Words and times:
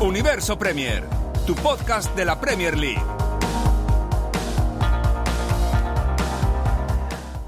Universo 0.00 0.58
Premier, 0.58 1.04
tu 1.46 1.54
podcast 1.54 2.14
de 2.14 2.26
la 2.26 2.38
Premier 2.38 2.76
League. 2.76 3.02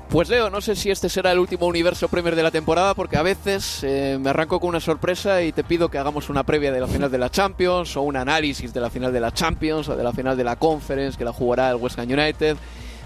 Pues 0.08 0.30
Leo, 0.30 0.48
no 0.48 0.62
sé 0.62 0.74
si 0.74 0.91
este 0.91 1.10
será 1.10 1.32
el 1.32 1.41
último 1.41 1.66
universo 1.66 2.08
Premier 2.08 2.34
de 2.34 2.42
la 2.42 2.50
temporada 2.50 2.94
porque 2.94 3.19
a 3.19 3.22
veces 3.22 3.84
eh, 3.84 4.16
me 4.19 4.30
arranco 4.30 4.60
con 4.60 4.70
una 4.70 4.80
sorpresa 4.80 5.42
y 5.42 5.52
te 5.52 5.62
pido 5.62 5.91
que 5.91 5.98
hagamos 5.98 6.30
una 6.30 6.42
previa 6.42 6.72
de 6.72 6.80
la 6.80 6.86
final 6.86 7.10
de 7.10 7.19
la 7.19 7.30
Champions 7.30 7.94
o 7.98 8.02
un 8.02 8.16
análisis 8.16 8.72
de 8.72 8.80
la 8.80 8.88
final 8.88 9.12
de 9.12 9.20
la 9.20 9.30
Champions 9.30 9.91
o 9.91 9.96
de 9.96 10.02
la 10.02 10.14
final 10.14 10.34
de 10.34 10.44
la 10.44 10.56
Conference 10.56 11.19
que 11.19 11.26
la 11.26 11.34
jugará 11.34 11.69
el 11.69 11.76
West 11.76 11.98
Ham 11.98 12.10
United. 12.10 12.56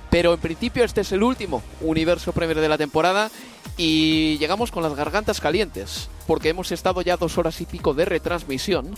Pero 0.09 0.35
en 0.35 0.41
principio 0.41 0.85
este 0.85 1.01
es 1.01 1.11
el 1.11 1.25
último 1.25 1.65
universo 1.81 2.33
Premier 2.33 2.61
de 2.61 2.69
la 2.69 2.79
temporada 2.79 3.29
y 3.77 4.39
llegamos 4.39 4.71
con 4.71 4.85
las 4.85 4.95
gargantas 4.95 5.41
calientes 5.41 6.09
porque 6.29 6.51
hemos 6.51 6.71
estado 6.71 7.03
ya 7.03 7.17
dos 7.17 7.39
horas 7.39 7.61
y 7.61 7.67
pico 7.67 7.93
de 7.95 8.05
retransmisión 8.05 8.95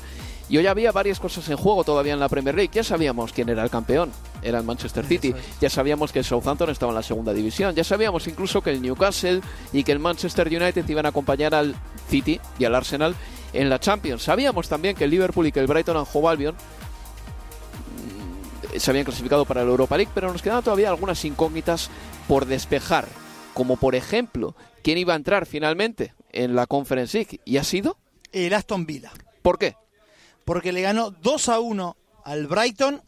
y 0.49 0.59
hoy 0.59 0.67
había 0.67 0.93
varias 0.93 1.21
cosas 1.21 1.49
en 1.49 1.57
juego 1.57 1.85
todavía 1.85 2.13
en 2.13 2.21
la 2.21 2.29
Premier 2.29 2.55
League. 2.55 2.71
Ya 2.73 2.85
sabíamos 2.85 3.33
quién 3.33 3.49
era 3.49 3.63
el 3.63 3.71
campeón, 3.71 4.13
era 4.43 4.59
el 4.59 4.65
Manchester 4.65 5.07
City. 5.07 5.35
Ya 5.61 5.71
sabíamos 5.71 6.13
que 6.13 6.19
el 6.19 6.25
Southampton 6.25 6.69
estaba 6.71 6.91
en 6.91 6.97
la 6.97 7.03
segunda 7.03 7.33
división. 7.33 7.75
Ya 7.75 7.85
sabíamos 7.85 8.27
incluso 8.27 8.61
que 8.61 8.71
el 8.71 8.83
Newcastle 8.83 9.41
y 9.73 9.85
que 9.85 9.93
el 9.93 9.99
Manchester 9.99 10.49
United 10.49 10.87
iban 10.89 11.07
a 11.07 11.11
acompañar 11.11 11.55
al 11.55 11.75
City 12.09 12.41
y 12.59 12.65
al 12.67 12.75
Arsenal 12.75 13.15
en 13.55 13.71
la 13.71 13.79
Champions. 13.79 14.23
Sabíamos 14.23 14.69
también 14.69 14.95
que 14.97 15.05
el 15.05 15.11
Liverpool 15.11 15.47
y 15.47 15.53
que 15.53 15.61
el 15.61 15.67
Brighton 15.67 15.97
and 15.97 16.09
Hove 16.13 16.29
Albion 16.29 16.55
mm, 18.75 18.79
se 18.79 18.91
habían 18.91 19.05
clasificado 19.05 19.47
para 19.47 19.65
la 19.65 19.71
Europa 19.71 19.97
League, 19.97 20.13
pero 20.15 20.31
nos 20.31 20.43
quedaban 20.43 20.63
todavía 20.63 20.91
algunas 20.91 21.25
incógnitas 21.25 21.89
por 22.29 22.45
despejar, 22.45 23.07
como 23.55 23.77
por 23.77 23.95
ejemplo, 23.95 24.55
quién 24.83 24.99
iba 24.99 25.15
a 25.15 25.17
entrar 25.17 25.47
finalmente 25.47 26.13
en 26.33 26.55
la 26.55 26.67
Conference 26.67 27.17
League 27.17 27.41
y 27.47 27.57
ha 27.57 27.65
sido 27.65 27.97
El 28.33 28.53
Aston 28.53 28.85
Villa. 28.85 29.13
¿Por 29.41 29.59
qué? 29.59 29.77
Porque 30.45 30.73
le 30.73 30.83
ganó 30.83 31.11
2 31.11 31.49
a 31.49 31.61
1 31.61 31.97
al 32.25 32.47
Brighton, 32.47 33.03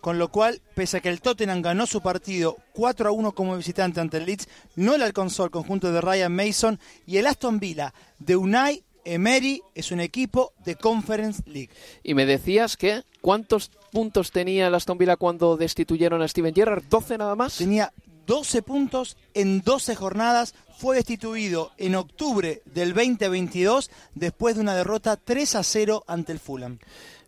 con 0.00 0.18
lo 0.18 0.30
cual, 0.30 0.62
pese 0.74 0.96
a 0.96 1.00
que 1.00 1.08
el 1.08 1.20
Tottenham 1.20 1.62
ganó 1.62 1.86
su 1.86 2.00
partido 2.00 2.56
4 2.72 3.08
a 3.08 3.12
1 3.12 3.32
como 3.32 3.56
visitante 3.56 4.00
ante 4.00 4.16
el 4.16 4.26
Leeds, 4.26 4.48
no 4.76 4.96
le 4.96 5.04
alcanzó 5.04 5.44
el 5.44 5.50
conjunto 5.50 5.92
de 5.92 6.00
Ryan 6.00 6.34
Mason 6.34 6.80
y 7.06 7.18
el 7.18 7.26
Aston 7.26 7.58
Villa 7.58 7.92
de 8.18 8.36
Unai 8.36 8.82
Emery 9.04 9.62
es 9.74 9.92
un 9.92 10.00
equipo 10.00 10.52
de 10.64 10.76
Conference 10.76 11.42
League. 11.46 11.70
Y 12.02 12.14
me 12.14 12.26
decías 12.26 12.76
que 12.76 13.02
¿cuántos 13.20 13.70
puntos 13.92 14.30
tenía 14.30 14.66
el 14.66 14.74
Aston 14.74 14.98
Villa 14.98 15.16
cuando 15.16 15.56
destituyeron 15.56 16.22
a 16.22 16.28
Steven 16.28 16.54
Gerrard? 16.54 16.84
¿12 16.84 17.18
nada 17.18 17.34
más? 17.34 17.56
Tenía 17.56 17.92
12 18.26 18.62
puntos 18.62 19.16
en 19.34 19.62
12 19.62 19.94
jornadas, 19.96 20.54
fue 20.80 20.96
destituido 20.96 21.72
en 21.76 21.94
octubre 21.94 22.62
del 22.64 22.94
2022 22.94 23.90
después 24.14 24.54
de 24.54 24.62
una 24.62 24.74
derrota 24.74 25.18
3 25.22 25.56
a 25.56 25.62
0 25.62 26.04
ante 26.06 26.32
el 26.32 26.38
Fulham. 26.38 26.78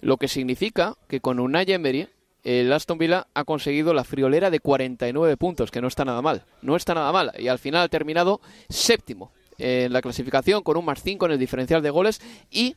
Lo 0.01 0.17
que 0.17 0.27
significa 0.27 0.97
que 1.07 1.21
con 1.21 1.39
Unai 1.39 1.71
Emery 1.71 2.09
el 2.45 2.73
Aston 2.73 2.97
Villa 2.97 3.27
ha 3.35 3.45
conseguido 3.45 3.93
la 3.93 4.05
friolera 4.05 4.49
de 4.49 4.59
49 4.59 5.37
puntos, 5.37 5.71
que 5.71 5.83
no 5.83 5.89
está 5.89 6.07
nada 6.07 6.23
mal. 6.23 6.45
No 6.63 6.77
está 6.77 6.95
nada 6.95 7.13
mal. 7.13 7.31
Y 7.39 7.49
al 7.49 7.59
final 7.59 7.83
ha 7.83 7.89
terminado 7.89 8.41
séptimo 8.71 9.33
en 9.59 9.93
la 9.93 10.01
clasificación 10.01 10.63
con 10.63 10.79
un 10.79 10.87
más 10.87 11.03
5 11.03 11.27
en 11.27 11.33
el 11.33 11.39
diferencial 11.39 11.83
de 11.83 11.91
goles 11.91 12.23
y 12.51 12.77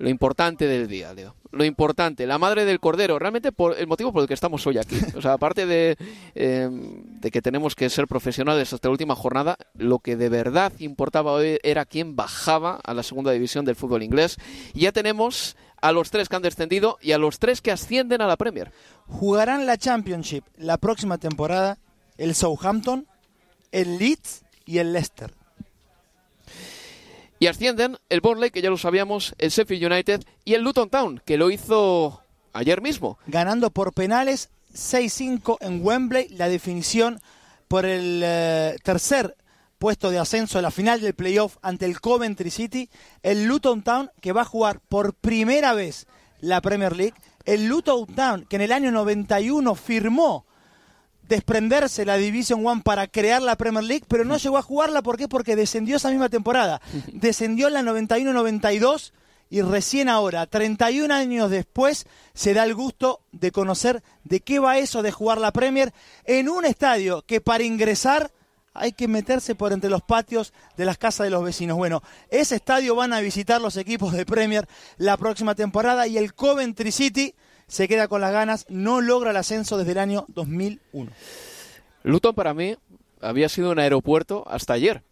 lo 0.00 0.08
importante 0.08 0.66
del 0.66 0.88
día, 0.88 1.12
Leo. 1.12 1.36
Lo 1.52 1.62
importante, 1.62 2.26
la 2.26 2.38
madre 2.38 2.64
del 2.64 2.80
cordero, 2.80 3.18
realmente 3.18 3.52
por 3.52 3.78
el 3.78 3.86
motivo 3.86 4.14
por 4.14 4.22
el 4.22 4.28
que 4.28 4.32
estamos 4.32 4.66
hoy 4.66 4.78
aquí. 4.78 4.96
O 5.14 5.20
sea, 5.20 5.34
aparte 5.34 5.66
de, 5.66 5.98
eh, 6.34 6.70
de 6.70 7.30
que 7.30 7.42
tenemos 7.42 7.74
que 7.74 7.90
ser 7.90 8.06
profesionales 8.06 8.72
hasta 8.72 8.88
la 8.88 8.92
última 8.92 9.14
jornada, 9.14 9.58
lo 9.74 9.98
que 9.98 10.16
de 10.16 10.30
verdad 10.30 10.72
importaba 10.78 11.32
hoy 11.32 11.58
era 11.62 11.84
quién 11.84 12.16
bajaba 12.16 12.80
a 12.82 12.94
la 12.94 13.02
segunda 13.02 13.32
división 13.32 13.66
del 13.66 13.76
fútbol 13.76 14.02
inglés. 14.02 14.38
Y 14.72 14.80
ya 14.80 14.92
tenemos 14.92 15.54
a 15.82 15.92
los 15.92 16.10
tres 16.10 16.30
que 16.30 16.36
han 16.36 16.42
descendido 16.42 16.96
y 17.02 17.12
a 17.12 17.18
los 17.18 17.38
tres 17.38 17.60
que 17.60 17.70
ascienden 17.70 18.22
a 18.22 18.26
la 18.26 18.38
Premier. 18.38 18.72
Jugarán 19.06 19.66
la 19.66 19.76
Championship 19.76 20.44
la 20.56 20.78
próxima 20.78 21.18
temporada 21.18 21.76
el 22.16 22.34
Southampton, 22.34 23.06
el 23.70 23.98
Leeds 23.98 24.44
y 24.64 24.78
el 24.78 24.94
Leicester. 24.94 25.39
Y 27.42 27.46
ascienden 27.46 27.96
el 28.10 28.20
Burnley, 28.20 28.50
que 28.50 28.60
ya 28.60 28.68
lo 28.68 28.76
sabíamos, 28.76 29.34
el 29.38 29.48
Sheffield 29.48 29.90
United 29.90 30.22
y 30.44 30.52
el 30.52 30.62
Luton 30.62 30.90
Town, 30.90 31.22
que 31.24 31.38
lo 31.38 31.50
hizo 31.50 32.22
ayer 32.52 32.82
mismo. 32.82 33.18
Ganando 33.26 33.70
por 33.70 33.94
penales 33.94 34.50
6-5 34.74 35.56
en 35.62 35.82
Wembley, 35.82 36.28
la 36.28 36.50
definición 36.50 37.18
por 37.66 37.86
el 37.86 38.20
eh, 38.22 38.76
tercer 38.82 39.38
puesto 39.78 40.10
de 40.10 40.18
ascenso 40.18 40.58
a 40.58 40.62
la 40.62 40.70
final 40.70 41.00
del 41.00 41.14
playoff 41.14 41.56
ante 41.62 41.86
el 41.86 42.02
Coventry 42.02 42.50
City, 42.50 42.90
el 43.22 43.46
Luton 43.46 43.82
Town 43.82 44.10
que 44.20 44.32
va 44.32 44.42
a 44.42 44.44
jugar 44.44 44.80
por 44.80 45.14
primera 45.14 45.72
vez 45.72 46.06
la 46.40 46.60
Premier 46.60 46.94
League, 46.94 47.14
el 47.46 47.68
Luton 47.68 48.06
Town 48.08 48.44
que 48.50 48.56
en 48.56 48.62
el 48.62 48.72
año 48.72 48.90
91 48.90 49.74
firmó 49.76 50.44
desprenderse 51.30 52.04
la 52.04 52.16
Division 52.16 52.66
One 52.66 52.82
para 52.84 53.06
crear 53.06 53.40
la 53.40 53.56
Premier 53.56 53.84
League, 53.84 54.04
pero 54.08 54.24
no 54.24 54.36
llegó 54.36 54.58
a 54.58 54.62
jugarla, 54.62 55.00
¿por 55.00 55.16
qué? 55.16 55.28
Porque 55.28 55.56
descendió 55.56 55.96
esa 55.96 56.10
misma 56.10 56.28
temporada. 56.28 56.82
Descendió 57.12 57.68
en 57.68 57.74
la 57.74 57.82
91-92 57.82 59.12
y 59.48 59.62
recién 59.62 60.08
ahora, 60.08 60.46
31 60.46 61.12
años 61.14 61.50
después, 61.50 62.06
se 62.34 62.52
da 62.52 62.64
el 62.64 62.74
gusto 62.74 63.20
de 63.32 63.52
conocer 63.52 64.02
de 64.24 64.40
qué 64.40 64.58
va 64.58 64.78
eso 64.78 65.02
de 65.02 65.12
jugar 65.12 65.38
la 65.38 65.52
Premier 65.52 65.92
en 66.24 66.48
un 66.48 66.64
estadio 66.64 67.22
que 67.22 67.40
para 67.40 67.64
ingresar 67.64 68.32
hay 68.74 68.92
que 68.92 69.08
meterse 69.08 69.54
por 69.54 69.72
entre 69.72 69.90
los 69.90 70.02
patios 70.02 70.52
de 70.76 70.84
las 70.84 70.98
casas 70.98 71.24
de 71.24 71.30
los 71.30 71.44
vecinos. 71.44 71.76
Bueno, 71.76 72.02
ese 72.28 72.56
estadio 72.56 72.94
van 72.94 73.12
a 73.12 73.20
visitar 73.20 73.60
los 73.60 73.76
equipos 73.76 74.12
de 74.12 74.26
Premier 74.26 74.68
la 74.98 75.16
próxima 75.16 75.54
temporada 75.54 76.06
y 76.06 76.18
el 76.18 76.34
Coventry 76.34 76.92
City 76.92 77.34
se 77.70 77.86
queda 77.86 78.08
con 78.08 78.20
las 78.20 78.32
ganas, 78.32 78.66
no 78.68 79.00
logra 79.00 79.30
el 79.30 79.36
ascenso 79.36 79.78
desde 79.78 79.92
el 79.92 79.98
año 79.98 80.24
2001. 80.28 81.10
Luton 82.02 82.34
para 82.34 82.52
mí 82.52 82.76
había 83.20 83.48
sido 83.48 83.70
un 83.70 83.78
aeropuerto 83.78 84.44
hasta 84.48 84.72
ayer. 84.72 85.02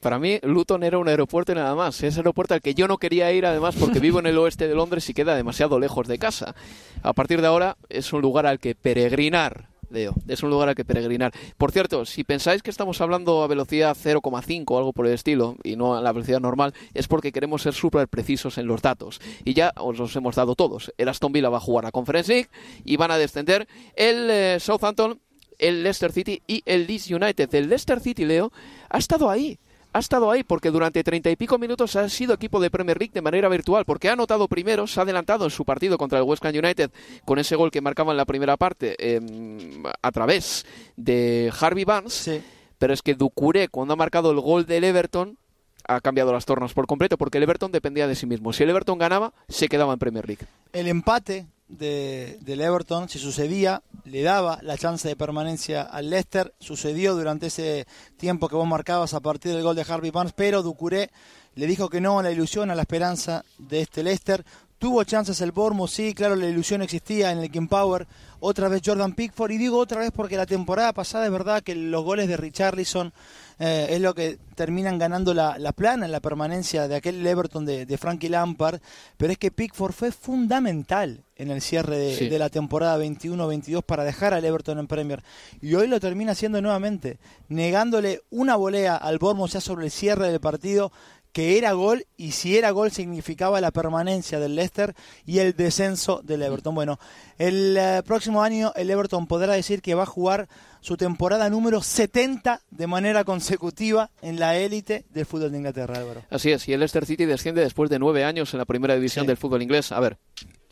Para 0.00 0.18
mí, 0.18 0.38
Luton 0.42 0.84
era 0.84 0.98
un 0.98 1.08
aeropuerto 1.08 1.54
nada 1.54 1.74
más. 1.74 2.02
Es 2.02 2.16
aeropuerto 2.16 2.54
al 2.54 2.60
que 2.60 2.74
yo 2.74 2.86
no 2.86 2.98
quería 2.98 3.32
ir, 3.32 3.46
además, 3.46 3.74
porque 3.74 4.00
vivo 4.00 4.18
en 4.20 4.26
el 4.26 4.38
oeste 4.38 4.68
de 4.68 4.74
Londres 4.74 5.08
y 5.08 5.14
queda 5.14 5.34
demasiado 5.34 5.80
lejos 5.80 6.06
de 6.06 6.18
casa. 6.18 6.54
A 7.02 7.14
partir 7.14 7.40
de 7.40 7.46
ahora, 7.46 7.78
es 7.88 8.12
un 8.12 8.20
lugar 8.20 8.46
al 8.46 8.58
que 8.58 8.74
peregrinar, 8.74 9.68
Leo. 9.90 10.14
Es 10.28 10.42
un 10.42 10.50
lugar 10.50 10.68
al 10.68 10.74
que 10.74 10.84
peregrinar. 10.84 11.32
Por 11.56 11.72
cierto, 11.72 12.04
si 12.04 12.24
pensáis 12.24 12.62
que 12.62 12.70
estamos 12.70 13.00
hablando 13.00 13.42
a 13.42 13.46
velocidad 13.46 13.96
0,5 13.96 14.64
o 14.68 14.78
algo 14.78 14.92
por 14.92 15.06
el 15.06 15.14
estilo, 15.14 15.56
y 15.62 15.76
no 15.76 15.96
a 15.96 16.02
la 16.02 16.12
velocidad 16.12 16.40
normal, 16.40 16.74
es 16.94 17.08
porque 17.08 17.32
queremos 17.32 17.62
ser 17.62 17.74
súper 17.74 18.08
precisos 18.08 18.58
en 18.58 18.66
los 18.66 18.82
datos. 18.82 19.20
Y 19.44 19.54
ya 19.54 19.72
os 19.76 19.98
los 19.98 20.14
hemos 20.16 20.36
dado 20.36 20.54
todos. 20.54 20.92
El 20.98 21.08
Aston 21.08 21.32
Villa 21.32 21.48
va 21.48 21.58
a 21.58 21.60
jugar 21.60 21.86
a 21.86 21.92
Conference 21.92 22.32
League 22.32 22.48
y 22.84 22.96
van 22.96 23.10
a 23.10 23.18
descender 23.18 23.66
el 23.96 24.30
eh, 24.30 24.58
Southampton, 24.60 25.20
el 25.58 25.82
Leicester 25.82 26.12
City 26.12 26.42
y 26.46 26.62
el 26.66 26.86
Leeds 26.86 27.10
United. 27.10 27.54
El 27.54 27.68
Leicester 27.68 28.00
City, 28.00 28.24
Leo, 28.24 28.52
ha 28.88 28.98
estado 28.98 29.30
ahí 29.30 29.58
ha 29.94 30.00
estado 30.00 30.30
ahí 30.30 30.42
porque 30.42 30.72
durante 30.72 31.04
treinta 31.04 31.30
y 31.30 31.36
pico 31.36 31.56
minutos 31.56 31.94
ha 31.94 32.08
sido 32.08 32.34
equipo 32.34 32.60
de 32.60 32.68
Premier 32.68 32.98
League 32.98 33.12
de 33.14 33.22
manera 33.22 33.48
virtual, 33.48 33.84
porque 33.84 34.08
ha 34.08 34.14
anotado 34.14 34.48
primero, 34.48 34.88
se 34.88 34.98
ha 34.98 35.04
adelantado 35.04 35.44
en 35.44 35.52
su 35.52 35.64
partido 35.64 35.96
contra 35.96 36.18
el 36.18 36.24
West 36.24 36.44
Ham 36.44 36.56
United 36.56 36.90
con 37.24 37.38
ese 37.38 37.54
gol 37.54 37.70
que 37.70 37.80
marcaba 37.80 38.10
en 38.10 38.16
la 38.16 38.24
primera 38.24 38.56
parte 38.56 38.96
em, 38.98 39.84
a 40.02 40.10
través 40.10 40.66
de 40.96 41.52
Harvey 41.58 41.84
Barnes, 41.84 42.42
pero 42.76 42.92
es 42.92 43.02
que 43.02 43.14
Ducuré 43.14 43.68
cuando 43.68 43.94
ha 43.94 43.96
marcado 43.96 44.32
el 44.32 44.40
gol 44.40 44.66
del 44.66 44.82
Everton 44.82 45.38
ha 45.86 46.00
cambiado 46.00 46.32
las 46.32 46.44
tornas 46.44 46.74
por 46.74 46.88
completo 46.88 47.16
porque 47.16 47.38
el 47.38 47.44
Everton 47.44 47.70
dependía 47.70 48.08
de 48.08 48.16
sí 48.16 48.26
mismo. 48.26 48.52
Si 48.52 48.64
el 48.64 48.70
Everton 48.70 48.98
ganaba, 48.98 49.32
se 49.48 49.68
quedaba 49.68 49.92
en 49.92 50.00
Premier 50.00 50.26
League. 50.26 50.44
El 50.72 50.88
empate 50.88 51.46
de, 51.68 52.38
del 52.42 52.60
Everton, 52.60 53.08
si 53.08 53.18
sucedía, 53.18 53.82
le 54.04 54.22
daba 54.22 54.58
la 54.62 54.76
chance 54.76 55.08
de 55.08 55.16
permanencia 55.16 55.82
al 55.82 56.10
Leicester. 56.10 56.54
Sucedió 56.58 57.14
durante 57.14 57.46
ese 57.46 57.86
tiempo 58.16 58.48
que 58.48 58.56
vos 58.56 58.66
marcabas 58.66 59.14
a 59.14 59.20
partir 59.20 59.52
del 59.52 59.62
gol 59.62 59.76
de 59.76 59.86
Harvey 59.88 60.10
Barnes, 60.10 60.34
pero 60.36 60.62
Ducuré 60.62 61.10
le 61.54 61.66
dijo 61.66 61.88
que 61.88 62.00
no 62.00 62.18
a 62.18 62.22
la 62.22 62.30
ilusión, 62.30 62.70
a 62.70 62.74
la 62.74 62.82
esperanza 62.82 63.44
de 63.58 63.82
este 63.82 64.02
Leicester. 64.02 64.44
Tuvo 64.78 65.04
chances 65.04 65.40
el 65.40 65.52
Bournemouth, 65.52 65.88
sí, 65.88 66.12
claro, 66.12 66.36
la 66.36 66.46
ilusión 66.46 66.82
existía 66.82 67.30
en 67.30 67.38
el 67.38 67.50
King 67.50 67.68
Power. 67.68 68.06
Otra 68.40 68.68
vez 68.68 68.82
Jordan 68.84 69.14
Pickford, 69.14 69.52
y 69.52 69.58
digo 69.58 69.78
otra 69.78 70.00
vez 70.00 70.10
porque 70.14 70.36
la 70.36 70.46
temporada 70.46 70.92
pasada 70.92 71.24
es 71.24 71.32
verdad 71.32 71.62
que 71.62 71.74
los 71.74 72.04
goles 72.04 72.28
de 72.28 72.36
Richarlison 72.36 73.12
eh, 73.58 73.86
es 73.90 74.00
lo 74.00 74.14
que 74.14 74.38
terminan 74.54 74.98
ganando 74.98 75.34
la, 75.34 75.56
plana 75.72 76.06
en 76.06 76.12
la 76.12 76.20
permanencia 76.20 76.88
de 76.88 76.96
aquel 76.96 77.26
Everton 77.26 77.64
de, 77.64 77.86
de, 77.86 77.98
Frankie 77.98 78.28
Lampard, 78.28 78.80
pero 79.16 79.32
es 79.32 79.38
que 79.38 79.50
Pickford 79.50 79.92
fue 79.92 80.12
fundamental 80.12 81.24
en 81.36 81.50
el 81.50 81.60
cierre 81.60 81.96
de, 81.96 82.38
la 82.38 82.48
temporada 82.48 83.02
21-22 83.02 83.82
para 83.82 84.04
dejar 84.04 84.34
al 84.34 84.44
Everton 84.44 84.78
en 84.78 84.86
Premier. 84.86 85.22
Y 85.60 85.74
hoy 85.74 85.88
lo 85.88 86.00
termina 86.00 86.32
haciendo 86.32 86.60
nuevamente, 86.60 87.18
negándole 87.48 88.22
una 88.30 88.56
volea 88.56 88.96
al 88.96 89.18
Bournemouth 89.18 89.50
ya 89.50 89.60
sobre 89.60 89.86
el 89.86 89.90
cierre 89.90 90.30
del 90.30 90.40
partido, 90.40 90.92
que 91.34 91.58
era 91.58 91.72
gol 91.72 92.06
y 92.16 92.30
si 92.30 92.56
era 92.56 92.70
gol 92.70 92.92
significaba 92.92 93.60
la 93.60 93.72
permanencia 93.72 94.38
del 94.38 94.54
Leicester 94.54 94.94
y 95.26 95.40
el 95.40 95.54
descenso 95.54 96.22
del 96.22 96.42
Everton. 96.42 96.76
Bueno, 96.76 97.00
el 97.38 97.76
eh, 97.76 98.02
próximo 98.06 98.44
año 98.44 98.72
el 98.76 98.88
Everton 98.88 99.26
podrá 99.26 99.54
decir 99.54 99.82
que 99.82 99.96
va 99.96 100.04
a 100.04 100.06
jugar 100.06 100.48
su 100.80 100.96
temporada 100.96 101.50
número 101.50 101.82
70 101.82 102.60
de 102.70 102.86
manera 102.86 103.24
consecutiva 103.24 104.12
en 104.22 104.38
la 104.38 104.56
élite 104.56 105.06
del 105.10 105.26
fútbol 105.26 105.50
de 105.50 105.58
Inglaterra, 105.58 105.96
Álvaro. 105.98 106.22
Así 106.30 106.52
es, 106.52 106.68
y 106.68 106.72
el 106.72 106.78
Leicester 106.78 107.04
City 107.04 107.24
desciende 107.24 107.62
después 107.62 107.90
de 107.90 107.98
nueve 107.98 108.22
años 108.22 108.54
en 108.54 108.58
la 108.58 108.64
primera 108.64 108.94
división 108.94 109.26
del 109.26 109.36
fútbol 109.36 109.60
inglés. 109.60 109.90
A 109.90 109.98
ver, 109.98 110.18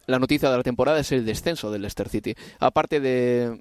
la 0.06 0.20
noticia 0.20 0.49
de 0.49 0.56
la 0.56 0.62
temporada 0.62 1.00
es 1.00 1.11
el 1.11 1.26
descenso 1.26 1.73
del 1.73 1.82
Leicester 1.82 2.08
City. 2.08 2.37
Aparte 2.61 3.00
de 3.00 3.61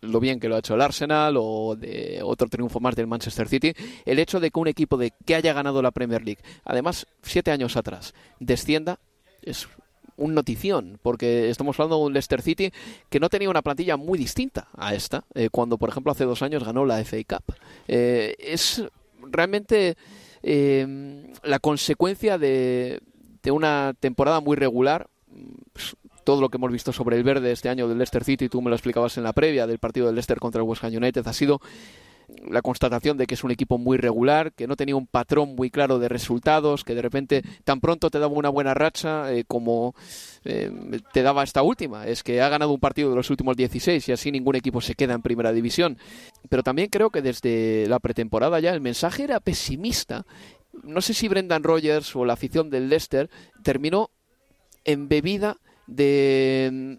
lo 0.00 0.20
bien 0.20 0.40
que 0.40 0.48
lo 0.48 0.56
ha 0.56 0.60
hecho 0.60 0.74
el 0.74 0.82
Arsenal 0.82 1.34
o 1.38 1.76
de 1.76 2.20
otro 2.22 2.48
triunfo 2.48 2.80
más 2.80 2.94
del 2.94 3.06
Manchester 3.06 3.48
City, 3.48 3.72
el 4.04 4.18
hecho 4.18 4.40
de 4.40 4.50
que 4.50 4.60
un 4.60 4.68
equipo 4.68 4.96
de 4.96 5.12
que 5.24 5.34
haya 5.34 5.52
ganado 5.52 5.82
la 5.82 5.90
Premier 5.90 6.24
League, 6.24 6.42
además 6.64 7.06
siete 7.22 7.50
años 7.50 7.76
atrás, 7.76 8.14
descienda, 8.38 8.98
es 9.42 9.68
un 10.16 10.34
notición, 10.34 10.98
porque 11.02 11.48
estamos 11.48 11.78
hablando 11.78 11.98
de 11.98 12.06
un 12.06 12.12
Leicester 12.12 12.42
City 12.42 12.72
que 13.08 13.20
no 13.20 13.28
tenía 13.28 13.48
una 13.48 13.62
plantilla 13.62 13.96
muy 13.96 14.18
distinta 14.18 14.68
a 14.76 14.94
esta, 14.94 15.24
eh, 15.34 15.48
cuando 15.50 15.78
por 15.78 15.88
ejemplo 15.88 16.12
hace 16.12 16.24
dos 16.24 16.42
años 16.42 16.64
ganó 16.64 16.84
la 16.84 17.02
FA 17.04 17.18
Cup. 17.26 17.54
Eh, 17.86 18.34
es 18.38 18.84
realmente 19.22 19.96
eh, 20.42 21.24
la 21.44 21.58
consecuencia 21.60 22.36
de, 22.36 23.00
de 23.42 23.50
una 23.50 23.94
temporada 23.98 24.40
muy 24.40 24.56
regular, 24.56 25.08
todo 26.28 26.42
lo 26.42 26.50
que 26.50 26.58
hemos 26.58 26.70
visto 26.70 26.92
sobre 26.92 27.16
el 27.16 27.22
verde 27.22 27.52
este 27.52 27.70
año 27.70 27.88
del 27.88 27.96
Leicester 27.96 28.22
City, 28.22 28.50
tú 28.50 28.60
me 28.60 28.68
lo 28.68 28.76
explicabas 28.76 29.16
en 29.16 29.24
la 29.24 29.32
previa 29.32 29.66
del 29.66 29.78
partido 29.78 30.04
del 30.04 30.14
Leicester 30.14 30.38
contra 30.38 30.60
el 30.60 30.68
West 30.68 30.84
Ham 30.84 30.94
United, 30.94 31.26
ha 31.26 31.32
sido 31.32 31.58
la 32.46 32.60
constatación 32.60 33.16
de 33.16 33.26
que 33.26 33.32
es 33.32 33.44
un 33.44 33.50
equipo 33.50 33.78
muy 33.78 33.96
regular, 33.96 34.52
que 34.52 34.66
no 34.66 34.76
tenía 34.76 34.94
un 34.94 35.06
patrón 35.06 35.54
muy 35.54 35.70
claro 35.70 35.98
de 35.98 36.10
resultados, 36.10 36.84
que 36.84 36.94
de 36.94 37.00
repente 37.00 37.42
tan 37.64 37.80
pronto 37.80 38.10
te 38.10 38.18
daba 38.18 38.34
una 38.34 38.50
buena 38.50 38.74
racha 38.74 39.32
eh, 39.32 39.44
como 39.48 39.94
eh, 40.44 40.70
te 41.14 41.22
daba 41.22 41.44
esta 41.44 41.62
última. 41.62 42.06
Es 42.06 42.22
que 42.22 42.42
ha 42.42 42.50
ganado 42.50 42.72
un 42.72 42.80
partido 42.80 43.08
de 43.08 43.16
los 43.16 43.30
últimos 43.30 43.56
16 43.56 44.06
y 44.06 44.12
así 44.12 44.30
ningún 44.30 44.56
equipo 44.56 44.82
se 44.82 44.96
queda 44.96 45.14
en 45.14 45.22
primera 45.22 45.54
división. 45.54 45.96
Pero 46.50 46.62
también 46.62 46.90
creo 46.90 47.08
que 47.08 47.22
desde 47.22 47.86
la 47.88 48.00
pretemporada 48.00 48.60
ya 48.60 48.74
el 48.74 48.82
mensaje 48.82 49.24
era 49.24 49.40
pesimista. 49.40 50.26
No 50.82 51.00
sé 51.00 51.14
si 51.14 51.26
Brendan 51.26 51.62
Rogers 51.62 52.14
o 52.14 52.26
la 52.26 52.34
afición 52.34 52.68
del 52.68 52.90
Leicester 52.90 53.30
terminó 53.62 54.10
embebida 54.84 55.56
de 55.88 56.70
mm, 56.72 56.92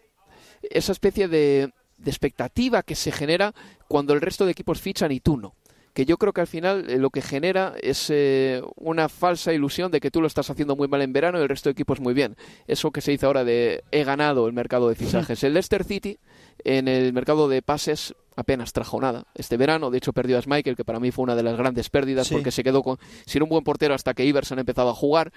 esa 0.69 0.91
especie 0.91 1.29
de, 1.29 1.71
expectativa 2.05 2.83
que 2.83 2.95
se 2.95 3.11
genera 3.11 3.53
cuando 3.87 4.13
el 4.13 4.21
resto 4.21 4.45
de 4.45 4.51
equipos 4.51 4.79
fichan 4.79 5.11
y 5.11 5.19
tú 5.19 5.37
no 5.37 5.55
que 5.93 6.05
yo 6.05 6.17
creo 6.17 6.31
que 6.31 6.41
al 6.41 6.47
final 6.47 6.89
eh, 6.89 6.97
lo 6.97 7.09
que 7.09 7.21
genera 7.21 7.73
es 7.81 8.09
eh, 8.09 8.61
una 8.75 9.09
falsa 9.09 9.51
ilusión 9.53 9.91
de 9.91 9.99
que 9.99 10.11
tú 10.11 10.21
lo 10.21 10.27
estás 10.27 10.49
haciendo 10.49 10.75
muy 10.75 10.87
mal 10.87 11.01
en 11.01 11.11
verano 11.11 11.39
y 11.39 11.41
el 11.41 11.49
resto 11.49 11.67
de 11.67 11.71
equipos 11.71 11.99
muy 11.99 12.13
bien. 12.13 12.37
Eso 12.67 12.91
que 12.91 13.01
se 13.01 13.11
dice 13.11 13.25
ahora 13.25 13.43
de 13.43 13.83
he 13.91 14.03
ganado 14.03 14.47
el 14.47 14.53
mercado 14.53 14.87
de 14.87 14.95
fichajes. 14.95 15.43
El 15.43 15.53
Leicester 15.55 15.83
City 15.83 16.17
en 16.63 16.87
el 16.87 17.11
mercado 17.11 17.49
de 17.49 17.61
pases 17.61 18.13
apenas 18.35 18.71
trajo 18.71 19.01
nada. 19.01 19.25
Este 19.35 19.57
verano, 19.57 19.89
de 19.91 19.97
hecho, 19.97 20.13
perdió 20.13 20.37
a 20.37 20.41
Michael, 20.45 20.77
que 20.77 20.85
para 20.85 20.99
mí 20.99 21.11
fue 21.11 21.23
una 21.23 21.35
de 21.35 21.43
las 21.43 21.57
grandes 21.57 21.89
pérdidas 21.89 22.29
porque 22.29 22.51
se 22.51 22.63
quedó 22.63 22.81
con, 22.83 22.97
sin 23.25 23.43
un 23.43 23.49
buen 23.49 23.63
portero 23.63 23.93
hasta 23.93 24.13
que 24.13 24.25
Iverson 24.25 24.59
empezado 24.59 24.89
a 24.89 24.93
jugar. 24.93 25.33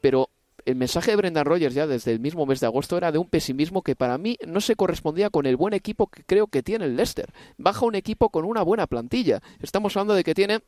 Pero 0.00 0.30
el 0.68 0.76
mensaje 0.76 1.12
de 1.12 1.16
Brendan 1.16 1.46
Rodgers 1.46 1.74
ya 1.74 1.86
desde 1.86 2.12
el 2.12 2.20
mismo 2.20 2.44
mes 2.44 2.60
de 2.60 2.66
agosto 2.66 2.98
era 2.98 3.10
de 3.10 3.16
un 3.16 3.26
pesimismo 3.26 3.80
que 3.80 3.96
para 3.96 4.18
mí 4.18 4.36
no 4.46 4.60
se 4.60 4.76
correspondía 4.76 5.30
con 5.30 5.46
el 5.46 5.56
buen 5.56 5.72
equipo 5.72 6.08
que 6.08 6.24
creo 6.24 6.46
que 6.46 6.62
tiene 6.62 6.84
el 6.84 6.94
Leicester. 6.94 7.32
Baja 7.56 7.86
un 7.86 7.94
equipo 7.94 8.28
con 8.28 8.44
una 8.44 8.62
buena 8.62 8.86
plantilla. 8.86 9.40
Estamos 9.60 9.96
hablando 9.96 10.12
de 10.12 10.24
que 10.24 10.34
tiene 10.34 10.60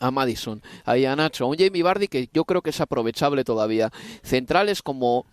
a 0.00 0.12
Madison, 0.12 0.62
a 0.84 0.94
Nacho, 1.16 1.44
a 1.44 1.48
un 1.48 1.56
Jamie 1.56 1.82
Bardi 1.82 2.06
que 2.06 2.28
yo 2.32 2.44
creo 2.44 2.62
que 2.62 2.70
es 2.70 2.80
aprovechable 2.80 3.42
todavía. 3.42 3.90
Centrales 4.22 4.80
como 4.80 5.26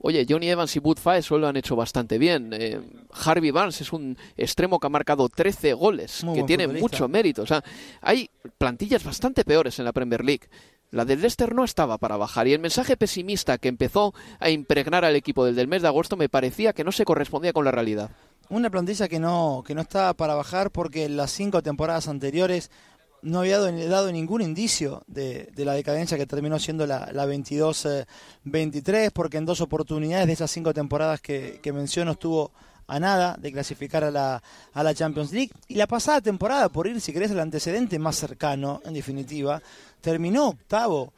Oye, 0.00 0.24
Johnny 0.28 0.48
Evans 0.48 0.74
y 0.76 0.78
Bud 0.78 0.98
eso 1.16 1.38
lo 1.38 1.48
han 1.48 1.56
hecho 1.56 1.74
bastante 1.74 2.18
bien. 2.18 2.50
Eh, 2.52 2.80
Harvey 3.10 3.50
Barnes 3.50 3.80
es 3.80 3.92
un 3.92 4.16
extremo 4.36 4.78
que 4.78 4.86
ha 4.86 4.90
marcado 4.90 5.28
13 5.28 5.72
goles, 5.74 6.24
que 6.34 6.44
tiene 6.44 6.68
mucho 6.68 7.08
mérito. 7.08 7.42
O 7.42 7.46
sea, 7.46 7.64
hay 8.00 8.30
plantillas 8.58 9.02
bastante 9.02 9.44
peores 9.44 9.78
en 9.80 9.84
la 9.84 9.92
Premier 9.92 10.24
League. 10.24 10.48
La 10.90 11.04
del 11.04 11.20
Leicester 11.20 11.54
no 11.54 11.64
estaba 11.64 11.98
para 11.98 12.16
bajar 12.16 12.48
y 12.48 12.54
el 12.54 12.60
mensaje 12.60 12.96
pesimista 12.96 13.58
que 13.58 13.68
empezó 13.68 14.14
a 14.40 14.48
impregnar 14.48 15.04
al 15.04 15.16
equipo 15.16 15.44
del, 15.44 15.68
mes 15.68 15.82
de 15.82 15.88
agosto 15.88 16.16
me 16.16 16.30
parecía 16.30 16.72
que 16.72 16.84
no 16.84 16.92
se 16.92 17.04
correspondía 17.04 17.52
con 17.52 17.66
la 17.66 17.70
realidad. 17.70 18.10
Una 18.48 18.70
plantilla 18.70 19.06
que 19.08 19.18
no, 19.18 19.62
que 19.66 19.74
no 19.74 19.82
estaba 19.82 20.14
para 20.14 20.34
bajar 20.34 20.70
porque 20.70 21.04
en 21.04 21.18
las 21.18 21.30
cinco 21.30 21.62
temporadas 21.62 22.08
anteriores 22.08 22.70
no 23.20 23.40
había 23.40 23.58
dado, 23.58 24.12
ningún 24.12 24.40
indicio 24.40 25.02
de, 25.06 25.50
la 25.56 25.74
decadencia 25.74 26.16
que 26.16 26.26
terminó 26.26 26.58
siendo 26.58 26.86
la, 26.86 27.10
la 27.12 27.26
22-23, 27.26 28.06
eh, 28.94 29.10
porque 29.12 29.36
en 29.36 29.44
dos 29.44 29.60
oportunidades 29.60 30.26
de 30.26 30.32
esas 30.32 30.50
cinco 30.50 30.72
temporadas 30.72 31.20
que, 31.20 31.60
menciono 31.74 32.12
estuvo 32.12 32.52
a 32.86 32.98
nada 32.98 33.36
de 33.38 33.52
clasificar 33.52 34.04
a 34.04 34.10
la, 34.10 34.42
a 34.72 34.82
la 34.82 34.94
Champions 34.94 35.32
League. 35.32 35.50
Y 35.66 35.74
la 35.74 35.86
pasada 35.86 36.22
temporada, 36.22 36.70
por 36.70 36.86
ir, 36.86 37.00
si 37.02 37.12
querés, 37.12 37.30
el 37.30 37.40
antecedente 37.40 37.98
más 37.98 38.16
cercano, 38.16 38.80
en 38.86 38.94
definitiva, 38.94 39.60
terminó 40.00 40.48
octavo. 40.48 41.12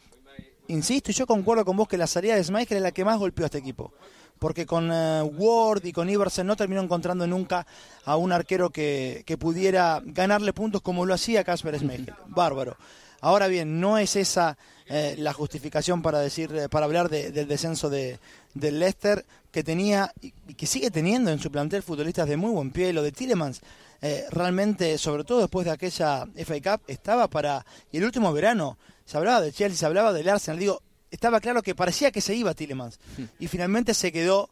Insisto, 0.69 1.11
y 1.11 1.15
yo 1.15 1.27
concuerdo 1.27 1.65
con 1.65 1.77
vos 1.77 1.89
que 1.89 1.99
la 1.99 2.07
salida 2.07 2.37
de 2.37 2.45
Schmeichel 2.45 2.77
es 2.77 2.83
la 2.83 2.93
que 2.93 3.05
más 3.05 3.19
golpeó 3.19 3.45
a 3.45 3.47
este 3.47 3.59
equipo. 3.59 3.93
Porque 4.39 4.65
con 4.65 4.91
eh, 4.93 5.23
Ward 5.23 5.85
y 5.85 5.93
con 5.93 6.09
Iversen 6.09 6.47
no 6.47 6.57
terminó 6.57 6.81
encontrando 6.81 7.27
nunca 7.27 7.67
a 8.05 8.17
un 8.17 8.33
arquero 8.33 8.71
que, 8.71 9.23
que 9.27 9.37
pudiera 9.37 10.01
ganarle 10.05 10.53
puntos 10.53 10.81
como 10.81 11.05
lo 11.05 11.15
hacía 11.15 11.45
Casper 11.45 11.79
Schmeichel. 11.79 12.15
Bárbaro. 12.29 12.77
Ahora 13.21 13.49
bien, 13.49 13.81
no 13.81 13.99
es 13.99 14.17
esa 14.17 14.57
eh, 14.93 15.15
la 15.19 15.33
justificación 15.33 16.03
para 16.03 16.19
decir, 16.19 16.53
eh, 16.53 16.69
para 16.69 16.87
hablar 16.87 17.11
del 17.11 17.47
descenso 17.47 17.91
de, 17.91 18.19
del 18.55 18.81
Leicester, 18.81 19.25
que 19.53 19.63
tenía 19.63 20.13
y, 20.21 20.33
que 20.33 20.67
sigue 20.67 20.91
teniendo 20.91 21.31
en 21.31 21.39
su 21.39 21.51
plantel 21.53 21.85
futbolistas 21.85 22.29
de 22.29 22.37
muy 22.37 22.51
buen 22.51 22.73
pie. 22.73 22.93
Lo 22.93 23.03
de 23.03 23.13
Tillemans, 23.13 23.61
eh, 24.03 24.25
realmente, 24.31 24.97
sobre 24.99 25.25
todo 25.25 25.41
después 25.41 25.65
de 25.65 25.73
aquella 25.73 26.27
FA 26.35 26.61
Cup, 26.61 26.83
estaba 26.87 27.29
para. 27.29 27.65
Y 27.93 27.99
el 27.99 28.05
último 28.05 28.33
verano, 28.33 28.79
se 29.05 29.17
hablaba 29.17 29.41
de 29.41 29.53
Chelsea, 29.53 29.79
se 29.79 29.87
hablaba 29.87 30.13
del 30.13 30.29
Arsenal. 30.29 30.59
Digo, 30.59 30.83
estaba 31.11 31.41
claro 31.41 31.63
que 31.63 31.75
parecía 31.75 32.11
que 32.11 32.21
se 32.21 32.35
iba 32.35 32.55
Tillemans. 32.55 32.99
Hmm. 33.17 33.25
Y 33.39 33.49
finalmente 33.49 33.95
se 33.95 34.13
quedó. 34.13 34.51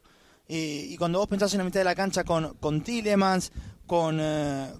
Y, 0.50 0.96
cuando 0.96 1.18
vos 1.18 1.28
pensás 1.28 1.52
en 1.52 1.58
la 1.58 1.64
mitad 1.64 1.80
de 1.80 1.84
la 1.84 1.94
cancha 1.94 2.24
con, 2.24 2.54
con 2.54 2.82
Tillemans, 2.82 3.52
con, 3.86 4.18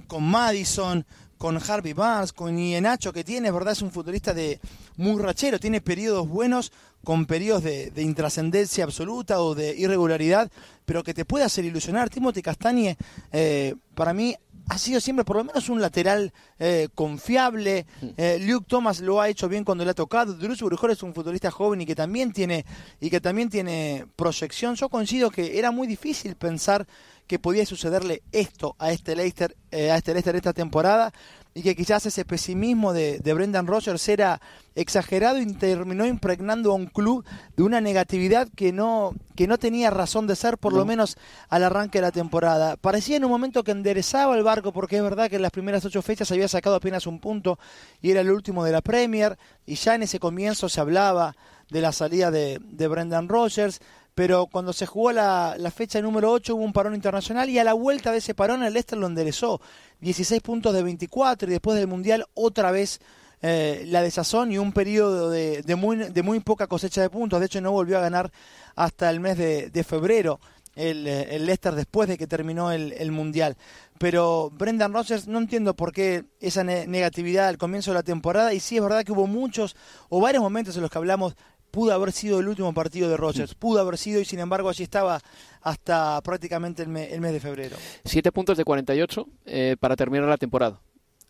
con 0.07 0.25
Madison, 0.25 1.05
con 1.39 1.57
Harvey 1.57 1.93
Barnes, 1.93 2.33
con 2.33 2.59
Ienacho, 2.59 3.13
que 3.13 3.25
tiene, 3.25 3.51
verdad, 3.51 3.73
es 3.73 3.83
un 3.83 3.93
futbolista 3.93 4.35
de 4.35 4.61
muy 4.97 5.23
rachero, 5.23 5.61
tiene 5.61 5.81
periodos 5.81 6.29
buenos 6.29 6.73
con 7.05 7.27
periodos 7.27 7.63
de, 7.63 7.93
intrascendencia 8.03 8.85
absoluta 8.85 9.41
o 9.41 9.55
de 9.55 9.75
irregularidad, 9.77 10.51
pero 10.85 11.05
que 11.05 11.15
te 11.15 11.25
puede 11.25 11.45
hacer 11.45 11.65
ilusionar. 11.65 12.11
Timothy 12.11 12.43
Castañe, 12.43 12.99
eh, 13.33 13.77
para 13.95 14.13
mí, 14.13 14.37
ha 14.69 14.79
sido 14.79 15.01
siempre 15.01 15.25
por 15.25 15.37
lo 15.37 15.45
menos 15.45 15.69
un 15.69 15.81
lateral 15.81 16.33
eh, 16.59 16.89
confiable. 16.95 17.87
Eh, 18.17 18.39
Luke 18.41 18.67
Thomas 18.69 19.01
lo 19.01 19.21
ha 19.21 19.29
hecho 19.29 19.49
bien 19.49 19.65
cuando 19.65 19.85
le 19.85 19.91
ha 19.91 19.95
tocado. 19.95 20.35
Drew 20.35 20.55
Brujol 20.55 20.91
es 20.91 21.03
un 21.03 21.15
futbolista 21.15 21.51
joven 21.51 21.81
y 21.81 21.87
que 21.87 21.95
también 21.95 22.33
tiene 22.33 22.65
y 23.01 23.11
que 23.11 23.21
también 23.21 23.49
tiene 23.49 24.07
proyección. 24.17 24.75
Yo 24.75 24.89
coincido 24.89 25.31
que 25.31 25.59
era 25.59 25.71
muy 25.71 25.87
difícil 25.87 26.37
pensar 26.37 26.87
que 27.27 27.39
podía 27.39 27.67
sucederle 27.67 28.23
esto 28.33 28.75
a 28.79 28.91
este 28.91 29.15
Leicester, 29.15 29.55
a 29.73 29.97
este 29.97 30.13
Leicester 30.13 30.37
esta 30.37 30.53
temporada 30.53 31.13
y 31.59 31.63
que 31.63 31.75
quizás 31.75 32.07
ese 32.07 32.25
pesimismo 32.25 32.93
de, 32.93 33.19
de 33.19 33.35
Brendan 33.35 33.67
Rodgers 33.67 34.09
era 34.09 34.41
exagerado 34.77 35.41
y 35.41 35.53
terminó 35.55 36.07
impregnando 36.07 36.71
a 36.71 36.77
un 36.77 36.87
club 36.87 37.25
de 37.57 37.65
una 37.65 37.81
negatividad 37.81 38.47
que 38.55 38.73
no, 38.73 39.13
que 39.35 39.49
no 39.49 39.59
tenía 39.59 39.91
razón 39.91 40.29
de 40.29 40.37
ser, 40.37 40.57
por 40.57 40.73
lo 40.73 40.85
menos 40.85 41.19
al 41.49 41.65
arranque 41.65 41.99
de 41.99 42.03
la 42.03 42.13
temporada. 42.13 42.77
Parecía 42.77 43.17
en 43.17 43.25
un 43.25 43.33
momento 43.33 43.65
que 43.65 43.73
enderezaba 43.73 44.37
el 44.37 44.45
barco, 44.45 44.73
porque 44.73 44.99
es 44.99 45.03
verdad 45.03 45.29
que 45.29 45.35
en 45.35 45.43
las 45.43 45.51
primeras 45.51 45.85
ocho 45.85 46.01
fechas 46.01 46.31
había 46.31 46.47
sacado 46.47 46.77
apenas 46.77 47.09
un 47.09 47.19
punto 47.19 47.59
y 48.01 48.13
era 48.13 48.21
el 48.21 48.31
último 48.31 48.63
de 48.63 48.71
la 48.71 48.81
Premier, 48.81 49.37
y 49.67 49.75
ya 49.75 49.97
en 49.97 50.05
ese 50.05 50.21
comienzo 50.21 50.69
se 50.69 50.81
hablaba 50.81 51.35
de 51.71 51.81
la 51.81 51.91
salida 51.91 52.31
de, 52.31 52.61
de 52.63 52.87
Brendan 52.87 53.29
Rodgers, 53.29 53.81
pero 54.19 54.49
cuando 54.49 54.73
se 54.73 54.85
jugó 54.85 55.13
la, 55.13 55.73
fecha 55.73 56.03
número 56.03 56.33
8 56.33 56.57
hubo 56.57 56.65
un 56.65 56.73
parón 56.73 56.97
internacional 56.97 57.49
y 57.51 57.61
a 57.61 57.63
la 57.63 57.73
vuelta 57.73 58.11
de 58.11 58.19
ese 58.19 58.35
parón 58.35 58.65
el 58.65 58.73
Leicester 58.73 58.99
lo 58.99 59.07
enderezó. 59.07 59.61
16 60.01 60.43
puntos 60.43 60.75
de 60.75 60.83
24 60.83 61.49
y 61.49 61.53
después 61.53 61.79
del 61.79 61.87
Mundial 61.87 62.27
otra 62.35 62.73
vez 62.73 62.99
eh, 63.43 63.85
la 63.87 64.03
desazón 64.03 64.51
y 64.51 64.59
un 64.59 64.73
periodo 64.73 65.31
de, 65.31 65.63
muy, 65.77 66.41
poca 66.41 66.67
cosecha 66.67 67.01
de 67.01 67.11
puntos. 67.11 67.39
De 67.39 67.47
hecho 67.47 67.61
no 67.61 67.71
volvió 67.71 67.97
a 67.97 68.01
ganar 68.01 68.33
hasta 68.75 69.09
el 69.09 69.21
mes 69.21 69.39
de, 69.39 69.85
febrero 69.85 70.41
el, 70.75 71.07
eh, 71.07 71.37
el, 71.37 71.47
Leicester 71.47 71.77
después 71.77 72.09
de 72.09 72.19
que 72.19 72.27
terminó 72.27 72.73
el, 72.73 73.13
Mundial. 73.13 73.57
Pero 73.99 74.51
Brendan 74.51 74.95
Rodgers 74.95 75.29
no 75.29 75.39
entiendo 75.39 75.77
por 75.77 75.93
qué 75.93 76.25
esa 76.41 76.65
ne 76.65 76.89
negatividad 76.89 77.47
al 77.47 77.57
comienzo 77.57 77.93
de 77.93 77.99
la 77.99 78.03
temporada 78.03 78.53
y 78.53 78.59
sí 78.59 78.79
es 78.79 78.83
verdad 78.83 79.05
que 79.05 79.13
hubo 79.13 79.29
muchos 79.29 79.77
o 80.09 80.21
varios 80.21 80.43
momentos 80.43 80.75
en 80.75 80.83
los 80.83 80.91
que 80.91 80.99
hablamos 80.99 81.37
pudo 81.71 81.93
haber 81.93 82.13
sido 82.13 82.41
el 82.41 82.49
último 82.49 82.73
partido 82.73 83.09
de 83.09 83.17
Rodgers, 83.17 83.55
pudo 83.55 83.81
haber 83.81 83.99
sido 83.99 84.21
y 84.21 84.25
sin 84.25 84.41
embargo 84.41 84.69
allí 84.69 84.83
estaba 84.83 85.21
hasta 85.63 86.21
prácticamente 86.23 86.83
el, 86.83 86.89
me, 86.89 87.13
el 87.13 87.21
mes 87.21 87.33
de 87.33 87.41
febrero. 87.41 87.77
Siete 88.05 88.33
puntos 88.33 88.57
de 88.57 88.65
48 88.65 89.27
eh, 89.47 89.77
para 89.79 89.97
terminar 89.97 90.29
la 90.29 90.37
temporada. 90.37 90.81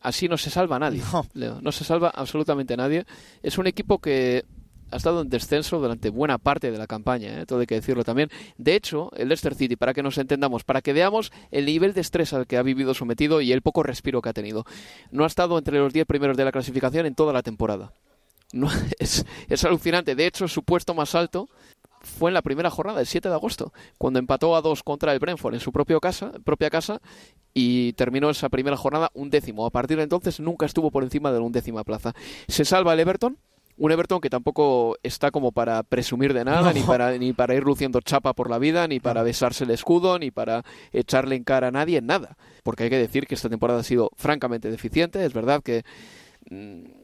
Así 0.01 0.29
no 0.29 0.37
se 0.39 0.51
salva 0.51 0.79
nadie, 0.79 1.03
No. 1.13 1.27
Leo, 1.35 1.61
no 1.61 1.73
se 1.73 1.85
salva 1.85 2.11
absolutamente 2.11 2.77
nadie. 2.77 3.05
Es 3.43 3.59
un 3.59 3.67
equipo 3.67 3.99
que 3.99 4.45
ha 4.91 4.97
estado 4.97 5.21
en 5.21 5.29
descenso 5.29 5.79
durante 5.79 6.09
buena 6.11 6.39
parte 6.39 6.71
de 6.71 6.79
la 6.79 6.87
campaña, 6.87 7.41
¿eh? 7.41 7.47
todo 7.47 7.61
hay 7.61 7.67
que 7.67 7.75
decirlo 7.75 8.05
también. 8.05 8.31
De 8.57 8.75
hecho, 8.75 9.11
el 9.17 9.29
Leicester 9.29 9.55
City, 9.55 9.77
para 9.77 9.93
que 9.93 10.03
nos 10.03 10.19
entendamos, 10.19 10.65
para 10.65 10.81
que 10.81 10.93
veamos 10.93 11.33
el 11.51 11.67
nivel 11.67 11.93
de 11.93 12.01
estrés 12.01 12.33
al 12.33 12.47
que 12.47 12.57
ha 12.57 12.63
vivido 12.63 12.95
sometido 12.95 13.41
y 13.41 13.53
el 13.53 13.63
poco 13.63 13.83
respiro 13.83 14.23
que 14.23 14.31
ha 14.31 14.33
tenido, 14.33 14.65
no 15.11 15.25
ha 15.25 15.27
estado 15.27 15.59
entre 15.59 15.79
los 15.79 15.93
10 15.93 16.07
primeros 16.07 16.37
de 16.37 16.45
la 16.45 16.53
clasificación 16.53 17.07
en 17.07 17.15
toda 17.15 17.33
la 17.33 17.43
temporada. 17.43 17.93
No, 18.53 18.69
es, 18.99 19.25
es, 19.49 19.65
alucinante. 19.65 20.15
De 20.15 20.27
hecho, 20.27 20.49
su 20.49 20.63
puesto 20.63 20.95
más 20.95 21.15
alto 21.15 21.49
fue 22.01 22.31
en 22.31 22.35
la 22.35 22.43
primera 22.43 22.71
jornada, 22.71 23.01
el 23.01 23.07
7 23.07 23.29
de 23.29 23.35
agosto, 23.35 23.73
cuando 23.99 24.19
empató 24.19 24.57
a 24.57 24.63
dos 24.63 24.83
contra 24.83 25.13
el 25.13 25.19
Brentford 25.19 25.55
en 25.55 25.61
su 25.61 25.73
propio 25.73 26.01
casa, 26.01 26.33
propia 26.45 26.71
casa 26.71 27.01
y 27.55 27.93
terminó 27.95 28.31
esa 28.31 28.49
primera 28.49 28.77
jornada 28.77 29.11
un 29.15 29.31
décimo. 29.31 29.67
A 29.67 29.71
partir 29.71 29.97
de 29.97 30.05
entonces 30.05 30.41
nunca 30.41 30.67
estuvo 30.67 30.91
por 30.91 31.03
encima 31.03 31.33
de 31.33 31.39
la 31.39 31.45
undécima 31.45 31.85
plaza. 31.85 32.15
Se 32.47 32.65
salva 32.65 32.95
el 32.95 33.01
Everton, 33.01 33.37
un 33.77 33.93
Everton 33.93 34.21
que 34.21 34.31
tampoco 34.31 34.97
está 35.03 35.31
como 35.31 35.53
para 35.53 35.83
presumir 35.83 36.35
de 36.35 36.45
nada, 36.45 36.63
no. 36.63 36.73
ni, 36.73 36.83
para, 36.83 37.17
ni 37.17 37.33
para 37.33 37.55
ir 37.55 37.65
luciendo 37.65 38.01
chapa 38.01 38.33
por 38.33 38.51
la 38.51 38.59
vida, 38.59 38.89
ni 38.89 39.01
para 39.01 39.23
besarse 39.23 39.65
el 39.65 39.71
escudo, 39.71 40.19
ni 40.19 40.31
para 40.31 40.65
echarle 40.93 41.37
en 41.37 41.45
cara 41.45 41.69
a 41.69 41.71
nadie, 41.71 42.01
nada. 42.01 42.37
Porque 42.63 42.85
hay 42.85 42.91
que 42.91 42.99
decir 42.99 43.27
que 43.27 43.35
esta 43.35 43.49
temporada 43.49 43.81
ha 43.81 43.85
sido 43.85 44.11
francamente 44.17 44.71
deficiente. 44.71 45.25
Es 45.25 45.33
verdad 45.33 45.63
que 45.63 45.85
mmm, 46.51 46.98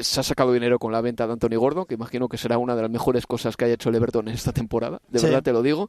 se 0.00 0.20
ha 0.20 0.22
sacado 0.22 0.52
dinero 0.52 0.78
con 0.78 0.92
la 0.92 1.00
venta 1.00 1.26
de 1.26 1.32
Anthony 1.32 1.56
Gordon, 1.56 1.86
que 1.86 1.94
imagino 1.94 2.28
que 2.28 2.38
será 2.38 2.58
una 2.58 2.74
de 2.76 2.82
las 2.82 2.90
mejores 2.90 3.26
cosas 3.26 3.56
que 3.56 3.64
haya 3.64 3.74
hecho 3.74 3.88
el 3.88 3.96
Everton 3.96 4.28
en 4.28 4.34
esta 4.34 4.52
temporada, 4.52 5.00
de 5.08 5.18
sí. 5.18 5.26
verdad 5.26 5.42
te 5.42 5.52
lo 5.52 5.62
digo, 5.62 5.88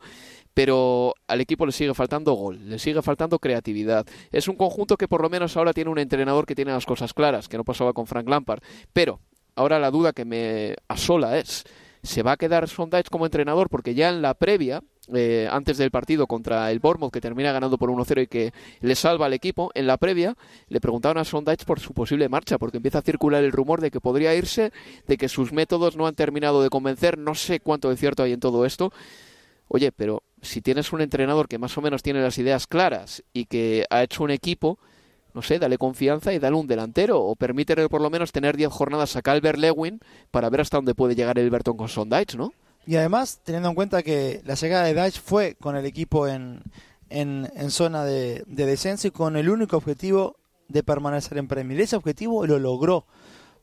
pero 0.54 1.16
al 1.28 1.42
equipo 1.42 1.66
le 1.66 1.72
sigue 1.72 1.94
faltando 1.94 2.34
gol, 2.34 2.70
le 2.70 2.80
sigue 2.80 3.02
faltando 3.02 3.40
creatividad. 3.40 4.06
Es 4.32 4.48
un 4.48 4.56
conjunto 4.56 4.98
que 4.98 5.08
por 5.08 5.22
lo 5.22 5.30
menos 5.30 5.58
ahora 5.58 5.74
tiene 5.74 5.90
un 5.90 6.00
entrenador 6.00 6.46
que 6.46 6.56
tiene 6.56 6.72
las 6.72 6.86
cosas 6.86 7.14
claras, 7.14 7.48
que 7.48 7.58
no 7.58 7.64
pasaba 7.64 7.94
con 7.94 8.08
Frank 8.08 8.28
Lampard, 8.28 8.62
pero 8.94 9.20
ahora 9.56 9.80
la 9.80 9.92
duda 9.92 10.14
que 10.14 10.26
me 10.26 10.76
asola 10.88 11.38
es, 11.38 11.64
¿se 12.02 12.24
va 12.24 12.34
a 12.34 12.38
quedar 12.38 12.68
Sondage 12.68 13.10
como 13.10 13.26
entrenador? 13.26 13.70
Porque 13.70 13.96
ya 13.96 14.10
en 14.10 14.22
la 14.22 14.34
previa, 14.34 14.82
eh, 15.14 15.48
antes 15.52 15.78
del 15.78 15.92
partido 15.92 16.28
contra 16.28 16.72
el 16.72 16.80
Bournemouth, 16.80 17.12
que 17.12 17.20
termina 17.20 17.52
ganando 17.52 17.78
por 17.78 17.90
1-0 17.90 18.24
y 18.24 18.28
que 18.28 18.54
le 18.82 18.96
salva 18.96 19.26
al 19.26 19.34
equipo, 19.34 19.72
en 19.74 19.88
la 19.88 19.98
previa 19.98 20.36
le 20.70 20.80
preguntaban 20.80 21.18
a 21.18 21.26
Sondage 21.26 21.66
por 21.66 21.80
su 21.80 21.94
posible 21.94 22.30
marcha, 22.30 22.58
porque 22.58 22.78
empieza 22.78 23.00
a 23.00 23.02
circular 23.02 23.44
el 23.44 23.52
rumor 23.52 23.82
de 23.82 23.92
que 23.92 24.00
podría 24.00 24.34
irse, 24.36 24.72
de 25.08 25.18
que 25.18 25.28
sus 25.28 25.52
métodos 25.52 25.98
no 25.98 26.08
han 26.08 26.16
terminado 26.16 26.62
de 26.62 26.70
convencer, 26.70 27.18
no 27.18 27.36
sé 27.36 27.60
cuánto 27.60 27.90
de 27.90 27.98
cierto 27.98 28.24
hay 28.24 28.34
en 28.34 28.40
todo 28.40 28.66
esto. 28.66 28.94
Oye, 29.68 29.92
pero 29.92 30.24
si 30.42 30.62
tienes 30.62 30.94
un 30.94 31.02
entrenador 31.02 31.48
que 31.48 31.58
más 31.58 31.78
o 31.78 31.82
menos 31.82 32.04
tiene 32.04 32.22
las 32.22 32.38
ideas 32.38 32.68
claras 32.68 33.24
y 33.34 33.46
que 33.46 33.86
ha 33.90 34.04
hecho 34.04 34.24
un 34.24 34.32
equipo, 34.32 34.78
no 35.34 35.42
sé, 35.42 35.58
dale 35.58 35.78
confianza 35.78 36.32
y 36.34 36.40
dale 36.40 36.56
un 36.56 36.68
delantero 36.68 37.22
o 37.22 37.36
permítele 37.36 37.90
por 37.90 38.02
lo 38.02 38.10
menos 38.10 38.32
tener 38.32 38.56
10 38.56 38.72
jornadas 38.72 39.16
a 39.16 39.22
Calvert 39.22 39.58
Lewin 39.58 40.00
para 40.32 40.50
ver 40.50 40.62
hasta 40.62 40.78
dónde 40.78 40.96
puede 40.96 41.16
llegar 41.16 41.40
el 41.40 41.48
Everton 41.48 41.76
con 41.76 41.90
Sondage, 41.90 42.38
¿no? 42.38 42.54
Y 42.86 42.96
además, 42.96 43.40
teniendo 43.44 43.70
en 43.70 43.76
cuenta 43.76 44.04
que 44.04 44.42
la 44.46 44.56
llegada 44.56 44.86
de 44.86 44.94
Dyche 44.94 45.22
fue 45.22 45.56
con 45.56 45.76
el 45.76 45.86
equipo 45.86 46.28
en, 46.28 46.62
en, 47.10 47.72
zona 47.72 48.04
de, 48.04 48.44
de, 48.48 48.66
descenso 48.66 49.08
y 49.08 49.12
con 49.12 49.38
el 49.38 49.50
único 49.50 49.78
objetivo 49.78 50.38
de 50.68 50.84
permanecer 50.84 51.38
en 51.38 51.48
Premier. 51.48 51.80
Ese 51.80 51.96
objetivo 51.96 52.46
lo 52.46 52.60
logró 52.60 53.06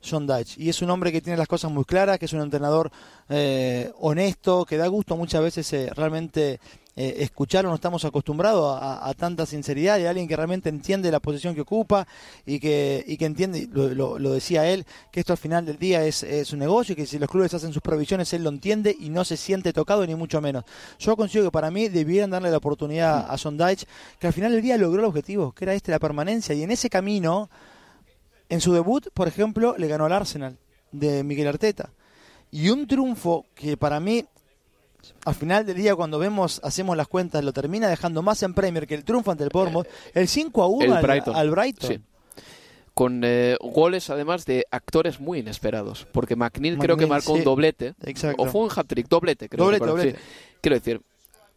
John 0.03 0.27
Dyche. 0.27 0.63
Y 0.63 0.69
es 0.69 0.83
un 0.83 0.91
hombre 0.91 1.13
que 1.13 1.21
tiene 1.21 1.37
las 1.37 1.49
cosas 1.49 1.71
muy 1.71 1.85
claras, 1.85 2.19
que 2.19 2.25
es 2.25 2.33
un 2.33 2.41
entrenador 2.41 2.91
eh, 3.29 3.93
honesto, 3.99 4.65
que 4.65 4.77
da 4.77 4.87
gusto 4.87 5.17
muchas 5.17 5.43
veces 5.43 5.73
eh, 5.73 5.91
realmente 5.95 6.61
eh, 7.03 7.23
escucharlo, 7.23 7.71
no 7.71 7.77
estamos 7.77 8.05
acostumbrados 8.05 8.79
a, 8.79 9.15
tanta 9.15 9.47
sinceridad 9.47 9.99
y 9.99 10.05
alguien 10.05 10.29
que 10.29 10.37
realmente 10.37 10.69
entiende 10.69 11.11
la 11.11 11.19
posición 11.19 11.55
que 11.55 11.63
ocupa 11.63 12.07
y 12.45 12.61
que, 12.61 13.17
entiende, 13.21 13.67
lo, 13.73 14.19
decía 14.19 14.67
él, 14.67 14.85
que 15.11 15.21
esto 15.21 15.33
al 15.33 15.39
final 15.39 15.65
del 15.65 15.79
día 15.79 16.05
es, 16.05 16.23
es, 16.23 16.53
un 16.53 16.59
negocio 16.59 16.93
y 16.93 16.97
que 16.97 17.07
si 17.07 17.19
los 17.19 17.31
clubes 17.31 17.55
hacen 17.55 17.73
sus 17.73 17.81
provisiones 17.81 18.31
él 18.35 18.45
lo 18.45 18.51
entiende 18.51 18.95
y 19.01 19.09
no 19.09 19.25
se 19.25 19.39
siente 19.39 19.73
tocado 19.73 20.07
ni 20.07 20.15
mucho 20.15 20.43
menos. 20.43 20.65
Yo 20.99 21.17
consigo 21.17 21.47
que 21.47 21.51
para 21.51 21.71
mí 21.71 21.89
debieran 21.89 22.29
darle 22.29 22.51
la 22.51 22.59
oportunidad 22.59 23.31
a 23.31 23.39
Sondage, 23.39 23.87
que 24.19 24.27
al 24.27 24.35
final 24.35 24.53
del 24.53 24.61
día 24.61 24.77
logró 24.77 25.01
el 25.01 25.07
objetivo, 25.07 25.53
que 25.53 25.65
era 25.65 25.73
este, 25.73 25.93
la 25.93 26.01
permanencia, 26.01 26.55
y 26.55 26.65
en 26.65 26.71
ese 26.71 26.91
camino, 26.91 27.49
en 28.51 28.61
su 28.61 28.75
debut, 28.75 29.09
por 29.15 29.27
ejemplo, 29.27 29.75
le 29.79 29.89
ganó 29.89 30.05
al 30.05 30.13
Arsenal 30.13 30.59
de 30.93 31.25
Miguel 31.25 31.49
Arteta. 31.49 31.95
Y 32.51 32.69
un 32.69 32.87
triunfo 32.87 33.47
que 33.55 33.79
para 33.79 34.01
mí 34.01 34.27
al 35.25 35.35
final 35.35 35.67
del 35.67 35.77
día 35.77 35.95
cuando 35.95 36.19
vemos 36.19 36.61
hacemos 36.65 36.97
las 36.97 37.09
cuentas 37.09 37.45
lo 37.45 37.53
termina 37.53 37.89
dejando 37.89 38.23
más 38.23 38.43
en 38.43 38.55
Premier 38.55 38.87
que 38.87 38.95
el 38.95 39.05
triunfo 39.05 39.31
ante 39.31 39.45
el 39.45 39.51
Bournemouth 39.53 39.87
el 40.15 40.29
5 40.29 40.63
a 40.63 40.67
1 40.67 40.95
al 40.95 41.03
Brighton, 41.03 41.37
al 41.37 41.51
Brighton. 41.51 41.91
Sí. 41.91 42.01
con 42.95 43.23
eh, 43.25 43.57
goles 43.61 44.11
además 44.11 44.47
de 44.47 44.67
actores 44.71 45.21
muy 45.21 45.41
inesperados 45.41 46.07
porque 46.13 46.37
McNeil, 46.37 46.79
creo 46.79 46.97
que 46.97 47.07
marcó 47.07 47.33
sí. 47.33 47.39
un 47.39 47.45
doblete 47.45 47.95
Exacto. 48.05 48.43
o 48.43 48.47
fue 48.47 48.63
un 48.63 48.71
hat-trick 48.75 49.09
doblete 49.09 49.49
creo 49.49 49.65
doblete, 49.65 49.87
doblete. 49.87 50.19
Sí. 50.19 50.25
quiero 50.61 50.77
decir 50.77 51.01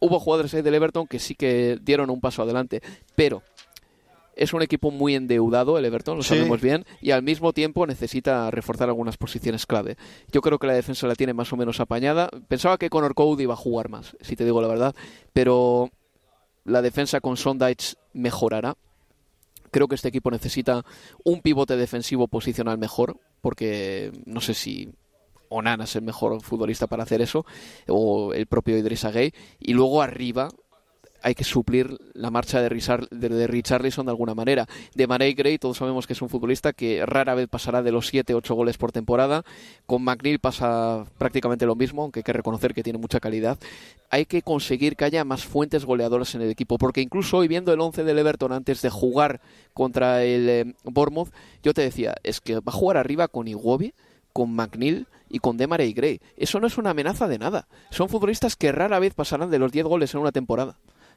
hubo 0.00 0.20
jugadores 0.20 0.52
ahí 0.54 0.62
del 0.62 0.74
Everton 0.74 1.06
que 1.06 1.18
sí 1.18 1.34
que 1.34 1.78
dieron 1.80 2.10
un 2.10 2.20
paso 2.20 2.42
adelante 2.42 2.82
pero 3.14 3.42
es 4.36 4.52
un 4.52 4.62
equipo 4.62 4.90
muy 4.90 5.14
endeudado 5.14 5.78
el 5.78 5.84
Everton, 5.84 6.16
lo 6.18 6.22
Sí. 6.22 6.30
sabemos 6.30 6.60
bien, 6.60 6.84
y 7.00 7.10
al 7.12 7.22
mismo 7.22 7.52
tiempo 7.52 7.86
necesita 7.86 8.50
reforzar 8.50 8.88
algunas 8.88 9.16
posiciones 9.16 9.66
clave. 9.66 9.96
Yo 10.32 10.40
creo 10.40 10.58
que 10.58 10.66
la 10.66 10.74
defensa 10.74 11.06
la 11.06 11.14
tiene 11.14 11.34
más 11.34 11.52
o 11.52 11.56
menos 11.56 11.80
apañada. 11.80 12.28
Pensaba 12.48 12.78
que 12.78 12.90
Connor 12.90 13.14
Code 13.14 13.42
iba 13.42 13.54
a 13.54 13.56
jugar 13.56 13.88
más, 13.88 14.16
si 14.20 14.36
te 14.36 14.44
digo 14.44 14.60
la 14.60 14.68
verdad, 14.68 14.94
pero 15.32 15.90
la 16.64 16.82
defensa 16.82 17.20
con 17.20 17.36
Sondage 17.36 17.94
mejorará. 18.12 18.76
Creo 19.70 19.88
que 19.88 19.96
este 19.96 20.08
equipo 20.08 20.30
necesita 20.30 20.84
un 21.24 21.40
pivote 21.40 21.76
defensivo 21.76 22.28
posicional 22.28 22.78
mejor, 22.78 23.16
porque 23.40 24.12
no 24.24 24.40
sé 24.40 24.54
si 24.54 24.90
Onana 25.48 25.84
es 25.84 25.94
el 25.96 26.02
mejor 26.02 26.40
futbolista 26.42 26.86
para 26.86 27.02
hacer 27.02 27.20
eso, 27.20 27.44
o 27.88 28.32
el 28.32 28.46
propio 28.46 28.78
Idrissa 28.78 29.10
Gueye, 29.10 29.34
y 29.60 29.72
luego 29.74 30.00
arriba 30.00 30.48
hay 31.24 31.34
que 31.34 31.42
suplir 31.42 31.96
la 32.12 32.30
marcha 32.30 32.60
de, 32.60 32.68
Richar, 32.68 33.08
de, 33.08 33.30
de 33.30 33.46
Richarlison 33.46 34.04
de 34.04 34.12
alguna 34.12 34.34
manera. 34.34 34.68
De 34.94 35.06
Marey 35.06 35.32
Gray 35.32 35.56
todos 35.56 35.78
sabemos 35.78 36.06
que 36.06 36.12
es 36.12 36.20
un 36.20 36.28
futbolista 36.28 36.74
que 36.74 37.04
rara 37.06 37.34
vez 37.34 37.48
pasará 37.48 37.82
de 37.82 37.90
los 37.90 38.12
7-8 38.12 38.54
goles 38.54 38.76
por 38.76 38.92
temporada. 38.92 39.42
Con 39.86 40.04
McNeil 40.04 40.38
pasa 40.38 41.06
prácticamente 41.16 41.64
lo 41.64 41.76
mismo, 41.76 42.02
aunque 42.02 42.20
hay 42.20 42.24
que 42.24 42.34
reconocer 42.34 42.74
que 42.74 42.82
tiene 42.82 42.98
mucha 42.98 43.20
calidad. 43.20 43.58
Hay 44.10 44.26
que 44.26 44.42
conseguir 44.42 44.96
que 44.96 45.06
haya 45.06 45.24
más 45.24 45.46
fuentes 45.46 45.86
goleadoras 45.86 46.34
en 46.34 46.42
el 46.42 46.50
equipo, 46.50 46.76
porque 46.76 47.00
incluso 47.00 47.38
hoy 47.38 47.48
viendo 47.48 47.72
el 47.72 47.80
11 47.80 48.04
del 48.04 48.18
Everton 48.18 48.52
antes 48.52 48.82
de 48.82 48.90
jugar 48.90 49.40
contra 49.72 50.24
el 50.24 50.48
eh, 50.48 50.74
Bournemouth, 50.84 51.30
yo 51.62 51.72
te 51.72 51.80
decía, 51.80 52.14
es 52.22 52.42
que 52.42 52.56
va 52.56 52.64
a 52.66 52.72
jugar 52.72 52.98
arriba 52.98 53.28
con 53.28 53.48
Iwobi, 53.48 53.94
con 54.34 54.54
McNeil 54.54 55.06
y 55.30 55.38
con 55.38 55.56
Demaray 55.56 55.94
Gray. 55.94 56.20
Eso 56.36 56.60
no 56.60 56.66
es 56.66 56.76
una 56.76 56.90
amenaza 56.90 57.28
de 57.28 57.38
nada. 57.38 57.66
Son 57.90 58.10
futbolistas 58.10 58.56
que 58.56 58.72
rara 58.72 58.98
vez 58.98 59.14
pasarán 59.14 59.50
de 59.50 59.58
los 59.58 59.72
10 59.72 59.86
goles 59.86 60.12
en 60.12 60.20
una 60.20 60.30
temporada. 60.32 60.76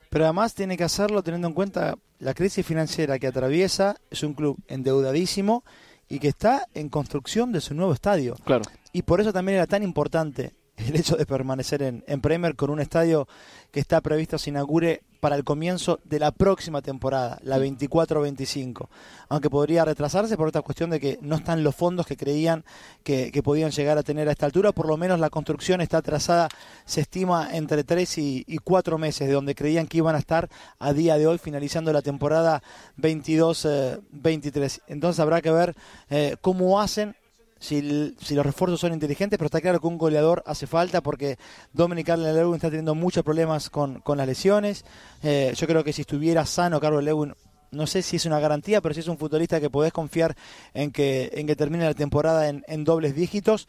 Pero 0.10 0.26
además 0.26 0.54
tiene 0.54 0.78
que 0.78 0.84
hacerlo 0.84 1.24
teniendo 1.24 1.48
en 1.48 1.54
cuenta 1.54 1.96
la 2.20 2.34
crisis 2.34 2.66
financiera 2.66 3.20
que 3.20 3.28
atraviesa. 3.28 3.98
Es 4.10 4.24
un 4.24 4.34
club 4.34 4.58
endeudadísimo 4.68 5.64
y 6.10 6.20
que 6.20 6.30
está 6.30 6.68
en 6.74 6.90
construcción 6.90 7.52
de 7.52 7.62
su 7.62 7.74
nuevo 7.74 7.94
estadio. 7.94 8.36
Claro. 8.46 8.64
Y 8.94 9.02
por 9.04 9.22
eso 9.22 9.34
también 9.34 9.58
era 9.58 9.68
tan 9.68 9.84
importante 9.84 10.54
el 10.78 10.96
hecho 10.96 11.16
de 11.16 11.26
permanecer 11.26 11.82
en, 11.82 12.04
en 12.08 12.22
Premier 12.22 12.56
con 12.56 12.70
un 12.70 12.80
estadio 12.80 13.28
que 13.72 13.80
está 13.80 14.00
previsto 14.02 14.38
se 14.38 14.52
inaugure 14.52 15.02
para 15.20 15.36
el 15.36 15.44
comienzo 15.44 16.00
de 16.04 16.20
la 16.20 16.32
próxima 16.32 16.82
temporada, 16.82 17.40
la 17.42 17.58
24-25. 17.58 18.88
Aunque 19.30 19.50
podría 19.50 19.84
retrasarse 19.84 20.38
por 20.38 20.48
esta 20.48 20.62
cuestión 20.62 20.90
de 20.90 21.00
que 21.00 21.20
no 21.22 21.36
están 21.36 21.64
los 21.64 21.76
fondos 21.76 22.06
que 22.06 22.16
creían 22.16 22.64
que, 23.04 23.32
que 23.32 23.44
podían 23.44 23.72
llegar 23.72 23.98
a 23.98 24.04
tener 24.04 24.30
a 24.30 24.32
esta 24.32 24.46
altura. 24.46 24.72
Por 24.72 24.88
lo 24.88 24.98
menos 24.98 25.20
la 25.20 25.30
construcción 25.30 25.82
está 25.82 25.98
atrasada, 25.98 26.50
se 26.86 27.02
estima 27.02 27.50
entre 27.52 27.84
3 27.84 28.18
y, 28.20 28.46
y 28.48 28.58
4 28.60 28.98
meses, 28.98 29.28
de 29.28 29.34
donde 29.34 29.56
creían 29.56 29.88
que 29.88 29.98
iban 29.98 30.16
a 30.16 30.20
estar 30.20 30.50
a 30.80 30.94
día 30.94 31.18
de 31.18 31.28
hoy, 31.28 31.38
finalizando 31.38 31.92
la 31.92 32.02
temporada 32.02 32.62
22-23. 32.98 34.82
Entonces 34.88 35.20
habrá 35.20 35.42
que 35.42 35.52
ver 35.52 35.76
eh, 36.10 36.38
cómo 36.42 36.80
hacen 36.80 37.16
si, 37.60 37.82
los 37.82 38.46
refuerzos 38.46 38.80
son 38.80 38.94
inteligentes, 38.94 39.38
pero 39.38 39.48
está 39.48 39.62
claro 39.62 39.80
que 39.80 39.88
un 39.88 39.98
goleador 39.98 40.44
hace 40.46 40.68
falta 40.68 41.02
porque 41.02 41.38
Dominic 41.74 42.08
Calvert-Lewin 42.08 42.56
está 42.56 42.70
teniendo 42.70 42.96
muchos 42.96 43.24
problemas 43.24 43.70
con, 43.70 44.02
con 44.02 44.18
las 44.18 44.28
lesiones. 44.28 44.86
Eh, 45.24 45.54
yo 45.56 45.68
creo 45.68 45.84
que 45.84 45.94
si 45.94 46.02
estuviera 46.02 46.46
sano 46.46 46.80
Carlos 46.80 47.04
Lewin, 47.04 47.34
no 47.72 47.88
sé 47.88 48.02
si 48.02 48.16
es 48.16 48.26
una 48.26 48.40
garantía, 48.40 48.82
pero 48.82 48.94
si 48.94 49.02
es 49.02 49.08
un 49.08 49.18
futbolista 49.18 49.60
que 49.60 49.70
podés 49.70 49.92
confiar 49.92 50.36
en 50.74 50.92
que, 50.92 51.32
en 51.34 51.48
que 51.48 51.56
termine 51.56 51.86
la 51.86 51.94
temporada 51.94 52.48
en, 52.50 52.64
en 52.68 52.84
dobles 52.84 53.16
dígitos, 53.16 53.68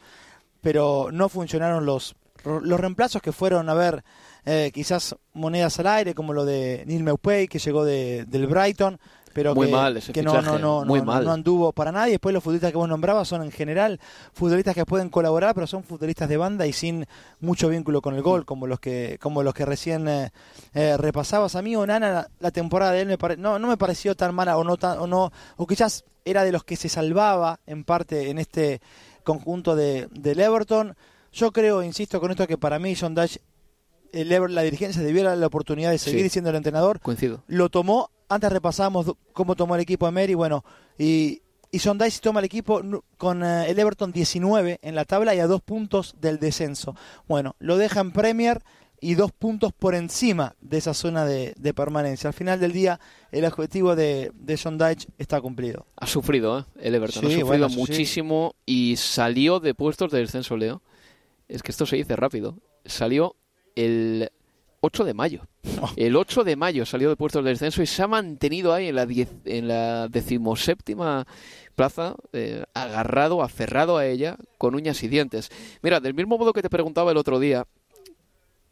pero 0.61 1.09
no 1.11 1.29
funcionaron 1.29 1.85
los, 1.85 2.15
los 2.43 2.79
reemplazos 2.79 3.21
que 3.21 3.31
fueron 3.31 3.69
a 3.69 3.73
ver 3.73 4.03
eh, 4.45 4.71
quizás 4.73 5.15
monedas 5.33 5.79
al 5.79 5.87
aire, 5.87 6.15
como 6.15 6.33
lo 6.33 6.45
de 6.45 6.83
Neil 6.87 7.03
Maupay, 7.03 7.47
que 7.47 7.59
llegó 7.59 7.83
de, 7.83 8.25
del 8.25 8.47
Brighton, 8.47 8.99
pero 9.39 9.55
Muy 9.55 9.67
que, 9.67 9.71
mal 9.71 9.95
ese 9.95 10.11
que 10.11 10.21
no, 10.21 10.31
fichaje, 10.33 10.59
no, 10.59 10.79
no, 10.81 10.85
muy 10.85 10.99
no- 10.99 11.05
mal. 11.05 11.23
no 11.23 11.31
anduvo 11.31 11.71
para 11.71 11.93
nada. 11.93 12.09
Y 12.09 12.11
después 12.11 12.33
los 12.33 12.43
futbolistas 12.43 12.71
que 12.71 12.77
vos 12.77 12.89
nombrabas 12.89 13.25
son 13.25 13.41
en 13.41 13.51
general 13.51 13.97
futbolistas 14.33 14.75
que 14.75 14.85
pueden 14.85 15.07
colaborar, 15.07 15.55
pero 15.55 15.65
son 15.65 15.81
futbolistas 15.83 16.27
de 16.27 16.35
banda 16.35 16.67
y 16.67 16.73
sin 16.73 17.05
mucho 17.39 17.69
vínculo 17.69 18.01
con 18.01 18.15
el 18.15 18.21
gol, 18.21 18.45
como 18.45 18.67
los 18.67 18.81
que 18.81 19.17
como 19.21 19.43
los 19.43 19.53
que 19.53 19.63
recién 19.65 20.09
eh, 20.09 20.31
eh, 20.73 20.97
repasabas. 20.97 21.55
A 21.55 21.61
mí 21.61 21.73
Onana 21.77 22.11
la, 22.11 22.29
la 22.41 22.51
temporada 22.51 22.91
de 22.91 23.01
él 23.01 23.07
me 23.07 23.17
pare- 23.17 23.37
no 23.37 23.57
no 23.59 23.67
me 23.69 23.77
pareció 23.77 24.13
tan 24.15 24.35
mala 24.35 24.57
o 24.57 24.65
no 24.65 24.75
tan, 24.75 24.99
o 24.99 25.07
no 25.07 25.31
o 25.55 25.65
quizás 25.65 26.03
era 26.25 26.43
de 26.43 26.51
los 26.51 26.65
que 26.65 26.75
se 26.75 26.89
salvaba 26.89 27.61
en 27.65 27.85
parte 27.85 28.29
en 28.29 28.39
este 28.39 28.81
conjunto 29.23 29.77
de 29.77 30.07
del 30.11 30.41
Everton. 30.41 30.95
Yo 31.31 31.51
creo, 31.53 31.81
insisto 31.83 32.19
con 32.19 32.31
esto 32.31 32.45
que 32.47 32.57
para 32.57 32.77
mí 32.77 32.93
John 32.99 33.15
Dash 33.15 33.37
el 34.11 34.31
Ever- 34.31 34.49
la 34.49 34.63
dirigencia 34.63 35.01
debiera 35.03 35.35
la 35.35 35.45
oportunidad 35.47 35.91
de 35.91 35.99
seguir 35.99 36.23
Sí. 36.23 36.29
siendo 36.31 36.49
el 36.49 36.55
entrenador 36.55 36.99
Coincido. 36.99 37.43
lo 37.47 37.69
tomó, 37.69 38.09
antes 38.29 38.51
repasábamos 38.51 39.05
do- 39.07 39.17
cómo 39.33 39.55
tomó 39.55 39.75
el 39.75 39.81
equipo 39.81 40.07
Emery, 40.07 40.33
bueno, 40.35 40.63
y, 40.97 41.41
y 41.71 41.79
John 41.79 41.97
Dice 41.97 42.19
toma 42.21 42.39
el 42.39 42.45
equipo 42.45 42.81
con 43.17 43.43
eh, 43.43 43.69
el 43.69 43.77
Everton 43.79 44.11
19 44.11 44.79
en 44.81 44.95
la 44.95 45.05
tabla 45.05 45.35
y 45.35 45.39
a 45.39 45.47
dos 45.47 45.61
puntos 45.61 46.15
del 46.21 46.39
descenso. 46.39 46.95
Bueno, 47.27 47.55
lo 47.59 47.77
deja 47.77 47.99
en 48.01 48.11
Premier 48.11 48.61
y 49.01 49.13
dos 49.15 49.31
puntos 49.31 49.71
por 49.71 49.95
encima 49.95 50.55
de 50.59 50.77
esa 50.77 50.93
zona 50.93 51.25
de, 51.25 51.53
de 51.57 51.73
permanencia. 51.73 52.27
Al 52.27 52.33
final 52.33 52.59
del 52.59 52.73
día, 52.73 52.99
el 53.31 53.45
objetivo 53.45 53.95
de, 53.95 54.31
de 54.35 54.59
John 54.61 54.77
Dyche 54.77 55.07
está 55.17 55.39
cumplido. 55.39 55.85
Ha 55.95 56.05
sufrido, 56.05 56.59
¿eh? 56.59 56.65
El 56.81 56.95
Everton. 56.95 57.21
Sí, 57.21 57.27
ha 57.27 57.29
sufrido 57.29 57.47
bueno, 57.47 57.65
eso 57.67 57.75
sí. 57.75 57.79
muchísimo 57.79 58.55
y 58.65 58.95
salió 58.97 59.59
de 59.61 59.73
puestos 59.73 60.11
de 60.11 60.19
descenso, 60.19 60.57
Leo. 60.57 60.81
Es 61.47 61.63
que 61.63 61.71
esto 61.71 61.85
se 61.85 61.95
dice 61.95 62.15
rápido. 62.17 62.57
Salió 62.83 63.35
el 63.75 64.29
8 64.81 65.03
de 65.03 65.13
mayo. 65.13 65.47
Oh. 65.81 65.89
El 65.95 66.15
8 66.15 66.43
de 66.43 66.55
mayo 66.55 66.85
salió 66.85 67.09
de 67.09 67.15
puestos 67.15 67.43
de 67.43 67.51
descenso 67.51 67.81
y 67.81 67.85
se 67.85 68.01
ha 68.01 68.07
mantenido 68.07 68.73
ahí 68.73 68.87
en 68.87 68.95
la, 68.95 69.05
diez, 69.05 69.29
en 69.45 69.67
la 69.67 70.07
decimoséptima 70.07 71.27
plaza, 71.75 72.15
eh, 72.33 72.63
agarrado, 72.73 73.41
aferrado 73.41 73.97
a 73.97 74.05
ella, 74.05 74.37
con 74.57 74.75
uñas 74.75 75.01
y 75.03 75.07
dientes. 75.07 75.49
Mira, 75.81 75.99
del 75.99 76.13
mismo 76.13 76.37
modo 76.37 76.53
que 76.53 76.61
te 76.61 76.69
preguntaba 76.69 77.11
el 77.11 77.17
otro 77.17 77.39
día, 77.39 77.65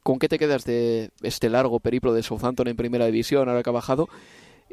¿con 0.03 0.19
qué 0.19 0.27
te 0.27 0.37
quedas 0.37 0.65
de 0.65 1.11
este 1.21 1.49
largo 1.49 1.79
periplo 1.79 2.13
de 2.13 2.23
Southampton 2.23 2.67
en 2.67 2.75
primera 2.75 3.05
división, 3.05 3.47
ahora 3.47 3.63
que 3.63 3.69
ha 3.69 3.73
bajado? 3.73 4.09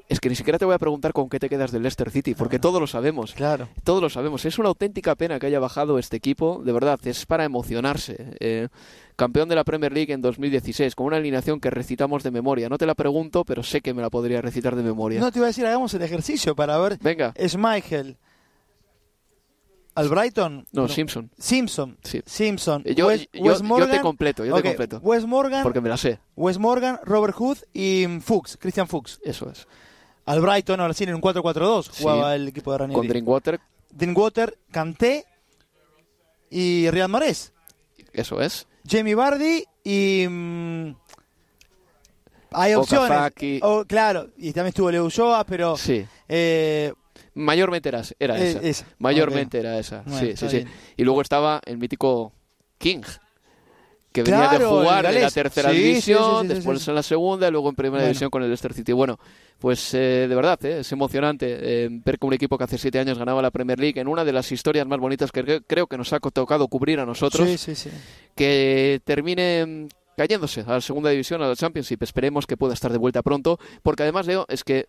Es 0.09 0.21
que 0.21 0.29
ni 0.29 0.35
siquiera 0.35 0.59
te 0.59 0.65
voy 0.65 0.75
a 0.75 0.79
preguntar 0.79 1.13
con 1.13 1.29
qué 1.29 1.39
te 1.39 1.49
quedas 1.49 1.71
del 1.73 1.83
Leicester 1.83 2.11
City, 2.11 2.35
porque 2.35 2.59
todos 2.59 2.81
lo 2.81 2.87
sabemos. 2.87 3.33
Claro. 3.33 3.69
Todos 3.85 4.03
lo 4.03 4.11
sabemos. 4.11 4.45
Es 4.45 4.59
una 4.59 4.69
auténtica 4.69 5.15
pena 5.15 5.39
que 5.39 5.47
haya 5.47 5.61
bajado 5.61 5.99
este 5.99 6.17
equipo. 6.17 6.61
De 6.65 6.73
verdad, 6.73 6.99
es 7.05 7.25
para 7.27 7.45
emocionarse. 7.45 8.37
Eh, 8.41 8.69
campeón 9.17 9.49
de 9.49 9.55
la 9.55 9.65
Premier 9.65 9.93
League 9.93 10.13
en 10.13 10.21
2016, 10.21 10.95
con 10.95 11.07
una 11.07 11.17
alineación 11.17 11.61
que 11.61 11.71
recitamos 11.71 12.23
de 12.23 12.31
memoria. 12.31 12.69
No 12.69 12.79
te 12.79 12.87
la 12.87 12.95
pregunto, 12.95 13.45
pero 13.45 13.63
sé 13.63 13.81
que 13.81 13.95
me 13.95 14.03
la 14.03 14.11
podría 14.11 14.41
recitar 14.41 14.75
de 14.77 14.83
memoria. 14.83 15.21
No 15.21 15.31
te 15.31 15.39
iba 15.39 15.47
a 15.47 15.49
decir, 15.49 15.67
hagamos 15.67 15.95
el 15.95 16.03
ejercicio 16.03 16.55
para 16.55 16.79
ver. 16.79 16.99
Venga. 17.01 17.33
Schmeichel. 17.39 18.17
Al 19.95 20.09
Brighton. 20.09 20.67
No, 20.73 20.89
Simpson. 20.89 21.31
Simpson. 21.39 21.97
Sí. 22.03 22.21
Simpson. 22.27 22.83
Eh, 22.85 22.97
Yo, 22.97 23.09
te 23.09 24.01
completo, 24.01 24.45
yo 24.45 24.57
te 24.57 24.63
completo. 24.63 24.99
Wes 25.03 25.25
Morgan. 25.25 25.63
Porque 25.63 25.81
me 25.81 25.89
la 25.89 25.97
sé. 25.97 26.19
Wes 26.35 26.59
Morgan, 26.59 26.99
Robert 27.05 27.35
Hood 27.37 27.59
y 27.73 28.05
mm, 28.09 28.21
Fuchs, 28.21 28.57
Christian 28.57 28.89
Fuchs. 28.89 29.21
Eso 29.23 29.49
es. 29.51 29.69
Al 30.27 30.41
Brighton, 30.41 30.81
ahora 30.81 30.95
sí, 30.95 31.05
en 31.05 31.15
un 31.15 31.21
4-4-2 31.21 31.91
Sí. 31.93 32.03
jugaba 32.03 32.35
el 32.35 32.49
equipo 32.49 32.73
de 32.73 32.79
Con 32.79 32.89
Ranieri. 32.91 33.09
Drinkwater, 33.09 33.61
Drinkwater, 33.93 34.59
Kanté 34.73 35.27
y 36.51 36.91
Riyad 36.91 37.09
Mahrez. 37.09 37.53
Eso 38.15 38.41
es. 38.41 38.67
Jamie 38.89 39.15
Vardy 39.15 39.65
y... 39.85 40.27
mm, 40.29 40.95
hay 42.53 42.75
opciones. 42.75 43.33
Oh, 43.63 43.85
claro, 43.87 44.29
y 44.37 44.53
también 44.53 44.69
estuvo 44.69 44.91
Leo 44.91 45.05
Ulloa, 45.07 45.45
pero... 45.45 45.77
Sí. 45.77 46.05
eh, 46.29 46.93
Mayormente 47.37 47.89
era, 47.89 48.03
era 48.19 48.39
Eh, 48.39 48.51
esa. 48.51 48.61
esa. 48.61 48.87
Mayormente 48.99 49.59
era 49.59 49.77
esa. 49.79 50.03
Bueno, 50.07 50.21
sí, 50.21 50.37
sí, 50.37 50.49
sí. 50.49 50.65
Y 50.97 51.03
luego 51.03 51.21
estaba 51.21 51.61
el 51.67 51.79
mítico 51.79 52.33
King, 52.79 53.03
que 54.15 54.23
venía 54.23 54.49
de 54.49 54.65
jugar 54.65 55.05
en 55.07 55.21
la 55.23 55.31
tercera 55.31 55.71
Sí, 55.71 55.77
división, 55.77 56.43
sí, 56.43 56.49
sí, 56.49 56.55
después 56.55 56.87
en 56.89 56.95
la 56.95 57.03
segunda 57.03 57.49
y 57.49 57.51
luego 57.51 57.69
en 57.69 57.75
primera 57.75 57.97
Bueno. 58.03 58.07
división 58.07 58.31
con 58.31 58.43
el 58.45 58.49
Leicester 58.49 58.73
City. 58.73 58.93
Bueno, 58.93 59.19
pues 59.59 59.93
eh, 59.93 60.27
de 60.29 60.35
verdad, 60.37 60.65
eh, 60.65 60.79
es 60.81 60.93
emocionante 60.93 61.47
eh, 61.61 61.89
ver 61.91 62.19
que 62.21 62.25
un 62.27 62.33
equipo 62.33 62.57
que 62.57 62.63
hace 62.65 62.79
siete 62.79 63.01
años 63.01 63.19
ganaba 63.19 63.43
la 63.43 63.51
Premier 63.51 63.79
League 63.79 64.01
en 64.01 64.07
una 64.07 64.25
de 64.25 64.33
las 64.33 64.51
historias 64.53 64.87
más 64.87 65.01
bonitas 65.01 65.33
que 65.33 65.45
cre- 65.45 65.65
creo 65.67 65.89
que 65.89 65.99
nos 65.99 66.13
ha 66.13 66.21
tocado 66.21 66.69
cubrir 66.69 67.01
a 67.01 67.05
nosotros, 67.05 67.67
que 68.37 69.01
termine 69.05 69.67
mm, 69.67 69.89
cayéndose 70.17 70.61
a 70.61 70.75
la 70.75 70.81
segunda 70.81 71.11
división, 71.11 71.43
a 71.43 71.49
la 71.49 71.57
Championship. 71.57 72.03
Esperemos 72.05 72.47
que 72.47 72.57
pueda 72.57 72.73
estar 72.73 72.93
de 72.93 72.99
vuelta 72.99 73.21
pronto, 73.23 73.59
porque 73.83 74.05
además, 74.05 74.27
Leo, 74.29 74.47
es 74.49 74.63
que 74.63 74.87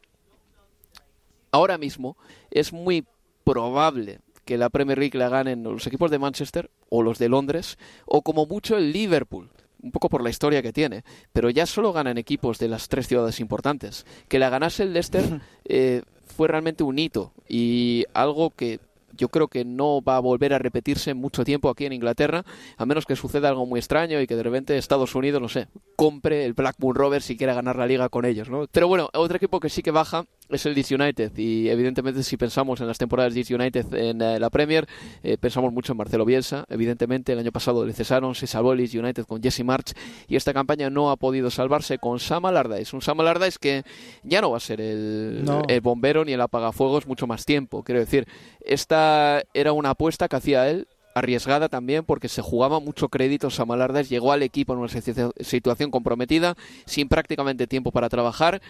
ahora 1.51 1.77
mismo 1.79 2.15
es 2.51 2.71
muy 2.73 3.05
probable 3.43 4.19
que 4.45 4.57
la 4.57 4.69
Premier 4.69 4.97
League 4.97 5.17
la 5.17 5.29
ganen 5.29 5.63
los 5.63 5.87
equipos 5.87 6.11
de 6.11 6.19
Manchester 6.19 6.69
o 6.89 7.03
los 7.03 7.19
de 7.19 7.29
Londres 7.29 7.77
o 8.05 8.21
como 8.21 8.45
mucho 8.45 8.77
el 8.77 8.91
Liverpool. 8.91 9.49
Un 9.81 9.91
poco 9.91 10.09
por 10.09 10.23
la 10.23 10.31
historia 10.31 10.63
que 10.63 10.73
tiene, 10.73 11.03
pero 11.31 11.49
ya 11.49 11.67
solo 11.67 11.93
ganan 11.93 12.17
equipos 12.17 12.57
de 12.57 12.69
las 12.69 12.87
tres 12.87 13.07
ciudades 13.07 13.39
importantes. 13.39 14.05
Que 14.27 14.39
la 14.39 14.49
ganase 14.49 14.83
el 14.83 14.93
Leicester 14.93 15.41
eh, 15.65 16.01
fue 16.25 16.47
realmente 16.47 16.83
un 16.83 16.97
hito 16.97 17.33
y 17.47 18.05
algo 18.13 18.49
que 18.49 18.79
yo 19.15 19.29
creo 19.29 19.47
que 19.47 19.65
no 19.65 20.01
va 20.01 20.17
a 20.17 20.19
volver 20.19 20.53
a 20.53 20.59
repetirse 20.59 21.13
mucho 21.13 21.43
tiempo 21.43 21.69
aquí 21.69 21.85
en 21.85 21.93
Inglaterra, 21.93 22.43
a 22.77 22.85
menos 22.85 23.05
que 23.05 23.15
suceda 23.15 23.49
algo 23.49 23.65
muy 23.65 23.79
extraño 23.79 24.19
y 24.19 24.27
que 24.27 24.35
de 24.35 24.43
repente 24.43 24.77
Estados 24.77 25.15
Unidos, 25.15 25.41
no 25.41 25.49
sé, 25.49 25.67
compre 25.95 26.45
el 26.45 26.53
Blackburn 26.53 26.95
Rovers 26.95 27.25
si 27.25 27.37
quiera 27.37 27.53
ganar 27.53 27.75
la 27.77 27.87
liga 27.87 28.09
con 28.09 28.25
ellos, 28.25 28.49
¿no? 28.49 28.67
Pero 28.71 28.87
bueno, 28.87 29.09
otro 29.13 29.37
equipo 29.37 29.59
que 29.59 29.69
sí 29.69 29.81
que 29.81 29.91
baja 29.91 30.25
es 30.49 30.65
el 30.65 30.73
Leeds 30.75 30.91
United. 30.91 31.37
Y 31.37 31.69
evidentemente 31.69 32.23
si 32.23 32.37
pensamos 32.37 32.79
en 32.81 32.87
las 32.87 32.97
temporadas 32.97 33.33
de 33.33 33.39
Leeds 33.39 33.51
United 33.51 33.93
en 33.95 34.21
eh, 34.21 34.39
la 34.39 34.49
Premier, 34.49 34.87
eh, 35.23 35.37
pensamos 35.37 35.73
mucho 35.73 35.93
en 35.93 35.97
Marcelo 35.97 36.25
Bielsa, 36.25 36.65
evidentemente 36.69 37.33
el 37.33 37.39
año 37.39 37.51
pasado 37.51 37.85
le 37.85 37.93
cesaron, 37.93 38.35
se 38.35 38.47
salvó 38.47 38.71
el 38.73 38.77
Leeds 38.79 38.95
United 38.95 39.25
con 39.25 39.41
Jesse 39.41 39.63
March 39.63 39.93
y 40.27 40.35
esta 40.35 40.53
campaña 40.53 40.89
no 40.89 41.09
ha 41.11 41.17
podido 41.17 41.49
salvarse 41.49 41.97
con 41.97 42.19
Sam 42.19 42.45
Allardyce, 42.45 42.95
un 42.95 43.01
Sam 43.01 43.19
Allardyce 43.21 43.57
que 43.59 43.83
ya 44.23 44.41
no 44.41 44.51
va 44.51 44.57
a 44.57 44.59
ser 44.61 44.81
el, 44.81 45.43
No. 45.43 45.63
el 45.67 45.81
bombero 45.81 46.23
ni 46.25 46.33
el 46.33 46.41
apagafuegos 46.41 47.07
mucho 47.07 47.27
más 47.27 47.45
tiempo, 47.45 47.83
quiero 47.83 47.99
decir, 47.99 48.27
esta 48.61 49.43
era 49.53 49.71
una 49.73 49.91
apuesta 49.91 50.27
que 50.27 50.35
hacía 50.35 50.69
él 50.69 50.87
arriesgada 51.13 51.69
también 51.69 52.03
porque 52.03 52.27
se 52.27 52.41
jugaba 52.41 52.81
mucho 52.81 53.07
crédito. 53.07 53.49
Sam 53.49 53.71
Allardyce 53.71 54.09
llegó 54.09 54.33
al 54.33 54.43
equipo 54.43 54.73
en 54.73 54.79
una 54.79 54.89
situ- 54.89 55.31
situación 55.39 55.89
comprometida 55.89 56.55
sin 56.85 57.07
prácticamente 57.07 57.67
tiempo 57.67 57.91
para 57.93 58.09
trabajar 58.09 58.61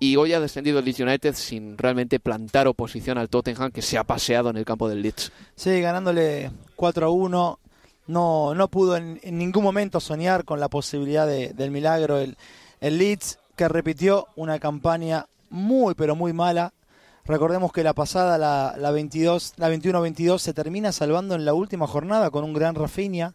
y 0.00 0.16
hoy 0.16 0.32
ha 0.32 0.40
descendido 0.40 0.78
el 0.78 0.84
Leeds 0.84 1.00
United 1.00 1.34
sin 1.34 1.76
realmente 1.76 2.20
plantar 2.20 2.68
oposición 2.68 3.18
al 3.18 3.28
Tottenham 3.28 3.70
que 3.72 3.82
se 3.82 3.98
ha 3.98 4.04
paseado 4.04 4.50
en 4.50 4.56
el 4.56 4.64
campo 4.64 4.88
del 4.88 5.02
Leeds. 5.02 5.32
Sí, 5.56 5.80
ganándole 5.80 6.50
4 6.76 7.06
a 7.06 7.10
1. 7.10 7.58
No, 8.06 8.54
no 8.54 8.68
pudo 8.68 8.96
en, 8.96 9.20
en 9.22 9.36
ningún 9.38 9.62
momento 9.62 10.00
soñar 10.00 10.44
con 10.44 10.60
la 10.60 10.68
posibilidad 10.68 11.26
de- 11.26 11.52
del 11.52 11.70
milagro. 11.70 12.18
El, 12.18 12.36
el 12.80 12.96
Leeds 12.98 13.38
que 13.56 13.68
repitió 13.68 14.28
una 14.36 14.58
campaña 14.58 15.26
muy, 15.50 15.94
pero 15.94 16.14
muy 16.16 16.32
mala. 16.32 16.72
Recordemos 17.26 17.72
que 17.72 17.82
la 17.82 17.92
pasada, 17.92 18.38
la, 18.38 18.76
la 18.78 18.90
22, 18.92 19.54
la 19.58 19.68
21-22, 19.70 20.38
se 20.38 20.54
termina 20.54 20.92
salvando 20.92 21.34
en 21.34 21.44
la 21.44 21.52
última 21.52 21.86
jornada 21.86 22.30
con 22.30 22.44
un 22.44 22.54
gran 22.54 22.74
Rafinha, 22.74 23.34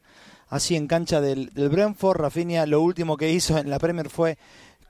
así 0.49 0.75
en 0.75 0.87
cancha 0.87 1.21
del, 1.21 1.49
del 1.53 1.69
Brentford. 1.69 2.19
Rafinha 2.19 2.65
lo 2.65 2.81
último 2.81 3.17
que 3.17 3.31
hizo 3.31 3.57
en 3.59 3.69
la 3.69 3.77
Premier 3.77 4.09
fue 4.09 4.39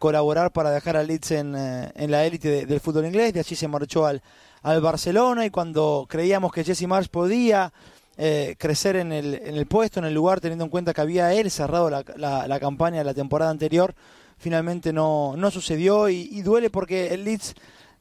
colaborar 0.08 0.52
para 0.52 0.70
dejar 0.70 0.98
al 0.98 1.08
Leeds 1.08 1.32
en, 1.32 1.56
eh, 1.56 1.90
en 1.96 2.12
la 2.12 2.26
élite 2.26 2.50
de- 2.50 2.66
del 2.66 2.82
fútbol 2.82 3.06
inglés. 3.06 3.32
De 3.34 3.40
allí 3.40 3.56
se 3.56 3.70
marchó 3.70 4.06
al, 4.06 4.22
al 4.62 4.82
Barcelona 4.82 5.46
y 5.46 5.50
cuando 5.50 6.06
creíamos 6.10 6.52
que 6.52 6.66
Jesse 6.66 6.86
Marsh 6.88 7.08
podía 7.08 7.72
eh, 8.18 8.56
crecer 8.60 8.98
en 8.98 9.14
el, 9.14 9.34
en 9.36 9.56
el 9.56 9.66
puesto, 9.66 10.00
en 10.02 10.06
el 10.06 10.14
lugar, 10.14 10.42
teniendo 10.42 10.66
en 10.66 10.70
cuenta 10.72 10.94
que 10.94 11.00
había 11.00 11.34
él 11.34 11.50
cerrado 11.50 11.90
la, 11.90 12.04
la, 12.18 12.48
la 12.50 12.60
campaña 12.60 12.98
de 12.98 13.06
la 13.06 13.14
temporada 13.14 13.50
anterior. 13.50 13.96
Finalmente 14.38 14.92
no, 14.92 15.36
no 15.38 15.50
sucedió 15.52 16.10
y, 16.10 16.28
y 16.32 16.42
duele 16.42 16.70
porque 16.70 17.14
el 17.14 17.24
Leeds 17.24 17.56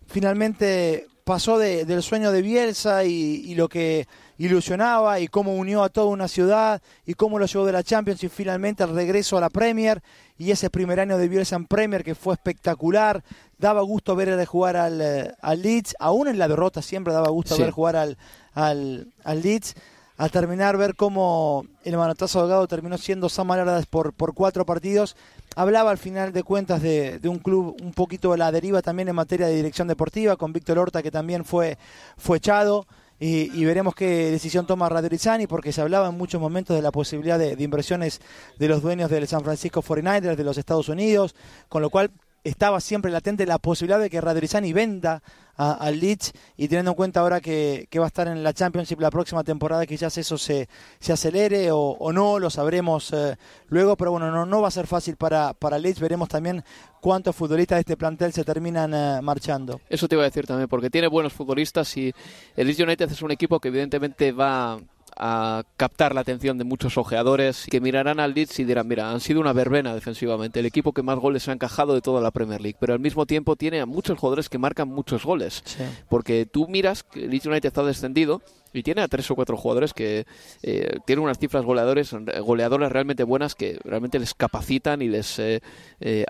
finalmente 0.09 1.07
pasó 1.25 1.59
de, 1.59 1.85
del 1.85 2.03
sueño 2.03 2.33
de 2.33 2.43
Bielsa 2.43 3.05
y, 3.05 3.43
y, 3.47 3.55
lo 3.55 3.69
que 3.69 4.07
ilusionaba 4.39 5.21
y 5.21 5.29
cómo 5.29 5.55
unió 5.55 5.83
a 5.83 5.89
toda 5.89 6.09
una 6.09 6.29
ciudad 6.29 6.83
y 7.07 7.15
cómo 7.15 7.39
lo 7.39 7.47
llevó 7.47 7.65
de 7.65 7.73
la 7.73 7.83
Champions 7.83 8.23
y 8.25 8.29
finalmente 8.29 8.83
el 8.83 8.95
regreso 8.95 9.37
a 9.37 9.41
la 9.41 9.51
Premier 9.51 10.03
y 10.39 10.51
ese 10.51 10.71
primer 10.71 10.99
año 10.99 11.19
de 11.19 11.29
Bielsa 11.29 11.57
en 11.57 11.67
Premier 11.67 12.03
que 12.03 12.15
fue 12.15 12.35
espectacular. 12.35 13.23
Daba 13.59 13.83
gusto 13.83 14.17
ver 14.17 14.45
jugar 14.45 14.77
al, 14.77 15.01
eh, 15.01 15.33
al 15.41 15.63
Leeds, 15.63 15.95
aún 16.01 16.29
en 16.29 16.39
la 16.39 16.49
derrota 16.49 16.83
siempre 16.83 17.13
daba 17.13 17.29
gusto 17.31 17.55
sí. 17.55 17.63
ver 17.63 17.71
jugar 17.71 17.97
al, 17.97 18.19
al, 18.55 19.07
al 19.23 19.43
Leeds 19.43 19.77
al 20.23 20.31
terminar 20.31 20.77
ver 20.77 20.95
cómo 20.95 21.67
el 21.85 21.97
manotazo 21.97 22.41
ahogado 22.41 22.69
terminó 22.69 22.99
siendo 22.99 23.29
Sam 23.29 23.51
Allardyce 23.51 23.89
por, 23.91 24.13
por 24.13 24.35
cuatro 24.35 24.65
partidos. 24.65 25.17
Hablaba 25.55 25.91
al 25.91 25.99
final 25.99 26.33
de 26.33 26.43
cuentas 26.43 26.81
de, 26.83 27.19
de, 27.19 27.29
un 27.29 27.38
club 27.38 27.77
un 27.83 27.93
poquito 27.93 28.33
a 28.33 28.37
la 28.37 28.51
deriva 28.51 28.81
también 28.81 29.09
en 29.09 29.15
materia 29.15 29.47
de 29.47 29.55
dirección 29.55 29.88
deportiva, 29.88 30.37
con 30.37 30.53
Víctor 30.53 30.79
Horta 30.79 31.03
que 31.03 31.11
también 31.11 31.45
fue, 31.45 31.79
fue 32.17 32.38
echado. 32.38 32.87
Y, 33.21 33.57
y, 33.57 33.65
veremos 33.65 33.95
qué 33.95 34.33
decisión 34.33 34.67
toma 34.67 34.88
Radrizzani, 34.88 35.47
porque 35.47 35.73
se 35.73 35.81
hablaba 35.81 36.09
en 36.09 36.19
muchos 36.19 36.41
momentos 36.41 36.75
de 36.75 36.83
la 36.83 36.91
posibilidad 36.91 37.38
de, 37.38 37.55
de 37.55 37.62
inversiones 37.62 38.21
de 38.59 38.67
los 38.67 38.83
dueños 38.83 39.11
del 39.11 39.29
San 39.29 39.45
Francisco 39.45 39.81
49ers 39.81 40.35
de 40.35 40.43
los 40.43 40.59
Estados 40.59 40.88
Unidos, 40.88 41.37
con 41.69 41.83
lo 41.83 41.91
cual 41.91 42.11
estaba 42.45 42.81
siempre 42.81 43.11
latente 43.11 43.47
la 43.47 43.59
posibilidad 43.59 44.01
de 44.01 44.11
que 44.11 44.21
Radrizzani 44.21 44.73
venda 44.73 45.23
al 45.55 46.01
Leeds 46.01 46.33
y 46.57 46.69
teniendo 46.69 46.93
en 46.93 46.97
cuenta 46.97 47.21
ahora 47.21 47.41
que, 47.41 47.87
que, 47.91 47.99
va 47.99 48.07
a 48.07 48.09
estar 48.09 48.27
en 48.27 48.43
la 48.43 48.53
Championship 48.53 49.01
la 49.01 49.11
próxima 49.11 49.45
temporada 49.45 49.87
quizás 49.87 50.17
eso 50.19 50.39
se, 50.39 50.69
se 50.99 51.13
acelere 51.13 51.71
o, 51.71 51.79
o, 51.79 52.13
no, 52.13 52.39
lo 52.39 52.51
sabremos 52.51 53.13
eh, 53.13 53.37
luego, 53.69 53.97
pero 53.97 54.13
bueno, 54.13 54.31
no, 54.31 54.47
no 54.47 54.63
va 54.63 54.69
a 54.69 54.73
ser 54.73 54.87
fácil 54.87 55.17
para, 55.17 55.53
para 55.53 55.79
Leeds, 55.79 56.01
veremos 56.01 56.29
también 56.29 56.65
cuántos 57.01 57.37
futbolistas 57.37 57.77
de 57.77 57.81
este 57.81 57.97
plantel 57.97 58.33
se 58.33 58.45
terminan 58.45 58.95
eh, 58.95 59.21
marchando. 59.23 59.81
Eso 59.89 60.09
te 60.09 60.15
iba 60.15 60.23
a 60.23 60.27
decir 60.27 60.47
también, 60.47 60.69
porque 60.69 60.91
tiene 60.91 61.09
buenos 61.09 61.33
futbolistas 61.33 61.97
y 61.97 62.13
el 62.57 62.67
Leeds 62.67 62.81
United 62.81 63.11
es 63.11 63.23
un 63.23 63.31
equipo 63.31 63.61
que 63.61 63.69
evidentemente 63.69 64.33
va 64.33 64.81
a 65.16 65.64
captar 65.77 66.14
la 66.14 66.22
atención 66.22 66.59
de 66.59 66.64
muchos 66.64 66.98
ojeadores 66.98 67.66
que 67.70 67.81
mirarán 67.81 68.20
al 68.20 68.35
Leeds 68.35 68.61
y 68.61 68.64
dirán, 68.64 68.88
mira, 68.88 69.11
han 69.11 69.20
sido 69.20 69.40
una 69.40 69.53
verbena 69.53 69.94
defensivamente, 69.94 70.61
el 70.61 70.66
equipo 70.66 70.92
que 70.92 71.03
más 71.03 71.18
goles 71.18 71.48
ha 71.48 71.53
encajado 71.53 71.94
de 71.94 72.01
toda 72.01 72.20
la 72.20 72.31
Premier 72.31 72.61
League, 72.61 72.77
pero 72.81 72.92
al 72.92 73.01
mismo 73.01 73.27
tiempo 73.27 73.57
tiene 73.57 73.81
a 73.81 73.87
muchos 73.87 74.18
jugadores 74.18 74.48
que 74.48 74.59
marcan 74.59 74.88
muchos 74.88 75.25
goles, 75.25 75.62
sí. 75.64 75.85
porque 76.09 76.46
tú 76.46 76.68
miras 76.68 77.03
que 77.03 77.25
el 77.25 77.31
Leeds 77.31 77.46
United 77.46 77.66
está 77.68 77.83
descendido 77.83 78.42
y 78.72 78.83
tiene 78.83 79.03
a 79.03 79.09
tres 79.09 79.31
o 79.31 79.35
cuatro 79.35 79.57
jugadores 79.57 79.92
que 79.92 80.27
eh, 80.62 80.98
tienen 81.07 81.25
unas 81.25 81.38
cifras 81.38 81.64
goleadores, 81.64 82.14
goleadoras 82.42 82.90
realmente 82.90 83.25
buenas 83.25 83.55
que 83.55 83.79
realmente 83.85 84.18
les 84.18 84.35
capacitan 84.35 85.03
y 85.03 85.09
les, 85.09 85.38
eh, 85.38 85.61
eh, 86.01 86.25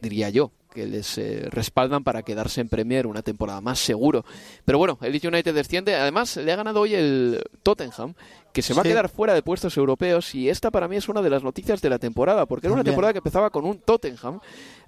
diría 0.00 0.30
yo, 0.30 0.52
que 0.74 0.86
les 0.86 1.16
eh, 1.16 1.46
respaldan 1.50 2.04
para 2.04 2.22
quedarse 2.22 2.60
en 2.60 2.68
Premier 2.68 3.06
una 3.06 3.22
temporada 3.22 3.60
más 3.60 3.78
seguro. 3.78 4.24
Pero 4.64 4.76
bueno, 4.78 4.98
el 5.00 5.12
Leeds 5.12 5.24
United 5.24 5.54
desciende. 5.54 5.94
Además, 5.94 6.36
le 6.36 6.52
ha 6.52 6.56
ganado 6.56 6.80
hoy 6.80 6.94
el 6.94 7.42
Tottenham, 7.62 8.14
que 8.52 8.60
se 8.60 8.74
va 8.74 8.82
sí. 8.82 8.88
a 8.88 8.90
quedar 8.90 9.08
fuera 9.08 9.32
de 9.32 9.42
puestos 9.42 9.76
europeos. 9.76 10.34
Y 10.34 10.50
esta 10.50 10.70
para 10.70 10.88
mí 10.88 10.96
es 10.96 11.08
una 11.08 11.22
de 11.22 11.30
las 11.30 11.42
noticias 11.42 11.80
de 11.80 11.88
la 11.88 11.98
temporada, 11.98 12.44
porque 12.44 12.66
era 12.66 12.74
una 12.74 12.84
temporada 12.84 13.14
que 13.14 13.20
empezaba 13.20 13.48
con 13.50 13.64
un 13.64 13.78
Tottenham 13.78 14.40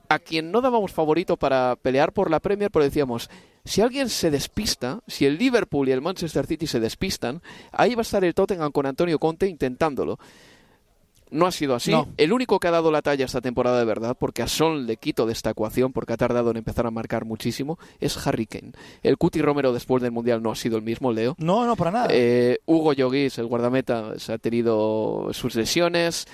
a 0.09 0.19
quien 0.19 0.51
no 0.51 0.61
dábamos 0.61 0.93
favorito 0.93 1.37
para 1.37 1.77
pelear 1.77 2.13
por 2.13 2.31
la 2.31 2.41
Premier, 2.41 2.71
pero 2.71 2.85
decíamos, 2.85 3.31
si 3.65 3.81
alguien 3.81 4.09
se 4.09 4.31
despista, 4.31 5.01
si 5.07 5.27
el 5.27 5.39
Liverpool 5.39 5.89
y 5.89 5.93
el 5.93 6.01
Manchester 6.01 6.47
City 6.47 6.67
se 6.67 6.81
despistan, 6.81 7.43
ahí 7.73 7.95
va 7.95 8.01
a 8.01 8.03
estar 8.03 8.25
el 8.25 8.35
Tottenham 8.35 8.71
con 8.71 8.87
Antonio 8.87 9.19
Conte 9.19 9.49
intentándolo. 9.49 10.19
No 11.37 11.47
ha 11.47 11.53
sido 11.53 11.75
así. 11.75 11.91
No. 11.91 12.09
El 12.17 12.33
único 12.33 12.59
que 12.59 12.69
ha 12.69 12.71
dado 12.71 12.91
la 12.91 13.03
talla 13.03 13.27
esta 13.27 13.41
temporada 13.41 13.79
de 13.79 13.85
verdad, 13.85 14.17
porque 14.19 14.43
a 14.43 14.49
Son 14.49 14.87
le 14.87 14.97
quito 14.97 15.27
de 15.27 15.33
esta 15.33 15.51
ecuación, 15.51 15.93
porque 15.93 16.15
ha 16.15 16.17
tardado 16.17 16.51
en 16.51 16.57
empezar 16.57 16.87
a 16.87 16.91
marcar 16.91 17.27
muchísimo, 17.27 17.79
es 18.01 18.27
Harry 18.27 18.47
Kane. 18.47 18.73
El 19.03 19.19
Cuti 19.19 19.43
Romero 19.43 19.73
después 19.73 20.03
del 20.03 20.13
Mundial 20.13 20.43
no 20.43 20.51
ha 20.51 20.57
sido 20.57 20.79
el 20.79 20.83
mismo, 20.83 21.13
Leo. 21.13 21.37
No, 21.39 21.67
no, 21.67 21.77
para 21.77 21.91
nada. 21.91 22.09
Eh, 22.11 22.59
Hugo 22.65 22.95
Lloguis, 22.95 23.37
el 23.39 23.47
guardameta, 23.47 24.19
se 24.19 24.33
ha 24.33 24.39
tenido 24.39 25.29
sus 25.33 25.55
lesiones. 25.55 26.27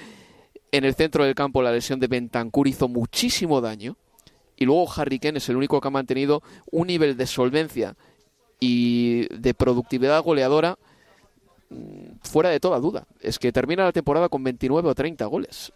En 0.70 0.84
el 0.84 0.94
centro 0.94 1.24
del 1.24 1.34
campo 1.34 1.62
la 1.62 1.72
lesión 1.72 1.98
de 1.98 2.06
Bentancur 2.06 2.68
hizo 2.68 2.86
muchísimo 2.86 3.60
daño. 3.60 3.96
Y 4.56 4.64
luego 4.64 4.86
Harry 4.94 5.18
Kane 5.18 5.38
es 5.38 5.48
el 5.48 5.56
único 5.56 5.80
que 5.80 5.88
ha 5.88 5.90
mantenido 5.90 6.42
un 6.70 6.86
nivel 6.86 7.16
de 7.16 7.26
solvencia 7.26 7.96
y 8.60 9.26
de 9.36 9.54
productividad 9.54 10.22
goleadora 10.22 10.78
fuera 12.22 12.50
de 12.50 12.60
toda 12.60 12.78
duda. 12.78 13.04
Es 13.20 13.38
que 13.38 13.52
termina 13.52 13.84
la 13.84 13.92
temporada 13.92 14.28
con 14.28 14.42
29 14.42 14.88
o 14.88 14.94
30 14.94 15.24
goles. 15.26 15.72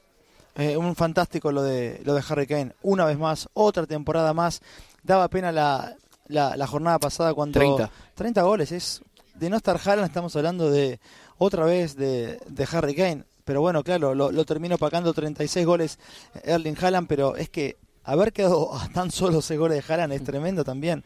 Eh, 0.56 0.76
un 0.76 0.94
fantástico 0.94 1.52
lo 1.52 1.62
de, 1.62 2.00
lo 2.04 2.14
de 2.14 2.22
Harry 2.28 2.46
Kane. 2.46 2.72
Una 2.82 3.04
vez 3.04 3.18
más, 3.18 3.48
otra 3.52 3.86
temporada 3.86 4.32
más. 4.32 4.62
Daba 5.02 5.28
pena 5.28 5.52
la, 5.52 5.94
la, 6.28 6.56
la 6.56 6.66
jornada 6.66 6.98
pasada 6.98 7.34
cuando... 7.34 7.58
30. 7.58 7.90
30 8.14 8.42
goles. 8.42 8.72
Es, 8.72 9.02
de 9.34 9.50
no 9.50 9.56
estar 9.58 9.78
Haaland 9.82 10.08
estamos 10.08 10.34
hablando 10.36 10.70
de 10.70 10.98
otra 11.38 11.64
vez 11.64 11.96
de, 11.96 12.38
de 12.48 12.68
Harry 12.72 12.94
Kane. 12.94 13.24
Pero 13.44 13.60
bueno, 13.60 13.84
claro, 13.84 14.14
lo, 14.14 14.32
lo 14.32 14.44
terminó 14.44 14.76
pagando 14.76 15.12
36 15.12 15.66
goles 15.66 15.98
Erling 16.42 16.76
Haaland, 16.80 17.06
pero 17.06 17.36
es 17.36 17.48
que 17.48 17.76
haber 18.06 18.32
quedado 18.32 18.74
a 18.80 18.88
tan 18.88 19.10
solo 19.10 19.42
6 19.42 19.58
goles 19.58 19.86
de 19.86 19.92
Haaland 19.92 20.12
es 20.12 20.24
tremendo 20.24 20.64
también. 20.64 21.04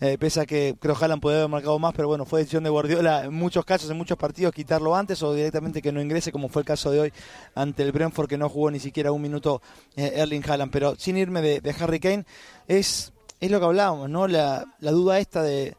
Eh, 0.00 0.16
pese 0.18 0.40
a 0.40 0.46
que 0.46 0.76
creo 0.78 0.96
Haaland 0.98 1.20
puede 1.20 1.38
haber 1.38 1.50
marcado 1.50 1.78
más, 1.78 1.94
pero 1.94 2.08
bueno, 2.08 2.24
fue 2.24 2.40
decisión 2.40 2.64
de 2.64 2.70
Guardiola 2.70 3.24
en 3.24 3.34
muchos 3.34 3.64
casos, 3.64 3.90
en 3.90 3.96
muchos 3.96 4.16
partidos, 4.18 4.52
quitarlo 4.52 4.96
antes 4.96 5.22
o 5.22 5.34
directamente 5.34 5.82
que 5.82 5.92
no 5.92 6.00
ingrese, 6.00 6.32
como 6.32 6.48
fue 6.48 6.62
el 6.62 6.66
caso 6.66 6.90
de 6.90 7.00
hoy 7.00 7.12
ante 7.54 7.82
el 7.82 7.92
Brentford, 7.92 8.28
que 8.28 8.38
no 8.38 8.48
jugó 8.48 8.70
ni 8.70 8.80
siquiera 8.80 9.12
un 9.12 9.22
minuto 9.22 9.62
eh, 9.96 10.12
Erling 10.16 10.42
Haaland. 10.48 10.72
Pero 10.72 10.96
sin 10.96 11.16
irme 11.16 11.42
de, 11.42 11.74
Harry 11.78 12.00
Kane, 12.00 12.24
es, 12.66 13.12
es 13.40 13.50
lo 13.50 13.60
que 13.60 13.66
hablábamos, 13.66 14.10
¿no? 14.10 14.26
La, 14.26 14.64
la 14.80 14.90
duda 14.90 15.18
esta 15.18 15.42
de, 15.42 15.76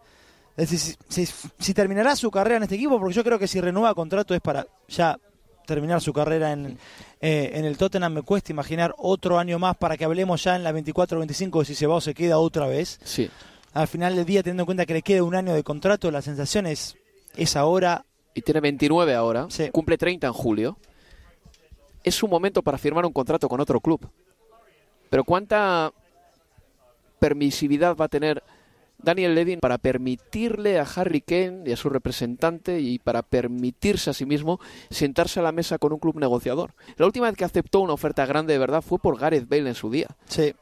si, 0.66 0.78
si, 0.78 1.74
terminará 1.74 2.16
su 2.16 2.30
carrera 2.30 2.58
en 2.58 2.64
este 2.64 2.76
equipo, 2.76 3.00
porque 3.00 3.16
yo 3.16 3.24
creo 3.24 3.40
que 3.40 3.48
si 3.48 3.60
renueva 3.60 3.96
contrato 3.96 4.36
es 4.36 4.42
para 4.42 4.68
ya 4.88 5.18
terminar 5.66 6.02
su 6.02 6.14
carrera 6.14 6.52
en, 6.52 6.78
eh, 7.20 7.52
en 7.54 7.66
el 7.66 7.78
Tottenham. 7.78 8.14
Me 8.14 8.22
cuesta 8.22 8.52
imaginar 8.52 8.94
otro 8.98 9.40
año 9.40 9.60
más 9.60 9.78
para 9.78 9.98
que 9.98 10.06
hablemos 10.06 10.44
ya 10.44 10.56
en 10.56 10.64
la 10.64 10.72
24-25 10.72 11.66
si 11.66 11.76
se 11.76 11.88
va 11.88 11.96
o 11.96 12.02
se 12.02 12.14
queda 12.14 12.40
otra 12.40 12.68
vez. 12.68 13.00
Sí 13.04 13.30
al 13.74 13.88
final 13.88 14.16
del 14.16 14.26
día, 14.26 14.44
teniendo 14.44 14.64
en 14.64 14.66
cuenta 14.66 14.86
que 14.86 14.94
le 14.94 15.02
queda 15.02 15.24
un 15.24 15.36
año 15.36 15.54
de 15.54 15.64
contrato, 15.64 16.12
la 16.12 16.22
sensación 16.22 16.68
es, 16.68 16.98
es 17.36 17.56
ahora. 17.56 18.06
Y 18.34 18.42
tiene 18.42 18.60
29 18.60 19.14
ahora, 19.14 19.48
sí. 19.50 19.70
cumple 19.72 19.98
30 19.98 20.28
en 20.28 20.34
julio. 20.34 20.78
Es 22.04 22.22
un 22.24 22.30
momento 22.30 22.62
para 22.62 22.78
firmar 22.78 23.06
un 23.06 23.14
contrato 23.14 23.48
con 23.48 23.60
otro 23.60 23.80
club. 23.80 24.10
Pero 25.10 25.24
¿cuánta 25.24 25.94
permisividad 27.20 27.96
va 27.96 28.06
a 28.06 28.10
tener 28.10 28.44
Daniel 29.04 29.36
Levin 29.36 29.60
para 29.60 29.78
permitirle 29.78 30.80
a 30.80 30.84
Harry 30.96 31.22
Kane 31.22 31.64
y 31.66 31.72
a 31.72 31.78
su 31.78 31.90
representante 31.90 32.80
y 32.80 33.00
para 33.00 33.22
permitirse 33.22 34.10
a 34.10 34.14
sí 34.14 34.26
mismo 34.26 34.60
sentarse 34.90 35.40
a 35.40 35.44
la 35.44 35.52
mesa 35.52 35.78
con 35.78 35.94
un 35.94 36.00
club 36.00 36.20
negociador? 36.20 36.74
La 36.98 37.06
última 37.06 37.28
vez 37.28 37.38
que 37.38 37.46
aceptó 37.46 37.80
una 37.80 37.94
oferta 37.94 38.26
grande 38.26 38.54
de 38.54 38.60
verdad 38.60 38.82
fue 38.82 39.00
por 39.00 39.18
Gareth 39.20 39.48
Bale 39.50 39.70
en 39.70 39.76
su 39.76 39.90
día. 39.90 40.08
Sí 40.28 40.54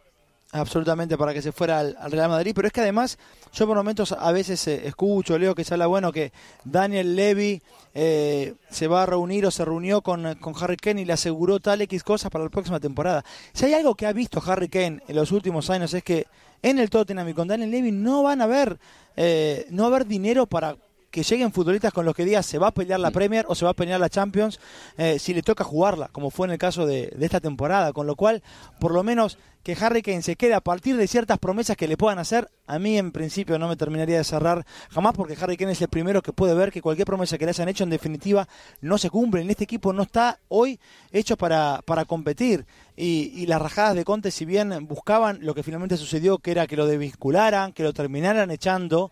absolutamente 0.51 1.17
para 1.17 1.33
que 1.33 1.41
se 1.41 1.51
fuera 1.51 1.79
al, 1.79 1.95
al, 1.99 2.11
Real 2.11 2.29
Madrid, 2.29 2.53
pero 2.55 2.67
es 2.67 2.73
que 2.73 2.81
además 2.81 3.19
yo 3.53 3.67
por 3.67 3.77
momentos 3.77 4.11
a 4.11 4.31
veces 4.31 4.67
eh, 4.67 4.87
escucho, 4.87 5.37
leo 5.37 5.53
que 5.53 5.63
se 5.63 5.73
habla, 5.75 5.87
bueno, 5.87 6.11
que 6.11 6.31
Daniel 6.63 7.15
Levy 7.15 7.61
eh, 7.93 8.55
se 8.69 8.87
va 8.87 9.03
a 9.03 9.05
reunir 9.05 9.45
o 9.45 9.51
se 9.51 9.63
reunió 9.63 10.01
con, 10.01 10.35
con, 10.35 10.55
Harry 10.59 10.77
Kane 10.77 11.01
y 11.01 11.05
le 11.05 11.13
aseguró 11.13 11.59
tal 11.59 11.81
X 11.81 12.03
cosas 12.03 12.31
para 12.31 12.43
la 12.43 12.49
próxima 12.49 12.79
temporada. 12.79 13.23
Si 13.53 13.65
hay 13.65 13.73
algo 13.73 13.95
que 13.95 14.07
ha 14.07 14.13
visto 14.13 14.41
Harry 14.45 14.69
Kane 14.69 15.01
en 15.07 15.15
los 15.15 15.31
últimos 15.31 15.69
años 15.69 15.93
es 15.93 16.03
que 16.03 16.25
en 16.61 16.79
el 16.79 16.89
Tottenham 16.89 17.29
y 17.29 17.33
con 17.33 17.47
Daniel 17.47 17.71
Levy 17.71 17.91
no 17.91 18.23
van 18.23 18.41
a 18.41 18.45
haber, 18.45 18.79
eh, 19.15 19.65
no 19.69 19.83
va 19.83 19.89
a 19.89 19.95
haber 19.95 20.07
dinero 20.07 20.45
para 20.47 20.77
que 21.11 21.23
lleguen 21.23 21.51
futbolistas 21.51 21.93
con 21.93 22.05
los 22.05 22.15
que 22.15 22.25
digas 22.25 22.45
se 22.45 22.57
va 22.57 22.67
a 22.67 22.71
pelear 22.71 22.99
la 22.99 23.11
Premier 23.11 23.45
o 23.47 23.55
se 23.55 23.65
va 23.65 23.71
a 23.71 23.75
pelear 23.75 23.99
la 23.99 24.09
Champions 24.09 24.59
eh, 24.97 25.19
si 25.19 25.33
le 25.33 25.41
toca 25.41 25.63
jugarla, 25.63 26.09
como 26.11 26.29
fue 26.29 26.47
en 26.47 26.51
el 26.51 26.57
caso 26.57 26.85
de, 26.85 27.07
de, 27.15 27.25
esta 27.25 27.39
temporada. 27.39 27.93
Con 27.93 28.07
lo 28.07 28.15
cual, 28.15 28.43
por 28.79 28.93
lo 28.93 29.03
menos 29.03 29.37
que 29.63 29.77
Harry 29.79 30.01
Kane 30.01 30.21
se 30.21 30.35
quede 30.35 30.53
a 30.53 30.61
partir 30.61 30.95
de 30.95 31.07
ciertas 31.07 31.37
promesas 31.37 31.75
que 31.75 31.87
le 31.87 31.97
puedan 31.97 32.19
hacer, 32.19 32.49
a 32.65 32.79
mí 32.79 32.97
en 32.97 33.11
principio 33.11 33.59
no 33.59 33.67
me 33.67 33.75
terminaría 33.75 34.17
de 34.17 34.23
cerrar 34.23 34.65
jamás 34.89 35.13
porque 35.13 35.37
Harry 35.39 35.57
Kane 35.57 35.73
es 35.73 35.81
el 35.81 35.89
primero 35.89 36.21
que 36.21 36.33
puede 36.33 36.53
ver 36.53 36.71
que 36.71 36.81
cualquier 36.81 37.05
promesa 37.05 37.37
que 37.37 37.45
le 37.45 37.49
hayan 37.49 37.69
hecho 37.69 37.83
en 37.83 37.89
definitiva 37.89 38.47
no 38.81 38.97
se 38.97 39.09
cumple. 39.09 39.41
En 39.41 39.49
este 39.49 39.65
equipo 39.65 39.91
no 39.91 40.03
está 40.03 40.39
hoy 40.47 40.79
hecho 41.11 41.37
para, 41.37 41.81
para 41.85 42.05
competir. 42.05 42.65
Y, 42.95 43.31
y, 43.35 43.45
las 43.45 43.61
rajadas 43.61 43.95
de 43.95 44.03
Conte, 44.03 44.29
si 44.29 44.43
bien 44.43 44.85
buscaban 44.85 45.39
lo 45.41 45.55
que 45.55 45.63
finalmente 45.63 45.95
sucedió, 45.95 46.37
que 46.39 46.51
era 46.51 46.67
que 46.67 46.75
lo 46.75 46.85
desvincularan, 46.85 47.71
que 47.71 47.83
lo 47.83 47.93
terminaran 47.93 48.51
echando, 48.51 49.11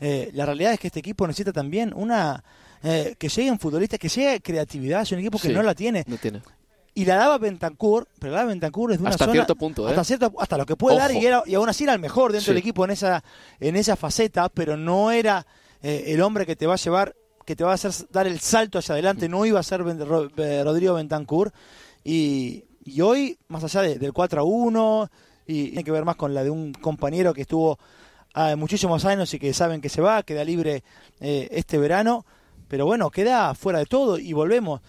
eh, 0.00 0.30
la 0.34 0.46
realidad 0.46 0.72
es 0.72 0.80
que 0.80 0.88
este 0.88 1.00
equipo 1.00 1.26
necesita 1.26 1.52
también 1.52 1.92
una 1.94 2.42
eh, 2.82 3.14
que 3.18 3.28
lleguen 3.28 3.58
futbolistas, 3.58 3.98
que 3.98 4.08
llegue 4.08 4.40
creatividad. 4.40 5.02
Es 5.02 5.12
un 5.12 5.18
equipo 5.20 5.38
que 5.38 5.48
sí, 5.48 5.54
no 5.54 5.62
la 5.62 5.74
tiene. 5.74 6.04
No 6.06 6.16
tiene. 6.16 6.42
Y 6.94 7.04
la 7.04 7.16
daba 7.16 7.36
Bentancur, 7.38 8.08
pero 8.18 8.32
la 8.32 8.38
daba 8.38 8.48
Bentancur 8.50 8.92
es 8.92 8.98
de 8.98 9.02
una 9.02 9.10
hasta 9.10 9.24
zona, 9.24 9.32
cierto 9.32 9.54
punto, 9.56 9.86
¿eh? 9.86 9.90
hasta 9.90 10.04
cierto 10.04 10.32
hasta 10.38 10.56
lo 10.56 10.64
que 10.64 10.76
puede 10.76 10.96
Ojo. 10.96 11.02
dar 11.08 11.12
y, 11.14 11.26
era, 11.26 11.42
y 11.44 11.54
aún 11.54 11.68
así 11.68 11.84
era 11.84 11.92
el 11.92 11.98
mejor 12.00 12.32
dentro 12.32 12.46
Sí. 12.46 12.50
del 12.52 12.58
equipo 12.58 12.84
en 12.84 12.92
esa 12.92 13.22
en 13.60 13.76
esa 13.76 13.96
faceta, 13.96 14.48
pero 14.48 14.76
no 14.78 15.10
era 15.10 15.46
eh, 15.82 16.04
el 16.06 16.22
hombre 16.22 16.46
que 16.46 16.56
te 16.56 16.66
va 16.66 16.74
a 16.74 16.78
llevar 16.78 17.14
que 17.44 17.54
te 17.54 17.64
va 17.64 17.72
a 17.72 17.74
hacer 17.74 17.92
dar 18.10 18.26
el 18.26 18.40
salto 18.40 18.78
hacia 18.78 18.94
adelante, 18.94 19.28
no 19.28 19.44
iba 19.46 19.60
a 19.60 19.62
ser 19.62 19.80
Rodrigo 19.80 20.94
Bentancur. 20.94 21.52
Y, 22.02 22.64
hoy, 23.02 23.38
más 23.48 23.62
allá 23.64 23.82
del 23.82 24.12
4 24.12 24.40
a 24.40 24.44
1, 24.44 25.10
y 25.46 25.66
tiene 25.68 25.84
que 25.84 25.90
ver 25.92 26.04
más 26.04 26.16
con 26.16 26.34
la 26.34 26.42
de 26.42 26.50
un 26.50 26.72
compañero 26.72 27.32
que 27.32 27.42
estuvo 27.42 27.78
ah, 28.36 28.54
muchísimos 28.54 29.04
años 29.04 29.34
y 29.34 29.40
que 29.40 29.52
saben 29.52 29.80
que 29.80 29.88
se 29.88 30.00
va, 30.00 30.22
queda 30.22 30.44
libre 30.44 30.84
eh, 31.18 31.48
este 31.50 31.78
verano, 31.78 32.24
pero 32.68 32.86
bueno, 32.86 33.10
queda 33.10 33.54
fuera 33.54 33.80
de 33.80 33.86
todo 33.86 34.18
y 34.18 34.32
volvemos. 34.32 34.80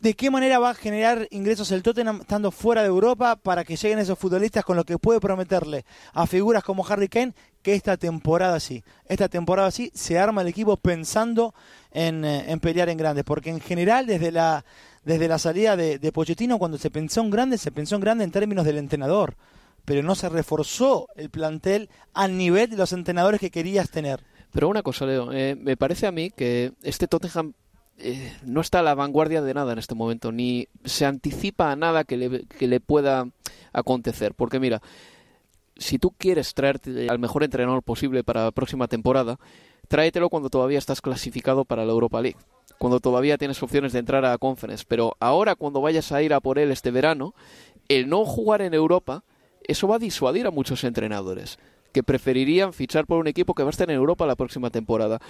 ¿De 0.00 0.14
qué 0.14 0.30
manera 0.30 0.58
va 0.58 0.70
a 0.70 0.74
generar 0.74 1.28
ingresos 1.30 1.70
el 1.72 1.82
Tottenham 1.82 2.22
estando 2.22 2.50
fuera 2.50 2.80
de 2.80 2.88
Europa 2.88 3.36
para 3.36 3.64
que 3.64 3.76
lleguen 3.76 3.98
esos 3.98 4.18
futbolistas 4.18 4.64
con 4.64 4.78
lo 4.78 4.84
que 4.84 4.96
puede 4.96 5.20
prometerle 5.20 5.84
a 6.14 6.26
figuras 6.26 6.64
como 6.64 6.86
Harry 6.86 7.08
Kane 7.08 7.34
que 7.60 7.74
esta 7.74 7.98
temporada 7.98 8.58
sí, 8.60 8.82
esta 9.06 9.28
temporada 9.28 9.70
sí 9.70 9.90
se 9.94 10.18
arma 10.18 10.40
el 10.40 10.48
equipo 10.48 10.78
pensando 10.78 11.54
en, 11.90 12.24
eh, 12.24 12.56
pelear 12.62 12.88
en 12.88 12.96
grandes, 12.96 13.24
porque 13.24 13.50
en 13.50 13.60
general 13.60 14.06
desde 14.06 14.32
la 14.32 14.64
desde 15.04 15.28
la 15.28 15.38
salida 15.38 15.76
de, 15.76 15.98
de 15.98 16.12
Pochettino 16.12 16.58
cuando 16.58 16.78
se 16.78 16.90
pensó 16.90 17.20
en 17.20 17.30
grande, 17.30 17.58
se 17.58 17.70
pensó 17.70 17.96
en 17.96 18.00
grande 18.00 18.24
en 18.24 18.30
términos 18.30 18.64
del 18.64 18.78
entrenador, 18.78 19.36
pero 19.84 20.02
no 20.02 20.14
se 20.14 20.28
reforzó 20.28 21.08
el 21.16 21.30
plantel 21.30 21.88
al 22.14 22.36
nivel 22.36 22.70
de 22.70 22.76
los 22.76 22.92
entrenadores 22.92 23.40
que 23.40 23.50
querías 23.50 23.90
tener. 23.90 24.24
Pero 24.52 24.68
una 24.68 24.82
cosa, 24.82 25.06
Leo, 25.06 25.32
eh, 25.32 25.56
me 25.56 25.76
parece 25.76 26.06
a 26.06 26.12
mí 26.12 26.30
que 26.30 26.72
este 26.82 27.06
Tottenham 27.06 27.54
eh, 27.98 28.36
no 28.44 28.60
está 28.60 28.80
a 28.80 28.82
la 28.82 28.94
vanguardia 28.94 29.42
de 29.42 29.54
nada 29.54 29.72
en 29.72 29.78
este 29.78 29.94
momento, 29.94 30.32
ni 30.32 30.68
se 30.84 31.06
anticipa 31.06 31.70
a 31.70 31.76
nada 31.76 32.04
que 32.04 32.16
le, 32.16 32.46
que 32.46 32.66
le 32.66 32.80
pueda 32.80 33.28
acontecer. 33.72 34.34
Porque 34.34 34.58
mira, 34.58 34.80
si 35.76 35.98
tú 35.98 36.10
quieres 36.10 36.54
traerte 36.54 37.08
al 37.08 37.18
mejor 37.18 37.44
entrenador 37.44 37.82
posible 37.82 38.24
para 38.24 38.44
la 38.44 38.50
próxima 38.50 38.88
temporada, 38.88 39.38
tráetelo 39.88 40.28
cuando 40.28 40.50
todavía 40.50 40.78
estás 40.78 41.00
clasificado 41.00 41.64
para 41.64 41.84
la 41.84 41.92
Europa 41.92 42.20
League, 42.20 42.38
cuando 42.78 43.00
todavía 43.00 43.38
tienes 43.38 43.62
opciones 43.62 43.92
de 43.92 43.98
entrar 43.98 44.24
a 44.24 44.30
la 44.30 44.38
Conference. 44.38 44.84
Pero 44.86 45.16
ahora 45.20 45.54
cuando 45.54 45.80
vayas 45.80 46.10
a 46.12 46.22
ir 46.22 46.32
a 46.32 46.40
por 46.40 46.58
él 46.58 46.70
este 46.70 46.90
verano, 46.90 47.34
el 47.88 48.08
no 48.08 48.24
jugar 48.24 48.62
en 48.62 48.74
Europa, 48.74 49.24
eso 49.70 49.86
va 49.86 49.96
a 49.96 50.00
disuadir 50.00 50.46
a 50.46 50.50
muchos 50.50 50.84
entrenadores 50.84 51.58
que 51.92 52.02
preferirían 52.02 52.72
fichar 52.72 53.06
por 53.06 53.18
un 53.18 53.26
equipo 53.26 53.54
que 53.54 53.62
va 53.62 53.68
a 53.68 53.70
estar 53.70 53.90
en 53.90 53.96
Europa 53.96 54.26
la 54.26 54.36
próxima 54.36 54.70
temporada. 54.70 55.20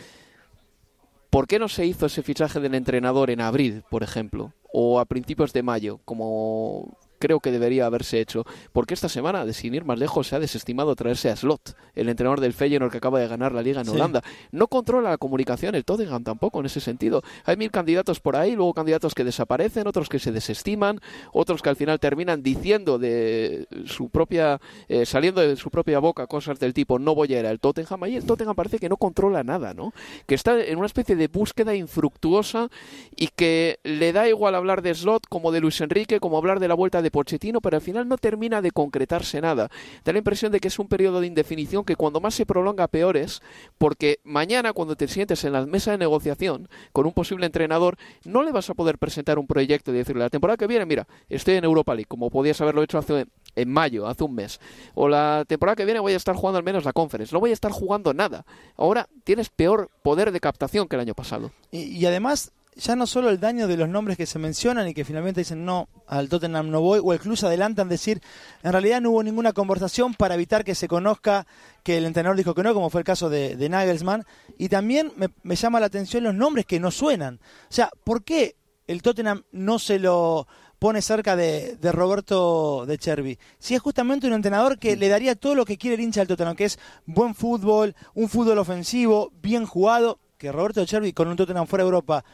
¿Por 1.30 1.46
qué 1.46 1.58
no 1.58 1.68
se 1.68 1.86
hizo 1.86 2.06
ese 2.06 2.22
fichaje 2.22 2.60
del 2.60 2.74
entrenador 2.74 3.30
en 3.30 3.40
abril, 3.40 3.84
por 3.88 4.02
ejemplo? 4.02 4.52
O 4.72 4.98
a 4.98 5.04
principios 5.04 5.52
de 5.52 5.62
mayo, 5.62 6.00
como 6.04 6.98
creo 7.20 7.38
que 7.38 7.52
debería 7.52 7.86
haberse 7.86 8.20
hecho. 8.20 8.44
Porque 8.72 8.94
esta 8.94 9.08
semana, 9.08 9.44
de 9.44 9.52
sin 9.52 9.74
ir 9.74 9.84
más 9.84 9.98
lejos, 9.98 10.26
se 10.26 10.36
ha 10.36 10.40
desestimado 10.40 10.96
traerse 10.96 11.30
a 11.30 11.36
Slot, 11.36 11.76
el 11.94 12.08
entrenador 12.08 12.40
del 12.40 12.54
Feyenoord 12.54 12.90
que 12.90 12.98
acaba 12.98 13.20
de 13.20 13.28
ganar 13.28 13.52
la 13.52 13.62
liga 13.62 13.82
en 13.82 13.88
Holanda. 13.88 14.22
No 14.50 14.66
controla 14.66 15.10
la 15.10 15.18
comunicación 15.18 15.74
el 15.74 15.84
Tottenham 15.84 16.24
tampoco 16.24 16.60
en 16.60 16.66
ese 16.66 16.80
sentido. 16.80 17.22
Hay 17.44 17.56
mil 17.56 17.70
candidatos 17.70 18.18
por 18.20 18.36
ahí, 18.36 18.56
luego 18.56 18.74
candidatos 18.74 19.14
que 19.14 19.22
desaparecen, 19.22 19.86
otros 19.86 20.08
que 20.08 20.18
se 20.18 20.32
desestiman, 20.32 21.00
otros 21.32 21.62
que 21.62 21.68
al 21.68 21.76
final 21.76 22.00
terminan 22.00 22.42
diciendo 22.42 22.98
de 22.98 23.68
su 23.86 24.08
propia, 24.08 24.60
eh, 24.88 25.04
saliendo 25.04 25.40
de 25.40 25.56
su 25.56 25.70
propia 25.70 25.98
boca 25.98 26.26
cosas 26.26 26.58
del 26.58 26.74
tipo 26.74 26.98
no 26.98 27.14
voy 27.14 27.34
a 27.34 27.40
ir 27.40 27.46
al 27.46 27.60
Tottenham. 27.60 28.02
Ahí 28.02 28.16
el 28.16 28.24
Tottenham 28.24 28.54
parece 28.54 28.78
que 28.78 28.88
no 28.88 28.96
controla 28.96 29.44
nada, 29.44 29.74
¿no? 29.74 29.92
Que 30.26 30.34
está 30.34 30.58
en 30.62 30.78
una 30.78 30.86
especie 30.86 31.16
de 31.16 31.28
búsqueda 31.28 31.74
infructuosa 31.74 32.70
y 33.14 33.28
que 33.28 33.78
le 33.84 34.12
da 34.12 34.28
igual 34.28 34.54
hablar 34.54 34.82
de 34.82 34.94
Slot 34.94 35.26
como 35.28 35.52
de 35.52 35.60
Luis 35.60 35.80
Enrique, 35.80 36.20
como 36.20 36.38
hablar 36.38 36.60
de 36.60 36.68
la 36.68 36.74
vuelta 36.74 37.02
de 37.02 37.09
Pochettino, 37.10 37.60
pero 37.60 37.76
al 37.76 37.82
final 37.82 38.08
no 38.08 38.18
termina 38.18 38.62
de 38.62 38.70
concretarse 38.70 39.40
nada. 39.40 39.70
Da 40.04 40.12
la 40.12 40.18
impresión 40.18 40.52
de 40.52 40.60
que 40.60 40.68
es 40.68 40.78
un 40.78 40.88
periodo 40.88 41.20
de 41.20 41.26
indefinición 41.26 41.84
que 41.84 41.96
cuando 41.96 42.20
más 42.20 42.34
se 42.34 42.46
prolonga 42.46 42.88
peor 42.88 43.16
es, 43.16 43.42
porque 43.78 44.20
mañana 44.24 44.72
cuando 44.72 44.96
te 44.96 45.08
sientes 45.08 45.44
en 45.44 45.52
la 45.52 45.66
mesa 45.66 45.92
de 45.92 45.98
negociación 45.98 46.68
con 46.92 47.06
un 47.06 47.12
posible 47.12 47.46
entrenador, 47.46 47.96
no 48.24 48.42
le 48.42 48.52
vas 48.52 48.70
a 48.70 48.74
poder 48.74 48.98
presentar 48.98 49.38
un 49.38 49.46
proyecto 49.46 49.90
y 49.90 49.94
decirle 49.94 50.22
la 50.22 50.30
temporada 50.30 50.56
que 50.56 50.66
viene, 50.66 50.86
mira, 50.86 51.06
estoy 51.28 51.54
en 51.54 51.64
Europa 51.64 51.94
League, 51.94 52.08
como 52.08 52.30
podías 52.30 52.60
haberlo 52.60 52.82
hecho 52.82 52.98
hace 52.98 53.26
en 53.56 53.70
mayo, 53.70 54.06
hace 54.06 54.24
un 54.24 54.34
mes. 54.34 54.60
O 54.94 55.08
la 55.08 55.44
temporada 55.46 55.76
que 55.76 55.84
viene 55.84 56.00
voy 56.00 56.12
a 56.12 56.16
estar 56.16 56.34
jugando 56.36 56.58
al 56.58 56.64
menos 56.64 56.84
la 56.84 56.92
conference. 56.92 57.34
No 57.34 57.40
voy 57.40 57.50
a 57.50 57.54
estar 57.54 57.72
jugando 57.72 58.14
nada. 58.14 58.44
Ahora 58.76 59.08
tienes 59.24 59.48
peor 59.48 59.90
poder 60.02 60.32
de 60.32 60.40
captación 60.40 60.88
que 60.88 60.96
el 60.96 61.00
año 61.00 61.14
pasado. 61.14 61.50
y 61.70 62.04
además 62.06 62.52
ya 62.76 62.96
no 62.96 63.06
solo 63.06 63.30
el 63.30 63.40
daño 63.40 63.66
de 63.66 63.76
los 63.76 63.88
nombres 63.88 64.16
que 64.16 64.26
se 64.26 64.38
mencionan 64.38 64.88
y 64.88 64.94
que 64.94 65.04
finalmente 65.04 65.40
dicen 65.40 65.64
no, 65.64 65.88
al 66.06 66.28
Tottenham 66.28 66.70
no 66.70 66.80
voy, 66.80 67.00
o 67.02 67.12
incluso 67.12 67.46
adelantan 67.46 67.88
decir, 67.88 68.20
en 68.62 68.72
realidad 68.72 69.00
no 69.00 69.10
hubo 69.10 69.22
ninguna 69.22 69.52
conversación 69.52 70.14
para 70.14 70.34
evitar 70.34 70.64
que 70.64 70.74
se 70.74 70.88
conozca 70.88 71.46
que 71.82 71.98
el 71.98 72.04
entrenador 72.04 72.36
dijo 72.36 72.54
que 72.54 72.62
no, 72.62 72.74
como 72.74 72.90
fue 72.90 73.00
el 73.00 73.04
caso 73.04 73.28
de, 73.28 73.68
Nagelsmann, 73.68 74.24
y 74.56 74.68
también 74.68 75.12
me, 75.16 75.56
llama 75.56 75.80
la 75.80 75.86
atención 75.86 76.24
los 76.24 76.34
nombres 76.34 76.66
que 76.66 76.80
no 76.80 76.90
suenan. 76.90 77.40
O 77.68 77.72
sea, 77.72 77.90
¿por 78.04 78.22
qué 78.24 78.56
el 78.86 79.02
Tottenham 79.02 79.44
no 79.52 79.78
se 79.78 79.98
lo 79.98 80.46
pone 80.78 81.02
cerca 81.02 81.36
de, 81.36 81.76
de, 81.76 81.92
Roberto 81.92 82.86
de 82.86 82.96
Chervi. 82.96 83.38
Si 83.58 83.74
es 83.74 83.82
justamente 83.82 84.26
un 84.26 84.32
entrenador 84.32 84.78
que 84.78 84.96
le 84.96 85.08
daría 85.08 85.36
todo 85.36 85.54
lo 85.54 85.66
que 85.66 85.76
quiere 85.76 85.94
el 85.96 86.00
hincha 86.00 86.22
del 86.22 86.28
Tottenham, 86.28 86.56
que 86.56 86.64
es 86.64 86.78
buen 87.04 87.34
fútbol, 87.34 87.94
un 88.14 88.30
fútbol 88.30 88.56
ofensivo, 88.56 89.30
bien 89.42 89.66
jugado, 89.66 90.18
que 90.40 90.50
Roberto 90.50 90.80
de 90.80 90.86
Chervi 90.86 91.12
con 91.12 91.28
un 91.28 91.36
Tottenham 91.36 91.66
fuera 91.66 91.84
de 91.84 91.88
Europa 91.88 92.24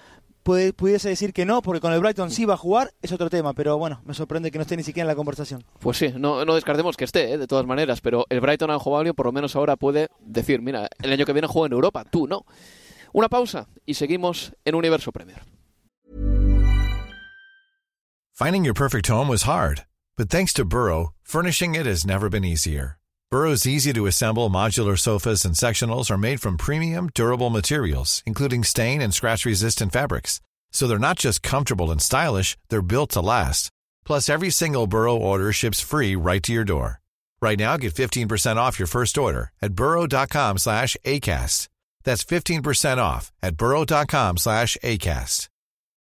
pudiese 0.47 1.09
decir 1.09 1.33
que 1.33 1.45
no, 1.45 1.61
porque 1.61 1.81
con 1.81 1.93
el 1.93 2.01
Brighton 2.01 2.31
sí 2.31 2.45
va 2.45 2.55
a 2.55 2.57
jugar, 2.57 2.93
es 3.03 3.11
otro 3.11 3.29
tema, 3.29 3.53
pero 3.53 3.77
bueno, 3.79 4.01
me 4.05 4.15
sorprende 4.15 4.51
que 4.51 4.59
no 4.59 4.63
esté 4.63 4.77
ni 4.77 4.85
siquiera 4.85 5.05
en 5.05 5.09
la 5.09 5.17
conversación. 5.17 5.65
Pues 5.81 5.99
sí, 5.99 6.13
no, 6.17 6.45
no 6.45 6.55
descartemos 6.55 6.97
que 6.97 7.05
esté, 7.05 7.33
¿eh? 7.33 7.39
de 7.39 7.47
todas 7.47 7.67
maneras, 7.67 8.01
pero 8.01 8.27
el 8.31 8.41
Brighton 8.41 8.71
al 8.71 8.79
jugador 8.79 9.15
por 9.15 9.27
lo 9.27 9.33
menos 9.33 9.57
ahora 9.57 9.77
puede 9.77 10.09
decir, 10.21 10.63
mira, 10.63 10.89
el 11.03 11.13
año 11.13 11.27
que 11.27 11.33
viene 11.33 11.49
juego 11.49 11.67
en 11.67 11.73
Europa, 11.73 12.05
tú 12.05 12.27
no. 12.27 12.47
Una 13.13 13.29
pausa 13.29 13.69
y 13.85 13.95
seguimos 13.95 14.53
en 14.65 14.75
Universo 14.75 15.11
Premier. 15.13 15.43
Finding 18.33 18.65
your 18.65 18.75
perfect 18.75 19.09
home 19.09 19.29
was 19.29 19.45
hard, 19.45 19.87
but 20.17 20.29
thanks 20.29 20.53
to 20.53 20.65
Burrow, 20.65 21.13
furnishing 21.23 21.75
it 21.75 21.87
has 21.87 22.05
never 22.05 22.29
been 22.29 22.45
easier. 22.45 22.99
Burrow's 23.29 23.67
easy 23.67 23.93
to 23.93 24.07
assemble 24.07 24.49
modular 24.51 24.97
sofas 24.97 25.45
and 25.45 25.55
sectionals 25.55 26.13
are 26.13 26.19
made 26.19 26.41
from 26.41 26.57
premium, 26.57 27.09
durable 27.13 27.51
materials, 27.51 28.23
including 28.25 28.63
stain 28.63 29.03
and 29.03 29.13
scratch 29.13 29.45
resistant 29.45 29.93
fabrics. 29.93 30.41
So 30.71 30.87
they're 30.87 31.01
not 31.01 31.19
just 31.19 31.43
comfortable 31.43 31.91
and 31.91 32.01
stylish, 32.01 32.57
they're 32.69 32.83
built 32.83 33.11
to 33.13 33.21
last. 33.21 33.71
Plus, 34.05 34.29
every 34.29 34.51
single 34.51 34.87
Burrow 34.87 35.17
order 35.17 35.53
ships 35.53 35.81
free 35.81 36.15
right 36.15 36.41
to 36.45 36.53
your 36.53 36.63
door. 36.63 37.01
Right 37.43 37.59
now, 37.59 37.77
get 37.77 37.95
15% 37.95 38.57
off 38.57 38.79
your 38.79 38.87
first 38.87 39.19
order 39.19 39.51
at 39.61 39.73
burrow.com 39.73 40.59
slash 40.59 40.97
ACAST. 41.05 41.67
That's 42.05 42.25
15% 42.25 42.99
off 42.99 43.33
at 43.43 43.57
burrow.com 43.57 44.37
slash 44.37 44.77
ACAST. 44.85 45.49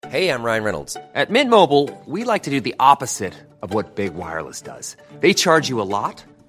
Hey, 0.08 0.30
I'm 0.30 0.44
Ryan 0.44 0.64
Reynolds. 0.64 0.98
At 1.14 1.30
Mint 1.30 1.50
Mobile, 1.50 1.90
we 2.08 2.24
like 2.24 2.44
to 2.44 2.50
do 2.50 2.62
the 2.62 2.76
opposite 2.80 3.34
of 3.62 3.74
what 3.74 3.96
Big 3.96 4.16
Wireless 4.16 4.62
does. 4.62 4.96
They 5.20 5.34
charge 5.34 5.70
you 5.70 5.80
a 5.80 5.84
lot 5.84 6.24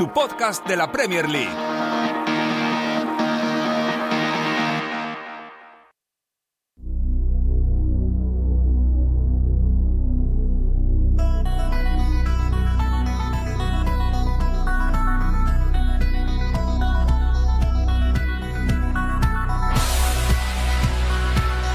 tu 0.00 0.10
podcast 0.14 0.66
de 0.66 0.78
la 0.78 0.90
Premier 0.90 1.28
League. 1.28 1.50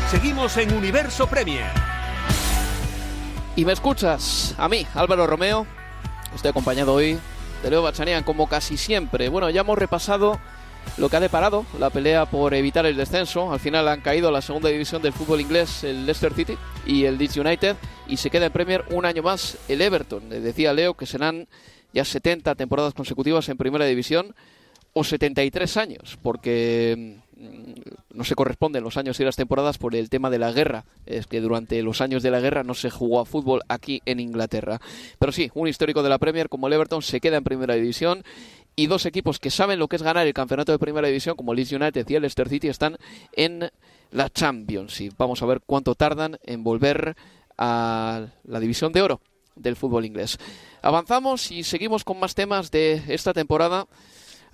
Seguimos 0.09 0.57
en 0.57 0.73
Universo 0.73 1.27
Premier. 1.27 1.67
Y 3.55 3.65
me 3.65 3.73
escuchas 3.73 4.55
a 4.57 4.67
mí, 4.67 4.87
Álvaro 4.95 5.27
Romeo. 5.27 5.67
Estoy 6.33 6.49
acompañado 6.49 6.91
hoy 6.91 7.19
de 7.65 7.71
Leo 7.71 7.81
Bachanian, 7.81 8.23
como 8.23 8.47
casi 8.47 8.77
siempre. 8.77 9.27
Bueno, 9.27 9.49
ya 9.49 9.61
hemos 9.61 9.75
repasado 9.75 10.39
lo 10.97 11.09
que 11.09 11.15
ha 11.15 11.19
deparado 11.19 11.65
la 11.79 11.89
pelea 11.89 12.27
por 12.27 12.53
evitar 12.53 12.85
el 12.85 12.95
descenso. 12.95 13.51
Al 13.51 13.59
final 13.59 13.87
han 13.87 14.01
caído 14.01 14.29
la 14.29 14.43
segunda 14.43 14.69
división 14.69 15.01
del 15.01 15.13
fútbol 15.13 15.41
inglés 15.41 15.83
el 15.83 16.05
Leicester 16.05 16.31
City 16.35 16.55
y 16.85 17.05
el 17.05 17.17
Leeds 17.17 17.37
United 17.37 17.75
y 18.07 18.17
se 18.17 18.29
queda 18.29 18.45
en 18.45 18.51
Premier 18.51 18.85
un 18.91 19.03
año 19.03 19.23
más 19.23 19.57
el 19.67 19.81
Everton. 19.81 20.29
Decía 20.29 20.73
Leo 20.73 20.93
que 20.93 21.07
serán 21.07 21.47
ya 21.91 22.05
70 22.05 22.53
temporadas 22.53 22.93
consecutivas 22.93 23.49
en 23.49 23.57
primera 23.57 23.85
división 23.85 24.35
o 24.93 25.03
73 25.03 25.77
años, 25.77 26.19
porque 26.21 27.19
mm, 27.24 27.24
no 27.35 28.23
se 28.23 28.35
corresponden 28.35 28.83
los 28.83 28.97
años 28.97 29.19
y 29.19 29.23
las 29.23 29.35
temporadas 29.35 29.77
por 29.77 29.95
el 29.95 30.09
tema 30.09 30.29
de 30.29 30.39
la 30.39 30.51
guerra. 30.51 30.85
Es 31.05 31.27
que 31.27 31.41
durante 31.41 31.81
los 31.81 32.01
años 32.01 32.23
de 32.23 32.31
la 32.31 32.39
guerra 32.39 32.63
no 32.63 32.73
se 32.73 32.89
jugó 32.89 33.19
a 33.19 33.25
fútbol 33.25 33.61
aquí 33.67 34.01
en 34.05 34.19
Inglaterra. 34.19 34.79
Pero 35.19 35.31
sí, 35.31 35.51
un 35.53 35.67
histórico 35.67 36.03
de 36.03 36.09
la 36.09 36.17
Premier 36.17 36.49
como 36.49 36.67
el 36.67 36.73
Everton 36.73 37.01
se 37.01 37.19
queda 37.19 37.37
en 37.37 37.43
primera 37.43 37.75
división 37.75 38.23
y 38.75 38.87
dos 38.87 39.05
equipos 39.05 39.39
que 39.39 39.51
saben 39.51 39.79
lo 39.79 39.87
que 39.87 39.95
es 39.95 40.01
ganar 40.01 40.27
el 40.27 40.33
campeonato 40.33 40.71
de 40.71 40.79
primera 40.79 41.07
división 41.07 41.35
como 41.35 41.53
Leeds 41.53 41.73
United 41.73 42.05
y 42.09 42.15
el 42.15 42.21
Leicester 42.21 42.49
City 42.49 42.67
están 42.67 42.97
en 43.33 43.69
la 44.11 44.29
Champions 44.29 44.99
y 45.01 45.09
vamos 45.17 45.41
a 45.41 45.45
ver 45.45 45.61
cuánto 45.65 45.95
tardan 45.95 46.37
en 46.43 46.63
volver 46.63 47.15
a 47.57 48.27
la 48.43 48.59
división 48.59 48.91
de 48.91 49.01
oro 49.01 49.21
del 49.55 49.75
fútbol 49.75 50.05
inglés. 50.05 50.37
Avanzamos 50.81 51.51
y 51.51 51.63
seguimos 51.63 52.03
con 52.03 52.19
más 52.19 52.35
temas 52.35 52.71
de 52.71 53.01
esta 53.07 53.33
temporada. 53.33 53.87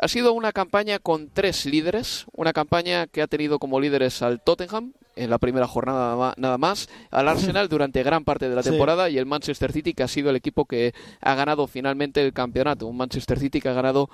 Ha 0.01 0.07
sido 0.07 0.33
una 0.33 0.51
campaña 0.51 0.97
con 0.97 1.29
tres 1.29 1.67
líderes, 1.67 2.25
una 2.33 2.53
campaña 2.53 3.05
que 3.05 3.21
ha 3.21 3.27
tenido 3.27 3.59
como 3.59 3.79
líderes 3.79 4.23
al 4.23 4.41
Tottenham 4.41 4.93
en 5.15 5.29
la 5.29 5.37
primera 5.37 5.67
jornada 5.67 6.33
nada 6.37 6.57
más, 6.57 6.89
al 7.11 7.27
Arsenal 7.27 7.67
durante 7.69 8.01
gran 8.01 8.23
parte 8.23 8.49
de 8.49 8.55
la 8.55 8.63
temporada 8.63 9.11
y 9.11 9.19
el 9.19 9.27
Manchester 9.27 9.71
City 9.71 9.93
que 9.93 10.01
ha 10.01 10.07
sido 10.07 10.31
el 10.31 10.35
equipo 10.35 10.65
que 10.65 10.95
ha 11.21 11.35
ganado 11.35 11.67
finalmente 11.67 12.25
el 12.25 12.33
campeonato, 12.33 12.87
un 12.87 12.97
Manchester 12.97 13.37
City 13.37 13.61
que 13.61 13.69
ha 13.69 13.73
ganado 13.73 14.09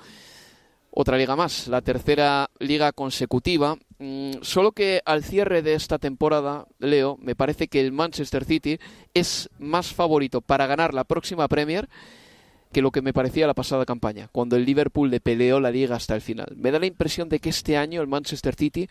otra 0.92 1.18
liga 1.18 1.38
más, 1.38 1.70
la 1.70 1.82
tercera 1.82 2.50
liga 2.60 2.92
consecutiva. 2.92 3.78
Mm, 4.00 4.42
solo 4.42 4.74
que 4.74 5.02
al 5.06 5.24
cierre 5.24 5.62
de 5.62 5.74
esta 5.74 6.00
temporada, 6.00 6.66
Leo, 6.80 7.18
me 7.22 7.34
parece 7.34 7.70
que 7.70 7.80
el 7.80 7.94
Manchester 7.94 8.44
City 8.44 8.78
es 9.14 9.50
más 9.58 9.94
favorito 9.94 10.42
para 10.42 10.68
ganar 10.68 10.94
la 10.94 11.06
próxima 11.06 11.48
Premier 11.48 11.88
que 12.78 12.84
lo 12.84 12.92
que 12.92 13.02
me 13.02 13.12
parecía 13.12 13.48
la 13.48 13.56
pasada 13.56 13.88
campaña, 13.88 14.30
cuando 14.32 14.56
el 14.56 14.64
Liverpool 14.64 15.10
le 15.10 15.20
peleó 15.20 15.60
la 15.60 15.72
liga 15.72 15.96
hasta 15.96 16.14
el 16.14 16.22
final. 16.22 16.54
Me 16.58 16.70
da 16.70 16.78
la 16.78 16.86
impresión 16.86 17.28
de 17.28 17.40
que 17.40 17.50
este 17.50 17.76
año 17.76 18.04
el 18.04 18.08
Manchester 18.08 18.54
City 18.54 18.88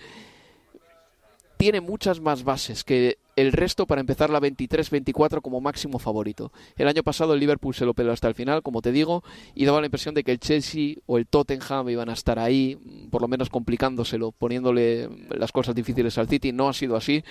tiene 1.56 1.80
muchas 1.80 2.20
más 2.20 2.42
bases 2.42 2.82
que 2.82 3.18
el 3.36 3.52
resto 3.52 3.86
para 3.86 4.00
empezar 4.00 4.28
la 4.28 4.40
23-24 4.40 5.40
como 5.40 5.60
máximo 5.60 6.00
favorito. 6.00 6.50
El 6.76 6.88
año 6.88 7.04
pasado 7.04 7.34
el 7.34 7.38
Liverpool 7.38 7.76
se 7.76 7.84
lo 7.84 7.94
peló 7.94 8.10
hasta 8.10 8.26
el 8.26 8.34
final, 8.34 8.64
como 8.64 8.82
te 8.82 8.90
digo, 8.90 9.22
y 9.54 9.66
daba 9.66 9.78
la 9.78 9.86
impresión 9.86 10.16
de 10.16 10.24
que 10.24 10.32
el 10.32 10.40
Chelsea 10.40 10.96
o 11.06 11.16
el 11.16 11.28
Tottenham 11.28 11.88
iban 11.88 12.08
a 12.08 12.14
estar 12.14 12.40
ahí, 12.40 12.76
por 13.12 13.22
lo 13.22 13.28
menos 13.28 13.50
complicándoselo, 13.50 14.32
poniéndole 14.32 15.08
las 15.30 15.52
cosas 15.52 15.76
difíciles 15.76 16.18
al 16.18 16.26
City. 16.26 16.50
No 16.50 16.68
ha 16.68 16.72
sido 16.72 16.96
así. 16.96 17.22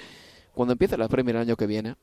Cuando 0.53 0.71
empiece 0.71 0.97
la 0.97 1.09
Premier 1.09 1.35
el 1.35 1.41
año 1.41 1.57
que 1.57 1.67
viene, 1.67 1.95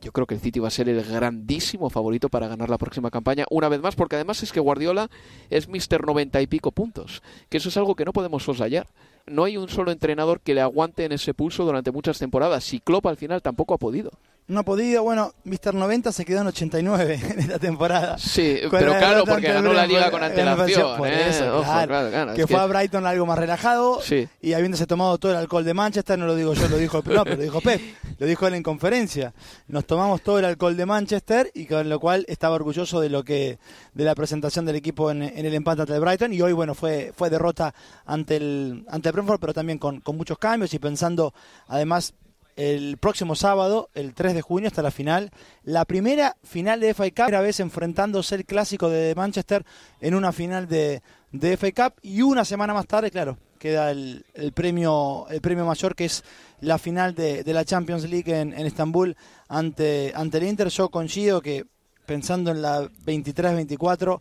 yo 0.00 0.12
creo 0.12 0.26
que 0.26 0.34
el 0.34 0.40
City 0.40 0.60
va 0.60 0.68
a 0.68 0.70
ser 0.70 0.88
el 0.88 1.02
grandísimo 1.02 1.90
favorito 1.90 2.28
para 2.28 2.48
ganar 2.48 2.70
la 2.70 2.78
próxima 2.78 3.10
campaña, 3.10 3.46
una 3.50 3.68
vez 3.68 3.80
más, 3.80 3.96
porque 3.96 4.16
además 4.16 4.42
es 4.42 4.52
que 4.52 4.60
Guardiola 4.60 5.10
es 5.50 5.68
Mister 5.68 6.04
90 6.04 6.40
y 6.40 6.46
pico 6.46 6.72
puntos, 6.72 7.22
que 7.48 7.58
eso 7.58 7.68
es 7.68 7.76
algo 7.76 7.94
que 7.94 8.04
no 8.04 8.12
podemos 8.12 8.44
soslayar 8.44 8.86
no 9.26 9.44
hay 9.44 9.56
un 9.56 9.68
solo 9.68 9.90
entrenador 9.90 10.40
que 10.40 10.54
le 10.54 10.60
aguante 10.60 11.04
en 11.04 11.12
ese 11.12 11.34
pulso 11.34 11.64
durante 11.64 11.90
muchas 11.90 12.18
temporadas. 12.18 12.72
Y 12.72 12.80
Klopp 12.80 13.06
al 13.06 13.16
final 13.16 13.42
tampoco 13.42 13.74
ha 13.74 13.78
podido. 13.78 14.12
No 14.48 14.60
ha 14.60 14.62
podido, 14.62 15.02
bueno, 15.02 15.32
Mr. 15.42 15.74
90 15.74 16.12
se 16.12 16.24
quedó 16.24 16.42
en 16.42 16.46
89 16.46 17.20
en 17.32 17.40
esta 17.40 17.58
temporada. 17.58 18.16
Sí, 18.16 18.58
pero 18.70 18.96
claro, 18.96 19.24
porque 19.24 19.52
ganó 19.52 19.72
la 19.72 19.86
liga 19.86 20.08
con 20.08 20.22
antelación. 20.22 20.96
Por 20.96 21.08
¿eh? 21.08 21.30
eso, 21.30 21.62
claro, 21.62 22.34
que 22.34 22.46
fue 22.46 22.60
a 22.60 22.66
Brighton 22.66 23.04
algo 23.06 23.26
más 23.26 23.38
relajado 23.38 24.00
y 24.40 24.52
habiéndose 24.52 24.86
tomado 24.86 25.18
todo 25.18 25.32
el 25.32 25.38
alcohol 25.38 25.64
de 25.64 25.74
Manchester, 25.74 26.16
no 26.16 26.26
lo 26.26 26.36
digo 26.36 26.54
yo, 26.54 26.68
lo 26.68 26.76
dijo, 26.76 27.02
no, 27.04 27.24
pero 27.24 27.36
lo 27.36 27.42
dijo 27.42 27.60
Pep, 27.60 27.80
lo 28.18 28.26
dijo 28.26 28.46
él 28.46 28.54
en 28.54 28.62
conferencia. 28.62 29.34
Nos 29.66 29.84
tomamos 29.84 30.22
todo 30.22 30.38
el 30.38 30.44
alcohol 30.44 30.76
de 30.76 30.86
Manchester 30.86 31.50
y 31.52 31.66
con 31.66 31.88
lo 31.88 31.98
cual 31.98 32.24
estaba 32.28 32.54
orgulloso 32.54 33.00
de 33.00 33.08
lo 33.08 33.24
que 33.24 33.58
de 33.94 34.04
la 34.04 34.14
presentación 34.14 34.64
del 34.64 34.76
equipo 34.76 35.10
en, 35.10 35.22
el 35.22 35.54
empate 35.54 35.82
ante 35.82 35.94
el 35.94 36.00
Brighton 36.00 36.32
y 36.32 36.40
hoy, 36.40 36.52
bueno, 36.52 36.74
fue 36.74 37.12
fue 37.16 37.30
derrota 37.30 37.74
ante 38.04 38.36
el 38.36 38.84
ante 38.88 39.08
el 39.08 39.12
Brentford, 39.12 39.40
pero 39.40 39.52
también 39.52 39.78
con, 39.78 40.00
con 40.00 40.16
muchos 40.16 40.38
cambios 40.38 40.72
y 40.72 40.78
pensando 40.78 41.34
además 41.66 42.14
el 42.56 42.96
próximo 42.96 43.34
sábado, 43.34 43.90
el 43.94 44.14
3 44.14 44.34
de 44.34 44.42
junio, 44.42 44.68
hasta 44.68 44.82
la 44.82 44.90
final. 44.90 45.30
La 45.62 45.84
primera 45.84 46.36
final 46.42 46.80
de 46.80 46.94
FA 46.94 47.04
Cup, 47.10 47.24
primera 47.26 47.40
vez 47.42 47.60
enfrentándose 47.60 48.34
el 48.34 48.46
clásico 48.46 48.88
de 48.88 49.14
Manchester 49.14 49.64
en 50.00 50.14
una 50.14 50.32
final 50.32 50.66
de, 50.66 51.02
de 51.32 51.56
FA 51.58 51.72
Cup. 51.72 52.00
Y 52.02 52.22
una 52.22 52.46
semana 52.46 52.72
más 52.72 52.86
tarde, 52.86 53.10
claro, 53.10 53.36
queda 53.58 53.90
el, 53.90 54.24
premio, 54.54 55.26
el 55.28 55.42
premio 55.42 55.66
mayor 55.66 55.94
que 55.94 56.06
es 56.06 56.24
la 56.60 56.78
final 56.78 57.14
de, 57.14 57.44
la 57.44 57.64
Champions 57.64 58.08
League 58.08 58.34
en, 58.34 58.52
Estambul 58.54 59.16
ante, 59.48 60.12
ante 60.14 60.38
el 60.38 60.44
Inter. 60.44 60.68
Yo 60.68 60.88
coincido 60.88 61.42
que 61.42 61.66
pensando 62.06 62.50
en 62.50 62.62
la 62.62 62.82
23-24, 62.82 64.20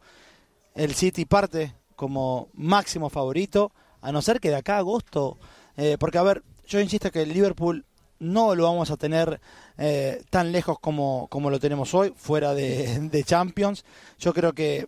el 0.75 0.93
City 0.93 1.23
parte 1.23 1.73
como 1.95 2.49
máximo 2.53 3.09
favorito, 3.09 3.71
a 4.01 4.11
no 4.11 4.21
ser 4.21 4.41
que 4.41 4.49
de 4.49 4.57
acá 4.57 4.75
a 4.75 4.79
agosto, 4.79 5.37
eh, 5.77 5.95
porque 5.97 6.17
a 6.17 6.23
ver, 6.23 6.43
yo 6.67 6.81
insisto 6.81 7.09
que 7.11 7.21
el 7.21 7.33
Liverpool 7.33 7.85
no 8.25 8.55
lo 8.55 8.63
vamos 8.63 8.91
a 8.91 8.97
tener 8.97 9.39
eh, 9.77 10.23
tan 10.29 10.51
lejos 10.51 10.79
como, 10.79 11.27
como, 11.29 11.49
lo 11.49 11.59
tenemos 11.59 11.93
hoy, 11.93 12.13
fuera 12.15 12.53
de, 12.55 13.23
Champions. 13.23 13.85
Yo 14.19 14.33
creo 14.33 14.53
que 14.53 14.87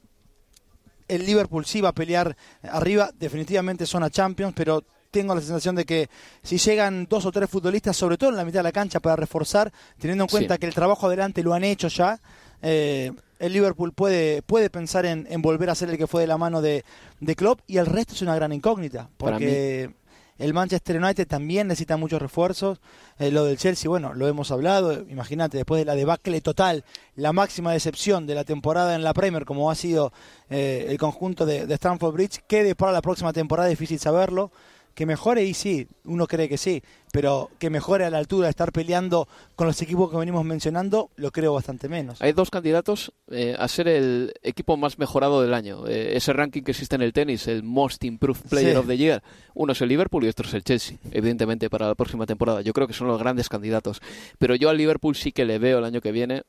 el 1.08 1.26
Liverpool 1.26 1.65
sí 1.65 1.82
va 1.82 1.89
a 1.89 1.93
pelear 1.93 2.36
arriba, 2.63 3.12
definitivamente 3.17 3.86
son 3.86 4.04
a 4.04 4.10
Champions, 4.10 4.54
pero 4.56 4.84
tengo 5.12 5.34
la 5.34 5.41
sensación 5.41 5.76
de 5.76 5.86
que 5.86 6.10
si 6.43 6.58
llegan 6.58 7.08
dos 7.10 7.26
o 7.26 7.32
tres 7.32 7.50
futbolistas, 7.50 7.95
sobre 7.95 8.17
todo 8.17 8.32
en 8.32 8.36
la 8.36 8.45
mitad 8.45 8.60
de 8.60 8.63
la 8.63 8.71
cancha, 8.71 9.00
para 9.00 9.15
reforzar, 9.15 9.71
teniendo 9.97 10.26
en 10.26 10.30
cuenta 10.30 10.58
que 10.58 10.65
el 10.65 10.73
trabajo 10.73 11.08
adelante 11.08 11.43
lo 11.43 11.54
han 11.54 11.63
hecho 11.63 11.88
ya, 11.88 12.19
eh, 12.62 13.13
el 13.39 13.54
Liverpool 13.54 13.93
puede, 13.93 14.41
puede 14.41 14.69
pensar 14.69 15.06
en, 15.06 15.28
volver 15.41 15.69
a 15.69 15.76
ser 15.76 15.89
el 15.89 15.97
que 15.97 16.08
fue 16.08 16.21
de 16.21 16.28
la 16.28 16.38
mano 16.38 16.62
de, 16.62 16.84
de 17.19 17.36
Klopp 17.36 17.62
y 17.67 17.78
el 17.78 17.86
resto 17.86 18.13
es 18.13 18.21
una 18.21 18.36
gran 18.36 18.52
incógnita, 18.52 19.10
porque 19.17 19.91
el 20.38 20.54
Manchester 20.54 21.02
United 21.02 21.28
también 21.28 21.67
necesita 21.67 21.97
muchos 21.97 22.21
refuerzos. 22.21 22.80
Eh, 23.19 23.32
lo 23.32 23.45
del 23.45 23.58
Chelsea, 23.58 23.89
bueno, 23.89 24.13
lo 24.13 24.28
hemos 24.28 24.52
hablado. 24.52 24.93
Imagínate, 25.10 25.58
después 25.58 25.80
de 25.80 25.86
la 25.86 25.95
debacle 25.95 26.41
total, 26.41 26.84
la 27.15 27.34
máxima 27.34 27.71
decepción 27.71 28.28
de 28.28 28.36
la 28.36 28.43
temporada 28.43 28.95
en 28.95 29.04
la 29.04 29.13
Premier, 29.13 29.45
como 29.45 29.71
ha 29.71 29.76
sido 29.76 30.13
eh, 30.50 30.86
el 30.89 30.97
conjunto 30.97 31.45
de, 31.45 31.65
de 31.65 31.73
Stamford 31.76 32.13
Bridge, 32.13 32.41
quede 32.47 32.76
para 32.76 32.91
la 32.91 33.02
próxima 33.02 33.34
temporada, 33.34 33.69
difícil 33.69 34.00
saberlo 34.00 34.52
que 34.97 35.05
mejore 35.05 35.45
y 35.45 35.53
sí, 35.53 35.88
uno 36.05 36.25
cree 36.25 36.49
que 36.49 36.57
sí, 36.57 36.81
pero 37.12 37.51
que 37.60 37.69
mejore 37.69 38.05
a 38.05 38.10
la 38.10 38.17
altura 38.17 38.47
de 38.47 38.49
estar 38.49 38.71
peleando 38.71 39.27
con 39.55 39.67
los 39.67 39.79
equipos 39.83 40.10
que 40.10 40.17
venimos 40.17 40.43
mencionando, 40.43 41.12
lo 41.17 41.29
creo 41.29 41.53
bastante 41.53 41.88
menos. 41.88 42.19
Hay 42.19 42.31
dos 42.31 42.49
candidatos 42.49 43.13
eh, 43.29 43.55
a 43.60 43.67
ser 43.67 43.88
el 43.89 44.33
equipo 44.41 44.75
más 44.75 44.97
mejorado 44.97 45.39
del 45.43 45.53
año. 45.53 45.86
Eh, 45.86 46.17
ese 46.17 46.33
ranking 46.33 46.63
que 46.63 46.71
existe 46.71 46.95
en 46.95 47.03
el 47.03 47.13
tenis, 47.13 47.47
el 47.47 47.62
Most 47.62 48.03
Improved 48.05 48.49
Player 48.49 48.75
of 48.75 48.88
the 48.88 48.97
Year, 48.97 49.21
uno 49.53 49.73
es 49.73 49.81
el 49.81 49.89
Liverpool 49.89 50.23
y 50.23 50.29
otro 50.29 50.47
es 50.47 50.53
el 50.55 50.63
Chelsea, 50.63 50.97
evidentemente 51.12 51.69
para 51.69 51.86
la 51.86 51.93
próxima 51.93 52.25
temporada. 52.25 52.62
Yo 52.62 52.73
creo 52.73 52.88
que 52.88 52.93
son 52.93 53.07
los 53.07 53.19
grandes 53.19 53.49
candidatos. 53.49 54.01
Pero 54.39 54.55
yo 54.55 54.71
al 54.71 54.77
Liverpool 54.77 55.15
sí 55.15 55.31
que 55.31 55.45
le 55.45 55.60
veo 55.60 55.77
el 55.77 55.86
año 55.86 56.01
que 56.01 56.12
viene 56.12 56.41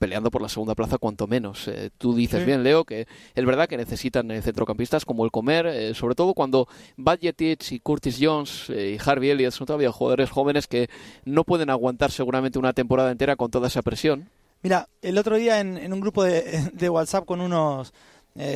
peleando 0.00 0.30
por 0.30 0.40
la 0.40 0.48
segunda 0.48 0.74
plaza 0.74 0.96
cuanto 0.96 1.26
menos. 1.26 1.68
Eh, 1.68 1.90
tú 1.98 2.14
dices 2.14 2.44
bien, 2.46 2.64
Leo, 2.64 2.84
que 2.84 3.06
es 3.34 3.44
verdad 3.44 3.68
que 3.68 3.76
necesitan 3.76 4.30
eh, 4.30 4.40
centrocampistas 4.40 5.04
como 5.04 5.26
el 5.26 5.30
Comer, 5.30 5.66
eh, 5.66 5.94
sobre 5.94 6.14
todo 6.14 6.32
cuando 6.32 6.66
Badgetich 6.96 7.72
y 7.72 7.80
Curtis 7.80 8.16
Jones 8.18 8.70
y 8.70 8.96
Harvey 8.98 9.30
Elliott 9.30 9.52
son 9.52 9.66
todavía 9.66 9.92
jugadores 9.92 10.30
jóvenes 10.30 10.66
que 10.66 10.88
no 11.26 11.44
pueden 11.44 11.68
aguantar 11.68 12.10
seguramente 12.10 12.58
una 12.58 12.72
temporada 12.72 13.12
entera 13.12 13.36
con 13.36 13.50
toda 13.50 13.68
esa 13.68 13.82
presión. 13.82 14.30
Mira, 14.62 14.88
el 15.02 15.18
otro 15.18 15.36
día 15.36 15.60
en, 15.60 15.92
un 15.92 16.00
grupo 16.00 16.24
de, 16.24 16.88
WhatsApp 16.88 17.26
con 17.26 17.42
unos 17.42 17.92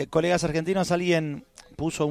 colegas 0.08 0.44
argentinos 0.44 0.92
alguien 0.92 1.44
puso 1.76 2.10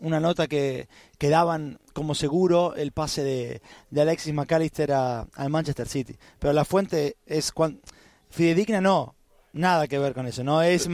una 0.00 0.20
nota 0.20 0.46
que, 0.46 0.86
que, 1.18 1.28
daban 1.28 1.80
como 1.92 2.14
seguro 2.14 2.74
el 2.76 2.92
pase 2.92 3.24
de, 3.24 3.62
de 3.90 4.00
Alexis 4.00 4.32
McAllister 4.32 4.92
al 4.92 5.50
Manchester 5.50 5.88
City. 5.88 6.16
Pero 6.38 6.52
la 6.52 6.64
fuente 6.64 7.16
es 7.26 7.50
cuando 7.50 7.80
Fidedigna 8.34 8.80
no, 8.80 9.14
nada 9.52 9.86
que 9.86 9.98
ver 9.98 10.12
con 10.12 10.26
eso, 10.26 10.42
no 10.42 10.60
es 10.60 10.88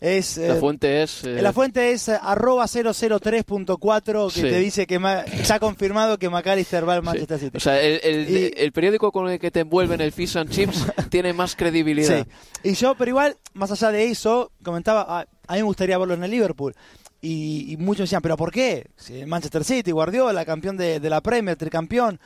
es 0.00 0.36
la 0.36 0.56
eh, 0.56 0.56
fuente 0.58 1.02
es 1.02 1.22
eh, 1.22 1.40
la 1.40 1.52
fuente 1.52 1.92
es 1.92 2.08
eh, 2.08 2.18
arroba 2.20 2.64
003.4 2.64 4.32
que 4.32 4.42
te 4.42 4.58
dice 4.58 4.86
que 4.86 5.00
se 5.44 5.52
ha 5.52 5.60
confirmado 5.60 6.18
que 6.18 6.28
McAllister 6.28 6.86
va 6.86 6.94
al 6.94 7.02
Manchester 7.02 7.38
City. 7.38 7.56
O 7.56 7.60
sea, 7.60 7.80
el, 7.80 8.72
periódico 8.72 9.12
con 9.12 9.28
el 9.28 9.38
que 9.38 9.52
te 9.52 9.60
envuelven 9.60 10.00
el 10.00 10.10
Fish 10.10 10.36
and 10.36 10.50
Chips 10.50 10.86
tiene 11.10 11.32
más 11.32 11.54
credibilidad. 11.54 12.26
Sí. 12.26 12.70
Y 12.70 12.74
yo, 12.74 12.96
pero 12.96 13.10
igual, 13.10 13.36
más 13.54 13.70
allá 13.70 13.92
de 13.92 14.10
eso, 14.10 14.50
comentaba, 14.64 15.06
ah, 15.08 15.26
a, 15.46 15.52
mí 15.52 15.60
me 15.60 15.64
gustaría 15.64 15.96
verlo 15.98 16.14
en 16.14 16.24
el 16.24 16.30
Liverpool. 16.30 16.74
Y, 17.24 17.76
muchos 17.78 18.08
decían, 18.08 18.20
¿pero 18.20 18.36
por 18.36 18.50
qué? 18.50 18.88
Si 18.96 19.24
Manchester 19.24 19.62
City, 19.62 19.92
Guardiola, 19.92 20.44
campeón 20.44 20.76
de, 20.76 20.98
de 20.98 21.08
la 21.08 21.20
Premier, 21.20 21.54
tricampeón, 21.56 22.18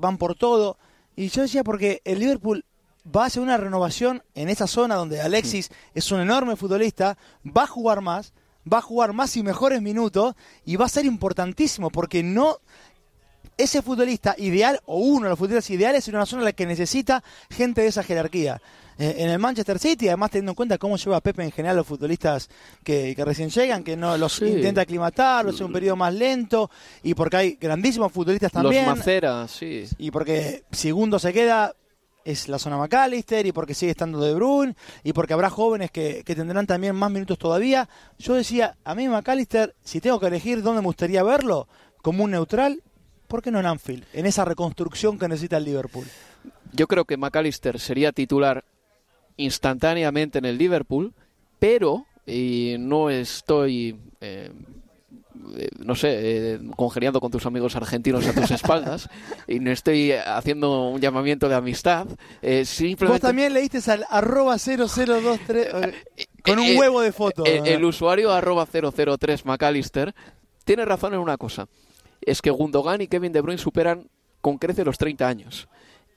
van 0.00 0.18
por 0.18 0.36
todo. 0.36 0.78
Y 1.16 1.28
yo 1.28 1.42
decía, 1.42 1.64
porque 1.64 2.00
el 2.04 2.20
Liverpool 2.20 2.64
va 3.04 3.24
a 3.24 3.26
hacer 3.26 3.42
una 3.42 3.56
renovación 3.56 4.22
en 4.34 4.48
esa 4.48 4.66
zona 4.66 4.94
donde 4.94 5.20
Alexis 5.20 5.70
es 5.94 6.10
un 6.12 6.20
enorme 6.20 6.56
futbolista, 6.56 7.16
va 7.46 7.64
a 7.64 7.66
jugar 7.66 8.00
más, 8.00 8.32
va 8.70 8.78
a 8.78 8.82
jugar 8.82 9.12
más 9.12 9.36
y 9.36 9.42
mejores 9.42 9.80
minutos 9.80 10.34
y 10.64 10.76
va 10.76 10.86
a 10.86 10.88
ser 10.90 11.04
importantísimo 11.06 11.90
porque 11.90 12.22
no 12.22 12.58
ese 13.56 13.82
futbolista 13.82 14.34
ideal 14.38 14.80
o 14.86 14.98
uno 14.98 15.24
de 15.24 15.30
los 15.30 15.38
futbolistas 15.38 15.70
ideales 15.70 16.06
es 16.08 16.14
una 16.14 16.24
zona 16.24 16.42
en 16.42 16.44
la 16.46 16.52
que 16.52 16.64
necesita 16.66 17.22
gente 17.50 17.82
de 17.82 17.88
esa 17.88 18.02
jerarquía. 18.02 18.60
eh, 18.98 19.14
en 19.22 19.30
el 19.30 19.38
Manchester 19.38 19.78
City, 19.78 20.08
además 20.08 20.30
teniendo 20.30 20.52
en 20.52 20.56
cuenta 20.56 20.76
cómo 20.76 20.96
lleva 20.98 21.22
Pepe 21.22 21.42
en 21.42 21.50
general 21.50 21.76
los 21.76 21.86
futbolistas 21.86 22.50
que, 22.84 23.14
que 23.16 23.24
recién 23.24 23.48
llegan, 23.48 23.82
que 23.82 23.96
no 23.96 24.18
los 24.18 24.34
Sí. 24.34 24.44
intenta 24.44 24.82
aclimatar, 24.82 25.42
los 25.46 25.54
hace 25.54 25.64
un 25.64 25.72
periodo 25.72 25.96
más 25.96 26.12
lento, 26.12 26.70
y 27.02 27.14
porque 27.14 27.36
hay 27.38 27.52
grandísimos 27.58 28.12
futbolistas 28.12 28.52
también. 28.52 28.84
Los 28.84 28.98
Maceras, 28.98 29.50
sí. 29.52 29.84
Y 29.96 30.10
porque 30.10 30.64
segundo 30.70 31.18
se 31.18 31.32
queda 31.32 31.74
es 32.24 32.48
la 32.48 32.58
zona 32.58 32.76
McAllister 32.76 33.46
y 33.46 33.52
porque 33.52 33.74
sigue 33.74 33.90
estando 33.90 34.20
De 34.20 34.34
Bruyne 34.34 34.74
y 35.02 35.12
porque 35.12 35.32
habrá 35.32 35.50
jóvenes 35.50 35.90
que, 35.90 36.22
que 36.24 36.34
tendrán 36.34 36.66
también 36.66 36.94
más 36.96 37.10
minutos 37.10 37.38
todavía. 37.38 37.88
Yo 38.18 38.34
decía, 38.34 38.76
a 38.84 38.94
mí 38.94 39.08
McAllister, 39.08 39.74
si 39.82 40.00
tengo 40.00 40.20
que 40.20 40.26
elegir 40.26 40.62
dónde 40.62 40.82
me 40.82 40.86
gustaría 40.86 41.22
verlo, 41.22 41.68
como 42.02 42.24
un 42.24 42.32
neutral, 42.32 42.82
¿por 43.28 43.42
qué 43.42 43.50
no 43.50 43.60
en 43.60 43.66
Anfield? 43.66 44.04
En 44.12 44.26
esa 44.26 44.44
reconstrucción 44.44 45.18
que 45.18 45.28
necesita 45.28 45.56
el 45.56 45.64
Liverpool. 45.64 46.06
Yo 46.72 46.86
creo 46.86 47.04
que 47.04 47.16
McAllister 47.16 47.78
sería 47.78 48.12
titular 48.12 48.64
instantáneamente 49.36 50.38
en 50.38 50.44
el 50.44 50.58
Liverpool, 50.58 51.14
pero, 51.58 52.06
y 52.26 52.76
no 52.78 53.10
estoy, 53.10 53.98
eh, 54.20 54.50
no 55.78 55.94
sé, 55.94 56.54
eh, 56.54 56.60
congeniando 56.76 57.20
con 57.20 57.30
tus 57.30 57.46
amigos 57.46 57.76
argentinos 57.76 58.26
a 58.26 58.32
tus 58.32 58.50
espaldas, 58.50 59.08
y 59.46 59.60
no 59.60 59.70
estoy 59.70 60.12
haciendo 60.12 60.88
un 60.88 61.00
llamamiento 61.00 61.48
de 61.48 61.54
amistad, 61.54 62.06
eh, 62.42 62.60
Vos 62.60 62.68
simplemente... 62.68 63.20
también 63.20 63.52
leíste 63.52 63.78
al 63.90 64.04
arroba 64.08 64.58
0023 64.58 65.68
eh, 66.16 66.26
con 66.42 66.58
un 66.58 66.66
Eh, 66.66 66.78
huevo 66.78 67.00
de 67.00 67.12
foto. 67.12 67.44
El, 67.44 67.66
el 67.66 67.84
usuario 67.84 68.32
arroba 68.32 68.66
003 68.66 69.44
McAllister 69.44 70.14
tiene 70.64 70.84
razón 70.84 71.14
en 71.14 71.20
una 71.20 71.36
cosa. 71.36 71.68
Es 72.20 72.42
que 72.42 72.50
Gundogan 72.50 73.00
y 73.00 73.08
Kevin 73.08 73.32
De 73.32 73.40
Bruyne 73.40 73.58
superan 73.58 74.08
con 74.40 74.58
crece 74.58 74.84
los 74.84 74.98
30 74.98 75.26
años. 75.26 75.68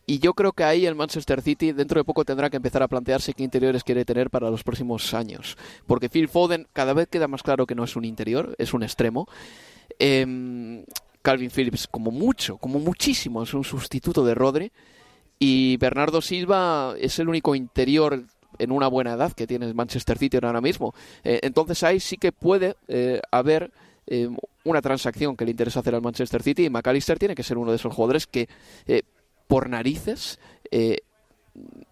Y 0.05 0.19
yo 0.19 0.33
creo 0.33 0.51
que 0.51 0.63
ahí 0.63 0.85
el 0.85 0.95
Manchester 0.95 1.41
City 1.41 1.71
dentro 1.71 1.99
de 1.99 2.03
poco 2.03 2.25
tendrá 2.25 2.49
que 2.49 2.57
empezar 2.57 2.83
a 2.83 2.87
plantearse 2.87 3.33
qué 3.33 3.43
interiores 3.43 3.83
quiere 3.83 4.03
tener 4.03 4.29
para 4.29 4.49
los 4.49 4.63
próximos 4.63 5.13
años. 5.13 5.57
Porque 5.87 6.09
Phil 6.09 6.27
Foden 6.27 6.67
cada 6.73 6.93
vez 6.93 7.07
queda 7.07 7.27
más 7.27 7.43
claro 7.43 7.65
que 7.65 7.75
no 7.75 7.83
es 7.83 7.95
un 7.95 8.03
interior, 8.03 8.55
es 8.57 8.73
un 8.73 8.83
extremo. 8.83 9.27
Em, 9.99 10.83
Calvin 11.21 11.51
Phillips 11.51 11.87
como 11.87 12.11
mucho, 12.11 12.57
como 12.57 12.79
muchísimo, 12.79 13.43
es 13.43 13.53
un 13.53 13.63
sustituto 13.63 14.25
de 14.25 14.35
Rodri. 14.35 14.71
Y 15.39 15.77
Bernardo 15.77 16.21
Silva 16.21 16.95
es 16.99 17.17
el 17.19 17.29
único 17.29 17.55
interior 17.55 18.23
en 18.59 18.71
una 18.71 18.87
buena 18.87 19.13
edad 19.13 19.31
que 19.31 19.47
tiene 19.47 19.65
el 19.65 19.73
Manchester 19.73 20.17
City 20.17 20.37
ahora 20.41 20.61
mismo. 20.61 20.93
Eh, 21.23 21.39
entonces 21.43 21.81
ahí 21.83 21.99
sí 21.99 22.17
que 22.17 22.31
puede 22.31 22.75
eh, 22.87 23.21
haber 23.31 23.71
eh, 24.05 24.29
una 24.65 24.81
transacción 24.81 25.35
que 25.35 25.45
le 25.45 25.51
interesa 25.51 25.79
hacer 25.79 25.95
al 25.95 26.01
Manchester 26.01 26.41
City 26.41 26.65
y 26.65 26.69
McAllister 26.69 27.19
tiene 27.19 27.35
que 27.35 27.43
ser 27.43 27.57
uno 27.57 27.71
de 27.71 27.77
esos 27.77 27.93
jugadores 27.93 28.27
que 28.27 28.47
eh, 28.85 29.03
por 29.53 29.69
narices 29.69 30.39
eh, 30.71 30.97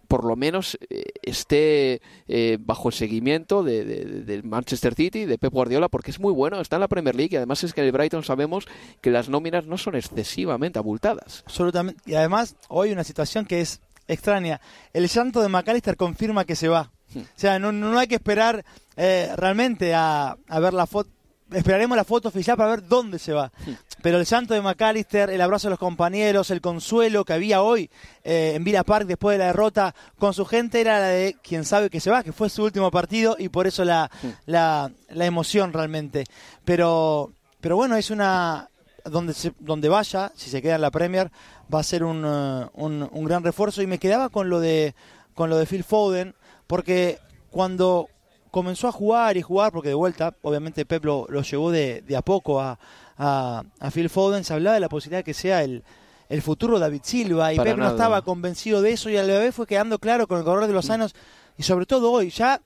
por 0.08 0.24
lo 0.24 0.34
menos 0.34 0.76
eh, 0.90 1.04
esté 1.22 2.02
eh, 2.26 2.58
bajo 2.60 2.88
el 2.88 2.94
seguimiento 2.94 3.62
de, 3.62 3.84
de- 3.84 4.04
de- 4.04 4.22
del 4.24 4.42
Manchester 4.42 4.94
City, 4.94 5.24
de 5.24 5.38
Pep 5.38 5.52
Guardiola, 5.52 5.88
porque 5.88 6.10
es 6.10 6.18
muy 6.18 6.32
bueno, 6.32 6.60
está 6.60 6.76
en 6.76 6.80
la 6.80 6.88
Premier 6.88 7.14
League 7.14 7.30
y 7.32 7.36
además 7.36 7.62
es 7.62 7.72
que 7.72 7.80
en 7.80 7.86
el 7.86 7.92
Brighton 7.92 8.24
sabemos 8.24 8.66
que 9.00 9.10
las 9.10 9.28
nóminas 9.28 9.64
no 9.66 9.78
son 9.78 9.94
excesivamente 9.94 10.78
abultadas. 10.80 11.44
Absolutamente. 11.46 12.02
Y 12.04 12.14
además, 12.14 12.56
hoy 12.68 12.90
una 12.90 13.04
situación 13.04 13.46
que 13.46 13.60
es 13.60 13.80
extraña. 14.08 14.60
El 14.92 15.06
llanto 15.08 15.40
de 15.40 15.48
McAllister 15.48 15.96
confirma 15.96 16.44
que 16.44 16.56
se 16.56 16.66
va. 16.68 16.90
Hmm. 17.14 17.20
O 17.20 17.24
sea, 17.36 17.58
no, 17.60 17.70
no 17.70 17.96
hay 17.98 18.08
que 18.08 18.16
esperar 18.16 18.64
eh, 18.96 19.30
realmente 19.36 19.94
a, 19.94 20.36
a 20.48 20.60
ver 20.60 20.74
la 20.74 20.86
foto. 20.86 21.08
Esperaremos 21.54 21.96
la 21.96 22.04
foto 22.04 22.28
oficial 22.28 22.56
para 22.56 22.70
ver 22.70 22.86
dónde 22.88 23.18
se 23.18 23.32
va. 23.32 23.52
Hmm. 23.66 23.72
Pero 24.02 24.18
el 24.18 24.24
llanto 24.26 24.54
de 24.54 24.60
McAllister, 24.60 25.30
el 25.30 25.40
abrazo 25.40 25.68
a 25.68 25.70
los 25.70 25.78
compañeros, 25.78 26.50
el 26.50 26.60
consuelo 26.60 27.24
que 27.24 27.32
había 27.34 27.62
hoy 27.62 27.88
eh, 28.24 28.52
en 28.56 28.64
Villa 28.64 28.82
Park 28.84 29.06
después 29.06 29.34
de 29.34 29.38
la 29.38 29.46
derrota 29.46 29.94
con 30.18 30.34
su 30.34 30.44
gente 30.44 30.80
era 30.80 30.98
la 30.98 31.06
de 31.08 31.36
quien 31.42 31.64
sabe 31.64 31.88
que 31.90 32.00
se 32.00 32.10
va, 32.10 32.22
que 32.24 32.32
fue 32.32 32.48
su 32.50 32.64
último 32.64 32.90
partido 32.90 33.36
y 33.38 33.48
por 33.48 33.66
eso 33.66 33.84
la, 33.84 34.10
la, 34.46 34.90
la 35.08 35.26
emoción 35.26 35.72
realmente. 35.72 36.24
Pero, 36.64 37.32
pero 37.60 37.76
bueno, 37.76 37.96
es 37.96 38.10
una, 38.10 38.68
donde, 39.04 39.34
se- 39.34 39.54
donde 39.60 39.88
vaya, 39.88 40.32
si 40.34 40.50
se 40.50 40.60
queda 40.62 40.74
en 40.76 40.80
la 40.80 40.90
Premier, 40.90 41.30
va 41.72 41.80
a 41.80 41.84
ser 41.84 42.02
un, 42.04 42.24
eh, 42.26 42.66
un, 42.74 43.08
un 43.10 43.24
gran 43.24 43.44
refuerzo. 43.44 43.82
Y 43.82 43.86
me 43.86 43.98
quedaba 43.98 44.28
con 44.28 44.48
lo 44.50 44.58
de 44.60 44.94
con 45.34 45.48
lo 45.48 45.56
de 45.56 45.64
Phil 45.66 45.82
Foden, 45.84 46.34
porque 46.66 47.18
cuando 47.50 48.08
comenzó 48.52 48.86
a 48.86 48.92
jugar 48.92 49.36
y 49.36 49.42
jugar, 49.42 49.72
porque 49.72 49.88
de 49.88 49.94
vuelta, 49.94 50.32
obviamente 50.42 50.86
Pep 50.86 51.04
lo, 51.04 51.26
lo 51.28 51.42
llevó 51.42 51.72
de, 51.72 52.02
de 52.02 52.16
a 52.16 52.22
poco 52.22 52.60
a, 52.60 52.78
a, 53.18 53.64
a 53.80 53.90
Phil 53.90 54.08
Foden, 54.08 54.44
se 54.44 54.54
hablaba 54.54 54.74
de 54.74 54.80
la 54.80 54.88
posibilidad 54.88 55.18
de 55.20 55.24
que 55.24 55.34
sea 55.34 55.64
el, 55.64 55.82
el 56.28 56.42
futuro 56.42 56.78
David 56.78 57.00
Silva, 57.02 57.52
y 57.52 57.56
Para 57.56 57.70
Pep 57.70 57.78
no 57.78 57.84
estaba 57.90 58.22
convencido 58.22 58.80
de 58.80 58.92
eso, 58.92 59.10
y 59.10 59.16
a 59.16 59.24
la 59.24 59.38
vez 59.40 59.52
fue 59.54 59.66
quedando 59.66 59.98
claro 59.98 60.28
con 60.28 60.38
el 60.38 60.44
correr 60.44 60.68
de 60.68 60.72
los 60.74 60.88
años, 60.90 61.14
y 61.58 61.64
sobre 61.64 61.86
todo 61.86 62.12
hoy, 62.12 62.30
ya 62.30 62.60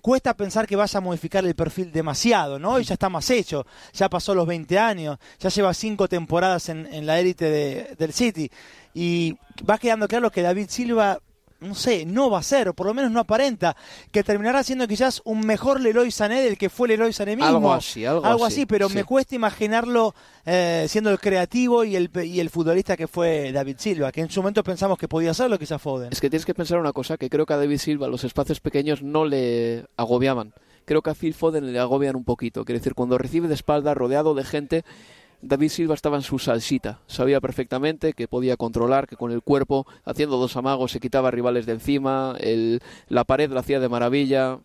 cuesta 0.00 0.34
pensar 0.34 0.66
que 0.66 0.76
vaya 0.76 0.98
a 0.98 1.00
modificar 1.00 1.44
el 1.44 1.54
perfil 1.54 1.90
demasiado, 1.92 2.58
¿no? 2.58 2.78
Y 2.80 2.84
ya 2.84 2.94
está 2.94 3.08
más 3.08 3.28
hecho, 3.30 3.66
ya 3.92 4.08
pasó 4.08 4.34
los 4.34 4.46
20 4.46 4.78
años, 4.78 5.18
ya 5.38 5.48
lleva 5.50 5.74
cinco 5.74 6.08
temporadas 6.08 6.68
en, 6.68 6.86
en 6.92 7.06
la 7.06 7.18
élite 7.18 7.44
de- 7.50 7.94
del 7.98 8.12
City 8.12 8.50
y 8.94 9.36
va 9.68 9.78
quedando 9.78 10.06
claro 10.08 10.30
que 10.30 10.42
David 10.42 10.66
Silva, 10.68 11.18
no 11.60 11.74
sé, 11.74 12.04
no 12.04 12.30
va 12.30 12.38
a 12.38 12.42
ser, 12.42 12.68
o 12.68 12.74
por 12.74 12.86
lo 12.86 12.94
menos 12.94 13.10
no 13.10 13.20
aparenta, 13.20 13.76
que 14.10 14.22
terminará 14.22 14.62
siendo 14.62 14.86
quizás 14.86 15.22
un 15.24 15.40
mejor 15.40 15.80
Leroy 15.80 16.10
Sané 16.10 16.42
del 16.42 16.58
que 16.58 16.68
fue 16.68 16.88
Leroy 16.88 17.12
Sané 17.12 17.36
mismo. 17.36 17.48
Algo 17.48 17.72
así, 17.72 18.04
algo 18.04 18.24
así, 18.24 18.44
así, 18.44 18.66
pero 18.66 18.88
sí. 18.88 18.94
me 18.94 19.04
cuesta 19.04 19.34
imaginarlo 19.34 20.14
eh, 20.44 20.86
siendo 20.88 21.10
el 21.10 21.18
creativo 21.18 21.84
y 21.84 21.96
el, 21.96 22.10
y 22.24 22.40
el 22.40 22.50
futbolista 22.50 22.96
que 22.96 23.08
fue 23.08 23.52
David 23.52 23.76
Silva, 23.78 24.12
que 24.12 24.20
en 24.20 24.30
su 24.30 24.40
momento 24.40 24.62
pensamos 24.62 24.98
que 24.98 25.08
podía 25.08 25.34
serlo 25.34 25.58
quizás 25.58 25.80
Foden. 25.80 26.12
Es 26.12 26.20
que 26.20 26.30
tienes 26.30 26.46
que 26.46 26.54
pensar 26.54 26.78
una 26.78 26.92
cosa, 26.92 27.16
que 27.16 27.30
creo 27.30 27.46
que 27.46 27.54
a 27.54 27.58
David 27.58 27.78
Silva 27.78 28.08
los 28.08 28.24
espacios 28.24 28.60
pequeños 28.60 29.02
no 29.02 29.24
le 29.24 29.86
agobiaban. 29.96 30.52
Creo 30.84 31.02
que 31.02 31.10
a 31.10 31.14
Phil 31.14 31.34
Foden 31.34 31.72
le 31.72 31.78
agobian 31.80 32.14
un 32.14 32.24
poquito. 32.24 32.64
Quiere 32.64 32.78
decir, 32.78 32.94
cuando 32.94 33.18
recibe 33.18 33.48
de 33.48 33.54
espalda, 33.54 33.92
rodeado 33.92 34.34
de 34.34 34.44
gente, 34.44 34.84
David 35.42 35.68
Silva 35.68 35.94
estaba 35.94 36.16
en 36.16 36.22
su 36.22 36.38
salsita. 36.38 37.00
Sabía 37.06 37.40
perfectamente 37.40 38.12
que 38.14 38.28
podía 38.28 38.56
controlar, 38.56 39.06
que 39.06 39.16
con 39.16 39.32
el 39.32 39.42
cuerpo, 39.42 39.86
haciendo 40.04 40.36
dos 40.38 40.56
amagos, 40.56 40.92
se 40.92 41.00
quitaba 41.00 41.30
rivales 41.30 41.66
de 41.66 41.72
encima, 41.72 42.34
el- 42.40 42.80
la 43.08 43.24
pared 43.24 43.50
lo 43.50 43.60
hacía 43.60 43.80
de 43.80 43.88
maravilla, 43.88 44.58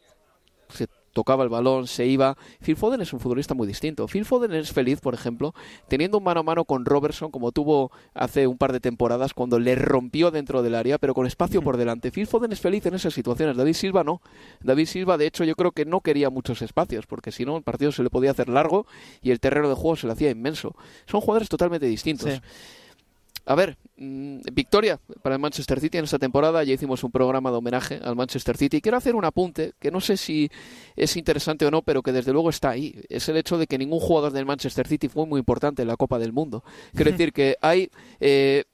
se 0.69 0.87
tocaba 1.13 1.43
el 1.43 1.49
balón, 1.49 1.87
se 1.87 2.05
iba. 2.05 2.37
Phil 2.61 2.75
Foden 2.75 3.01
es 3.01 3.13
un 3.13 3.19
futbolista 3.19 3.53
muy 3.53 3.67
distinto. 3.67 4.07
Phil 4.07 4.25
Foden 4.25 4.53
es 4.53 4.71
feliz, 4.71 4.99
por 5.01 5.13
ejemplo, 5.13 5.53
teniendo 5.87 6.17
un 6.17 6.23
mano 6.23 6.41
a 6.41 6.43
mano 6.43 6.65
con 6.65 6.85
Robertson, 6.85 7.31
como 7.31 7.51
tuvo 7.51 7.91
hace 8.13 8.47
un 8.47 8.57
par 8.57 8.73
de 8.73 8.79
temporadas, 8.79 9.33
cuando 9.33 9.59
le 9.59 9.75
rompió 9.75 10.31
dentro 10.31 10.63
del 10.63 10.75
área, 10.75 10.97
pero 10.97 11.13
con 11.13 11.25
espacio 11.25 11.61
por 11.61 11.77
delante. 11.77 12.11
Phil 12.11 12.27
Foden 12.27 12.51
es 12.51 12.61
feliz 12.61 12.85
en 12.85 12.95
esas 12.95 13.13
situaciones. 13.13 13.57
David 13.57 13.73
Silva 13.73 14.03
no. 14.03 14.21
David 14.61 14.85
Silva, 14.87 15.17
de 15.17 15.27
hecho, 15.27 15.43
yo 15.43 15.55
creo 15.55 15.71
que 15.71 15.85
no 15.85 16.01
quería 16.01 16.29
muchos 16.29 16.61
espacios, 16.61 17.05
porque 17.05 17.31
si 17.31 17.45
no, 17.45 17.57
el 17.57 17.63
partido 17.63 17.91
se 17.91 18.03
le 18.03 18.09
podía 18.09 18.31
hacer 18.31 18.49
largo 18.49 18.85
y 19.21 19.31
el 19.31 19.39
terreno 19.39 19.69
de 19.69 19.75
juego 19.75 19.95
se 19.95 20.07
le 20.07 20.13
hacía 20.13 20.29
inmenso. 20.29 20.75
Son 21.05 21.21
jugadores 21.21 21.49
totalmente 21.49 21.85
distintos. 21.85 22.41
A 23.45 23.55
ver, 23.55 23.77
mm, 23.97 24.41
victoria 24.53 24.99
para 25.21 25.35
el 25.35 25.41
Manchester 25.41 25.79
City 25.79 25.97
en 25.97 26.03
esta 26.03 26.19
temporada. 26.19 26.63
Ya 26.63 26.73
hicimos 26.73 27.03
un 27.03 27.11
programa 27.11 27.49
de 27.51 27.57
homenaje 27.57 27.99
al 28.03 28.15
Manchester 28.15 28.55
City. 28.57 28.81
Quiero 28.81 28.97
hacer 28.97 29.15
un 29.15 29.25
apunte 29.25 29.73
que 29.79 29.91
no 29.91 29.99
sé 29.99 30.17
si 30.17 30.49
es 30.95 31.17
interesante 31.17 31.65
o 31.65 31.71
no, 31.71 31.81
pero 31.81 32.03
que 32.03 32.11
desde 32.11 32.33
luego 32.33 32.49
está 32.49 32.69
ahí. 32.69 33.01
Es 33.09 33.27
el 33.29 33.37
hecho 33.37 33.57
de 33.57 33.67
que 33.67 33.77
ningún 33.77 33.99
jugador 33.99 34.31
del 34.31 34.45
Manchester 34.45 34.87
City 34.87 35.07
fue 35.07 35.25
muy 35.25 35.39
importante 35.39 35.81
en 35.81 35.87
la 35.87 35.97
Copa 35.97 36.19
del 36.19 36.33
Mundo. 36.33 36.63
Quiero 36.93 37.11
decir 37.11 37.33
que 37.33 37.57
hay 37.61 37.89
eh, 38.19 38.65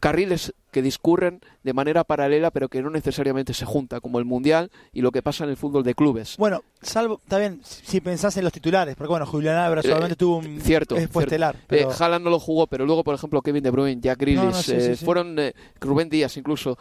carriles 0.00 0.54
que 0.72 0.82
discurren 0.82 1.40
de 1.62 1.72
manera 1.72 2.02
paralela, 2.02 2.50
pero 2.50 2.68
que 2.68 2.82
no 2.82 2.90
necesariamente 2.90 3.54
se 3.54 3.64
junta, 3.64 4.00
como 4.00 4.18
el 4.18 4.24
Mundial 4.24 4.70
y 4.92 5.02
lo 5.02 5.12
que 5.12 5.22
pasa 5.22 5.44
en 5.44 5.50
el 5.50 5.56
fútbol 5.56 5.84
de 5.84 5.94
clubes. 5.94 6.36
Bueno, 6.38 6.64
salvo, 6.80 7.20
bien, 7.28 7.60
si 7.62 8.00
pensás 8.00 8.36
en 8.38 8.44
los 8.44 8.52
titulares, 8.52 8.96
porque 8.96 9.10
bueno, 9.10 9.26
Julián 9.26 9.56
Álvarez 9.56 9.84
Eh, 9.84 9.88
solamente 9.88 10.16
tuvo 10.16 10.38
un 10.38 10.60
Cierto. 10.60 10.96
fue 11.12 11.24
estelar, 11.24 11.54
Eh, 11.56 11.64
pero 11.68 11.90
Haaland 11.96 12.24
no 12.24 12.30
lo 12.30 12.40
jugó, 12.40 12.66
pero 12.66 12.84
luego, 12.86 13.04
por 13.04 13.14
ejemplo, 13.14 13.42
Kevin 13.42 13.62
De 13.62 13.70
Bruyne, 13.70 14.00
Jack 14.00 14.18
Grealish, 14.18 14.42
No, 14.42 14.50
no, 14.50 14.62
sí, 14.62 14.72
eh, 14.72 14.80
sí, 14.80 14.96
sí. 14.96 15.04
fueron 15.04 15.38
eh, 15.38 15.54
Rubén 15.78 16.08
Díaz 16.08 16.36
incluso. 16.38 16.78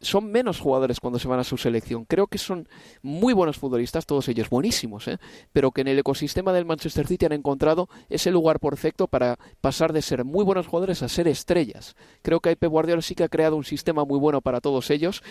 Son 0.00 0.30
menos 0.30 0.60
jugadores 0.60 0.98
cuando 0.98 1.18
se 1.18 1.28
van 1.28 1.40
a 1.40 1.44
su 1.44 1.56
selección. 1.56 2.04
Creo 2.04 2.26
que 2.26 2.38
son 2.38 2.68
muy 3.02 3.34
buenos 3.34 3.58
futbolistas, 3.58 4.06
todos 4.06 4.28
ellos 4.28 4.48
buenísimos, 4.48 5.06
¿eh? 5.08 5.18
pero 5.52 5.70
que 5.72 5.82
en 5.82 5.88
el 5.88 5.98
ecosistema 5.98 6.52
del 6.52 6.64
Manchester 6.64 7.06
City 7.06 7.26
han 7.26 7.32
encontrado 7.32 7.88
ese 8.08 8.30
lugar 8.30 8.60
perfecto 8.60 9.08
para 9.08 9.38
pasar 9.60 9.92
de 9.92 10.02
ser 10.02 10.24
muy 10.24 10.44
buenos 10.44 10.66
jugadores 10.66 11.02
a 11.02 11.08
ser 11.08 11.28
estrellas. 11.28 11.96
Creo 12.22 12.40
que 12.40 12.56
Pep 12.56 12.70
Guardiola 12.70 13.02
sí 13.02 13.14
que 13.14 13.24
ha 13.24 13.28
creado 13.28 13.56
un 13.56 13.64
sistema 13.64 14.04
muy 14.04 14.18
bueno 14.18 14.40
para 14.40 14.60
todos 14.60 14.90
ellos 14.90 15.22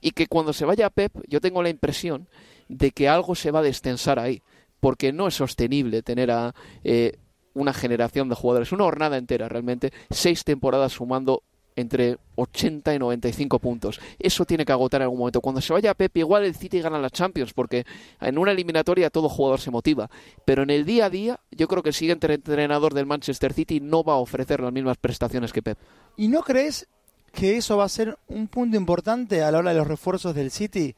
y 0.00 0.10
que 0.10 0.26
cuando 0.26 0.52
se 0.52 0.64
vaya 0.64 0.90
Pep, 0.90 1.12
yo 1.28 1.40
tengo 1.40 1.62
la 1.62 1.70
impresión 1.70 2.28
de 2.68 2.90
que 2.90 3.08
algo 3.08 3.34
se 3.36 3.52
va 3.52 3.60
a 3.60 3.62
destensar 3.62 4.18
ahí, 4.18 4.42
porque 4.80 5.12
no 5.12 5.28
es 5.28 5.34
sostenible 5.34 6.02
tener 6.02 6.32
a 6.32 6.54
eh, 6.82 7.18
una 7.54 7.72
generación 7.72 8.28
de 8.28 8.34
jugadores, 8.34 8.72
una 8.72 8.84
jornada 8.84 9.16
entera 9.16 9.48
realmente, 9.48 9.92
seis 10.10 10.42
temporadas 10.42 10.92
sumando 10.92 11.42
entre 11.76 12.18
80 12.34 12.94
y 12.94 12.98
95 12.98 13.58
puntos. 13.58 14.00
Eso 14.18 14.44
tiene 14.44 14.64
que 14.64 14.72
agotar 14.72 15.00
en 15.00 15.04
algún 15.04 15.20
momento. 15.20 15.40
Cuando 15.40 15.60
se 15.60 15.72
vaya 15.72 15.94
Pep, 15.94 16.16
igual 16.16 16.44
el 16.44 16.54
City 16.54 16.80
gana 16.80 16.98
la 16.98 17.10
Champions, 17.10 17.52
porque 17.52 17.84
en 18.20 18.38
una 18.38 18.52
eliminatoria 18.52 19.10
todo 19.10 19.28
jugador 19.28 19.60
se 19.60 19.70
motiva. 19.70 20.10
Pero 20.44 20.62
en 20.62 20.70
el 20.70 20.84
día 20.84 21.06
a 21.06 21.10
día, 21.10 21.40
yo 21.50 21.68
creo 21.68 21.82
que 21.82 21.90
el 21.90 21.94
siguiente 21.94 22.32
entrenador 22.32 22.94
del 22.94 23.06
Manchester 23.06 23.52
City 23.52 23.78
no 23.80 24.02
va 24.02 24.14
a 24.14 24.16
ofrecer 24.16 24.60
las 24.60 24.72
mismas 24.72 24.96
prestaciones 24.96 25.52
que 25.52 25.62
Pep. 25.62 25.78
¿Y 26.16 26.28
no 26.28 26.42
crees 26.42 26.88
que 27.36 27.58
eso 27.58 27.76
va 27.76 27.84
a 27.84 27.88
ser 27.88 28.18
un 28.28 28.48
punto 28.48 28.78
importante 28.78 29.42
a 29.42 29.50
la 29.50 29.58
hora 29.58 29.70
de 29.70 29.76
los 29.76 29.86
refuerzos 29.86 30.34
del 30.34 30.50
City. 30.50 30.96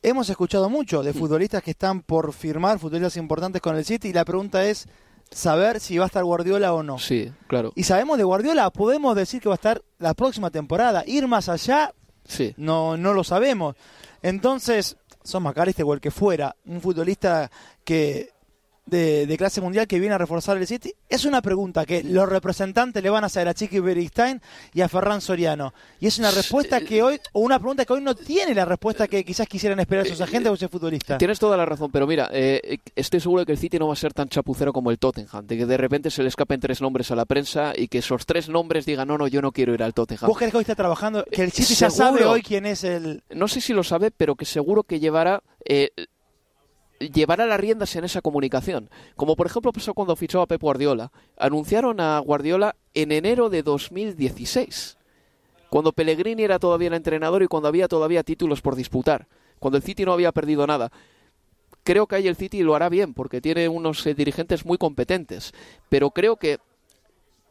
Hemos 0.00 0.30
escuchado 0.30 0.70
mucho 0.70 1.02
de 1.02 1.12
futbolistas 1.12 1.62
que 1.62 1.72
están 1.72 2.02
por 2.02 2.32
firmar, 2.32 2.78
futbolistas 2.78 3.16
importantes 3.16 3.60
con 3.60 3.76
el 3.76 3.84
City, 3.84 4.08
y 4.08 4.12
la 4.12 4.24
pregunta 4.24 4.64
es 4.64 4.86
saber 5.30 5.80
si 5.80 5.96
va 5.98 6.04
a 6.04 6.06
estar 6.06 6.24
Guardiola 6.24 6.72
o 6.74 6.82
no. 6.82 6.98
Sí, 6.98 7.32
claro. 7.46 7.72
Y 7.76 7.84
sabemos 7.84 8.18
de 8.18 8.24
Guardiola, 8.24 8.70
podemos 8.70 9.14
decir 9.16 9.40
que 9.40 9.48
va 9.48 9.54
a 9.54 9.56
estar 9.56 9.82
la 9.98 10.14
próxima 10.14 10.50
temporada. 10.50 11.04
Ir 11.06 11.26
más 11.28 11.48
allá, 11.48 11.92
Sí. 12.26 12.54
no, 12.56 12.96
no 12.96 13.12
lo 13.12 13.24
sabemos. 13.24 13.76
Entonces, 14.22 14.96
son 15.22 15.42
Macarista 15.42 15.82
igual 15.82 16.00
que 16.00 16.10
fuera, 16.10 16.56
un 16.66 16.80
futbolista 16.80 17.50
que 17.84 18.30
de, 18.90 19.26
de 19.26 19.36
clase 19.38 19.60
mundial 19.60 19.86
que 19.86 19.98
viene 19.98 20.14
a 20.14 20.18
reforzar 20.18 20.56
el 20.56 20.66
City. 20.66 20.92
Es 21.08 21.24
una 21.24 21.40
pregunta 21.40 21.86
que 21.86 22.02
los 22.02 22.28
representantes 22.28 23.02
le 23.02 23.08
van 23.10 23.24
a 23.24 23.28
hacer 23.28 23.48
a 23.48 23.54
Chiqui 23.54 23.80
Beristain 23.80 24.42
y 24.74 24.80
a 24.82 24.88
Ferran 24.88 25.20
Soriano. 25.20 25.72
Y 26.00 26.06
es 26.06 26.18
una 26.18 26.30
respuesta 26.30 26.80
que 26.80 27.02
hoy, 27.02 27.20
o 27.32 27.40
una 27.40 27.58
pregunta 27.58 27.84
que 27.84 27.92
hoy 27.92 28.02
no 28.02 28.14
tiene 28.14 28.54
la 28.54 28.64
respuesta 28.64 29.08
que 29.08 29.24
quizás 29.24 29.46
quisieran 29.48 29.80
esperar 29.80 30.06
esos 30.06 30.20
agentes 30.20 30.50
o 30.50 30.54
ese 30.54 30.68
futbolista. 30.68 31.16
Tienes 31.18 31.38
toda 31.38 31.56
la 31.56 31.64
razón, 31.64 31.90
pero 31.90 32.06
mira, 32.06 32.28
eh, 32.32 32.78
estoy 32.94 33.20
seguro 33.20 33.40
de 33.40 33.46
que 33.46 33.52
el 33.52 33.58
City 33.58 33.78
no 33.78 33.86
va 33.86 33.92
a 33.92 33.96
ser 33.96 34.12
tan 34.12 34.28
chapucero 34.28 34.72
como 34.72 34.90
el 34.90 34.98
Tottenham, 34.98 35.46
de 35.46 35.56
que 35.56 35.66
de 35.66 35.76
repente 35.76 36.10
se 36.10 36.22
le 36.22 36.28
escapen 36.28 36.60
tres 36.60 36.80
nombres 36.80 37.10
a 37.10 37.16
la 37.16 37.24
prensa 37.24 37.72
y 37.76 37.88
que 37.88 37.98
esos 37.98 38.26
tres 38.26 38.48
nombres 38.48 38.86
digan, 38.86 39.08
no, 39.08 39.16
no, 39.16 39.28
yo 39.28 39.40
no 39.40 39.52
quiero 39.52 39.72
ir 39.72 39.82
al 39.82 39.94
Tottenham. 39.94 40.28
¿Vos 40.28 40.36
crees 40.36 40.50
que 40.50 40.58
hoy 40.58 40.62
está 40.62 40.74
trabajando? 40.74 41.24
Que 41.30 41.42
el 41.42 41.52
City 41.52 41.74
ya 41.74 41.90
Seguro. 41.90 42.18
sabe 42.18 42.24
hoy 42.26 42.42
quién 42.42 42.66
es 42.66 42.84
el... 42.84 43.22
No 43.30 43.48
sé 43.48 43.60
si 43.60 43.72
lo 43.72 43.84
sabe, 43.84 44.10
pero 44.10 44.34
que 44.34 44.44
seguro 44.44 44.82
que 44.82 45.00
llevará... 45.00 45.42
eh, 45.64 45.90
llevará 47.00 47.46
las 47.46 47.58
riendas 47.58 47.96
en 47.96 48.04
esa 48.04 48.20
comunicación. 48.20 48.90
Como 49.16 49.34
por 49.34 49.46
ejemplo 49.46 49.72
pasó 49.72 49.94
cuando 49.94 50.16
fichó 50.16 50.42
a 50.42 50.46
Pep 50.46 50.60
Guardiola. 50.60 51.10
Anunciaron 51.38 52.00
a 52.00 52.18
Guardiola 52.18 52.76
en 52.94 53.12
enero 53.12 53.48
de 53.48 53.62
2016, 53.62 54.98
cuando 55.70 55.92
Pellegrini 55.92 56.42
era 56.42 56.58
todavía 56.58 56.88
el 56.88 56.94
entrenador 56.94 57.42
y 57.42 57.46
cuando 57.46 57.68
había 57.68 57.88
todavía 57.88 58.22
títulos 58.22 58.60
por 58.60 58.76
disputar, 58.76 59.26
cuando 59.58 59.78
el 59.78 59.82
City 59.82 60.04
no 60.04 60.12
había 60.12 60.32
perdido 60.32 60.66
nada. 60.66 60.92
Creo 61.82 62.06
que 62.06 62.16
ahí 62.16 62.28
el 62.28 62.36
City 62.36 62.62
lo 62.62 62.74
hará 62.74 62.88
bien 62.88 63.14
porque 63.14 63.40
tiene 63.40 63.68
unos 63.68 64.06
eh, 64.06 64.14
dirigentes 64.14 64.66
muy 64.66 64.76
competentes, 64.76 65.52
pero 65.88 66.10
creo 66.10 66.36
que 66.36 66.58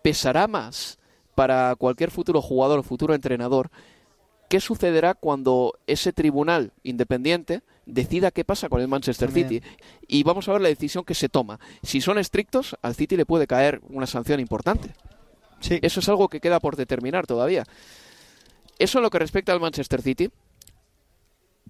pesará 0.04 0.48
más 0.48 1.00
para 1.34 1.76
cualquier 1.76 2.12
futuro 2.12 2.42
jugador 2.42 2.80
o 2.80 2.84
futuro 2.84 3.16
entrenador 3.16 3.72
qué 4.50 4.60
sucederá 4.60 5.14
cuando 5.14 5.80
ese 5.88 6.12
tribunal 6.12 6.74
independiente 6.84 7.62
decida 7.86 8.32
qué 8.32 8.44
pasa 8.44 8.68
con 8.68 8.82
el 8.82 8.88
Manchester. 8.88 9.32
City. 9.32 9.62
Y 10.08 10.24
vamos 10.24 10.48
a 10.48 10.54
ver 10.54 10.62
la 10.62 10.70
decisión 10.70 11.06
que 11.06 11.14
se 11.14 11.30
toma. 11.30 11.60
Si 11.84 12.02
son 12.02 12.18
estrictos, 12.18 12.76
al 12.82 12.96
City 12.96 13.16
le 13.16 13.26
puede 13.26 13.48
caer 13.48 13.80
una 13.90 14.08
sanción 14.08 14.40
importante. 14.40 14.94
Sí. 15.62 15.80
Eso 15.82 16.00
es 16.00 16.10
algo 16.10 16.28
que 16.28 16.42
queda 16.42 16.60
por 16.60 16.76
determinar 16.76 17.28
todavía. 17.28 17.64
Eso 18.80 19.00
en 19.00 19.04
lo 19.04 19.10
que 19.10 19.20
respecta 19.20 19.52
al 19.54 19.60
Manchester 19.60 20.02
City. 20.02 20.30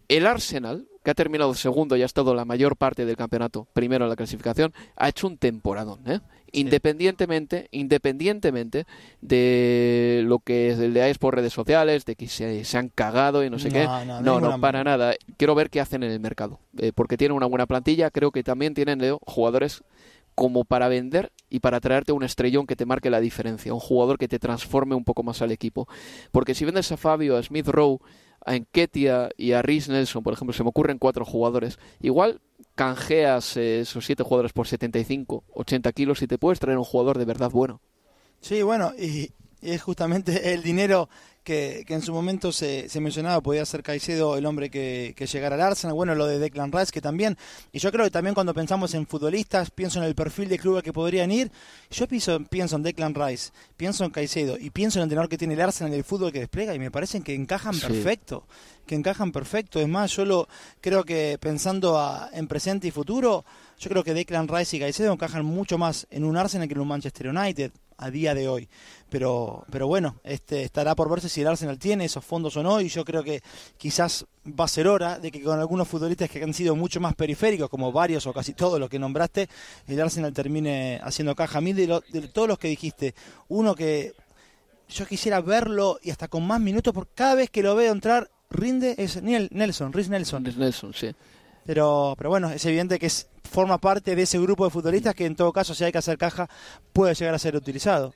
El 0.10 0.26
Arsenal, 0.28 0.88
que 1.04 1.12
ha 1.12 1.16
terminado 1.16 1.54
segundo 1.54 1.96
y 1.96 2.02
ha 2.02 2.06
estado 2.06 2.36
la 2.36 2.44
mayor 2.44 2.76
parte 2.76 3.06
del 3.06 3.16
campeonato 3.16 3.68
primero 3.74 4.04
en 4.06 4.10
la 4.10 4.16
clasificación, 4.18 4.74
ha 4.98 5.08
hecho 5.08 5.28
un 5.28 5.38
temporadón. 5.38 6.02
¿eh? 6.08 6.20
Independientemente, 6.52 7.68
independientemente 7.72 8.86
de 9.22 10.22
lo 10.26 10.40
que 10.40 10.76
leáis 10.76 11.18
por 11.18 11.36
redes 11.36 11.54
sociales, 11.54 12.06
de 12.06 12.16
que 12.16 12.28
se, 12.28 12.64
se 12.66 12.78
han 12.78 12.90
cagado 12.90 13.44
y 13.44 13.50
no 13.50 13.60
sé 13.60 13.68
No, 13.70 13.74
qué. 13.74 13.86
no, 13.86 14.22
no, 14.22 14.40
no, 14.40 14.60
para 14.60 14.84
nada. 14.84 15.14
Quiero 15.38 15.56
ver 15.56 15.70
qué 15.70 15.80
hacen 15.80 16.04
en 16.04 16.12
el 16.12 16.20
mercado. 16.20 16.60
eh, 16.78 16.92
porque 16.94 17.18
tienen 17.18 17.38
una 17.38 17.46
buena 17.46 17.68
plantilla. 17.68 18.10
Creo 18.12 18.32
que 18.32 18.44
también 18.44 18.74
tienen 18.74 19.00
Leo, 19.00 19.20
jugadores 19.26 19.84
como 20.36 20.64
para 20.64 20.88
vender 20.88 21.32
y 21.50 21.60
para 21.60 21.80
traerte 21.82 22.14
un 22.14 22.24
estrellón 22.24 22.66
que 22.66 22.76
te 22.78 22.86
marque 22.86 23.10
la 23.10 23.20
diferencia, 23.20 23.74
un 23.74 23.80
jugador 23.80 24.18
que 24.18 24.28
te 24.30 24.40
transforme 24.40 24.96
un 24.96 25.04
poco 25.04 25.22
más 25.22 25.42
al 25.42 25.52
equipo. 25.52 25.88
Porque 26.32 26.56
si 26.56 26.66
vendes 26.66 26.92
a 26.92 26.98
Fabio, 26.98 27.36
a 27.38 27.44
Smith 27.44 27.68
Rowe, 27.68 28.00
a 28.50 28.56
Enketia 28.56 29.30
y 29.38 29.52
a 29.52 29.62
Rhys 29.62 29.90
Nelson, 29.90 30.24
por 30.24 30.34
ejemplo, 30.34 30.54
se 30.54 30.64
me 30.64 30.70
ocurren 30.70 30.98
cuatro 30.98 31.24
jugadores, 31.24 31.78
igual 32.02 32.42
canjeas 32.74 33.56
eh, 33.58 33.82
esos 33.82 34.04
siete 34.04 34.24
jugadores 34.24 34.54
por 34.54 34.68
75, 34.68 35.44
80 35.54 35.92
kilos 35.92 36.22
y 36.24 36.28
te 36.28 36.40
puedes 36.40 36.60
traer 36.60 36.80
un 36.80 36.84
jugador 36.84 37.20
de 37.20 37.26
verdad 37.26 37.52
bueno. 37.52 37.80
Sí, 38.42 38.64
bueno, 38.64 38.92
y, 38.98 39.06
y 39.06 39.32
es 39.62 39.82
justamente 39.82 40.54
el 40.54 40.64
dinero 40.64 41.10
que, 41.44 41.84
que 41.88 41.96
en 41.96 42.02
su 42.02 42.14
momento 42.14 42.52
se, 42.52 42.90
se 42.90 43.00
mencionaba, 43.00 43.42
podía 43.42 43.66
ser 43.66 43.82
Caicedo 43.82 44.38
el 44.38 44.46
hombre 44.46 44.70
que, 44.70 45.14
que 45.18 45.26
llegara 45.26 45.56
al 45.56 45.62
Arsenal, 45.62 45.96
bueno, 45.96 46.14
lo 46.14 46.28
de 46.28 46.38
Declan 46.38 46.72
Rice 46.72 46.92
que 46.92 47.02
también, 47.02 47.38
y 47.72 47.80
yo 47.80 47.92
creo 47.92 48.06
que 48.06 48.12
también 48.12 48.36
cuando 48.36 48.54
pensamos 48.54 48.94
en 48.94 49.08
futbolistas, 49.08 49.72
pienso 49.72 49.98
en 50.00 50.06
el 50.06 50.14
perfil 50.14 50.48
de 50.50 50.60
club 50.60 50.76
al 50.78 50.84
que 50.84 50.94
podrían 50.94 51.32
ir, 51.32 51.50
yo 51.90 52.08
pienso, 52.08 52.40
pienso 52.44 52.76
en 52.76 52.84
Declan 52.84 53.16
Rice, 53.16 53.52
pienso 53.78 54.04
en 54.06 54.12
Caicedo 54.12 54.58
y 54.60 54.70
pienso 54.70 55.00
en 55.00 55.02
el 55.02 55.04
entrenador 55.06 55.30
que 55.30 55.38
tiene 55.40 55.56
el 55.56 55.62
Arsenal 55.62 55.94
y 55.94 55.96
el 55.98 56.04
fútbol 56.04 56.32
que 56.32 56.40
despliega 56.40 56.76
y 56.76 56.80
me 56.80 56.92
parecen 56.92 57.24
que 57.24 57.34
encajan 57.34 57.74
Sí. 57.74 57.82
perfecto, 57.82 58.46
que 58.86 58.94
encajan 58.96 59.32
perfecto, 59.32 59.80
es 59.80 59.88
más, 59.88 60.16
yo 60.16 60.26
lo 60.26 60.48
creo 60.82 61.04
que 61.04 61.38
pensando 61.40 61.98
a- 62.00 62.30
en 62.32 62.48
presente 62.48 62.88
y 62.88 62.92
futuro, 62.92 63.44
yo 63.80 63.90
creo 63.90 64.04
que 64.04 64.14
Declan 64.14 64.48
Rice 64.48 64.78
y 64.78 64.80
Caicedo 64.82 65.14
encajan 65.14 65.46
mucho 65.46 65.78
más 65.80 66.06
en 66.12 66.26
un 66.26 66.38
Arsenal 66.38 66.68
que 66.68 66.74
en 66.76 66.82
un 66.82 66.88
Manchester 66.90 67.30
United 67.30 67.72
a 68.00 68.10
día 68.10 68.34
de 68.34 68.48
hoy. 68.48 68.68
Pero, 69.10 69.66
pero 69.72 69.88
bueno, 69.88 70.20
este 70.24 70.64
estará 70.64 70.96
por 70.96 71.10
verse 71.10 71.30
si 71.30 71.42
el 71.42 71.48
Arsenal 71.48 71.78
tiene 71.78 72.06
esos 72.06 72.24
fondos 72.24 72.56
o 72.58 72.64
no. 72.64 72.80
Y 72.82 72.90
yo 72.90 73.04
creo 73.06 73.24
que 73.24 73.42
quizás 73.78 74.26
va 74.48 74.66
a 74.66 74.68
ser 74.68 74.88
hora 74.88 75.20
de 75.20 75.32
que 75.32 75.44
con 75.44 75.60
algunos 75.60 75.88
futbolistas 75.88 76.30
que 76.30 76.44
han 76.44 76.54
sido 76.54 76.76
mucho 76.76 77.00
más 77.00 77.16
periféricos, 77.16 77.70
como 77.70 77.92
varios 77.92 78.26
o 78.28 78.34
casi 78.34 78.54
todos 78.54 78.80
los 78.80 78.90
que 78.90 79.00
nombraste, 79.00 79.50
el 79.88 80.00
Arsenal 80.02 80.34
termine 80.34 81.00
haciendo 81.04 81.36
caja. 81.36 81.58
A 81.58 81.62
mí 81.62 81.74
de, 81.74 81.88
lo- 81.88 82.04
de 82.12 82.28
todos 82.28 82.48
los 82.48 82.58
que 82.60 82.68
dijiste, 82.70 83.14
uno 83.50 83.76
que 83.76 84.14
yo 84.90 85.06
quisiera 85.06 85.42
verlo 85.42 86.00
y 86.02 86.10
hasta 86.10 86.28
con 86.28 86.46
más 86.48 86.60
minutos, 86.60 86.94
porque 86.94 87.12
cada 87.16 87.36
vez 87.36 87.50
que 87.50 87.62
lo 87.62 87.76
veo 87.76 87.92
entrar 87.92 88.30
rinde 88.50 88.96
es 88.98 89.22
Nelson, 89.22 89.94
Rhys 89.94 90.10
Nelson. 90.10 90.44
Nelson, 90.58 90.94
sí. 90.94 91.12
Pero, 91.70 92.16
pero 92.18 92.32
bueno, 92.32 92.50
es 92.50 92.66
evidente 92.66 92.98
que 92.98 93.06
es, 93.06 93.30
forma 93.44 93.78
parte 93.78 94.16
de 94.16 94.24
ese 94.24 94.40
grupo 94.40 94.66
de 94.66 94.72
futbolistas 94.72 95.14
que 95.14 95.28
en 95.28 95.36
todo 95.36 95.54
caso, 95.54 95.76
si 95.76 95.84
hay 95.84 95.92
que 95.92 96.00
hacer 96.00 96.18
caja, 96.18 96.50
puede 96.94 97.14
llegar 97.14 97.36
a 97.36 97.38
ser 97.38 97.56
utilizado. 97.56 98.16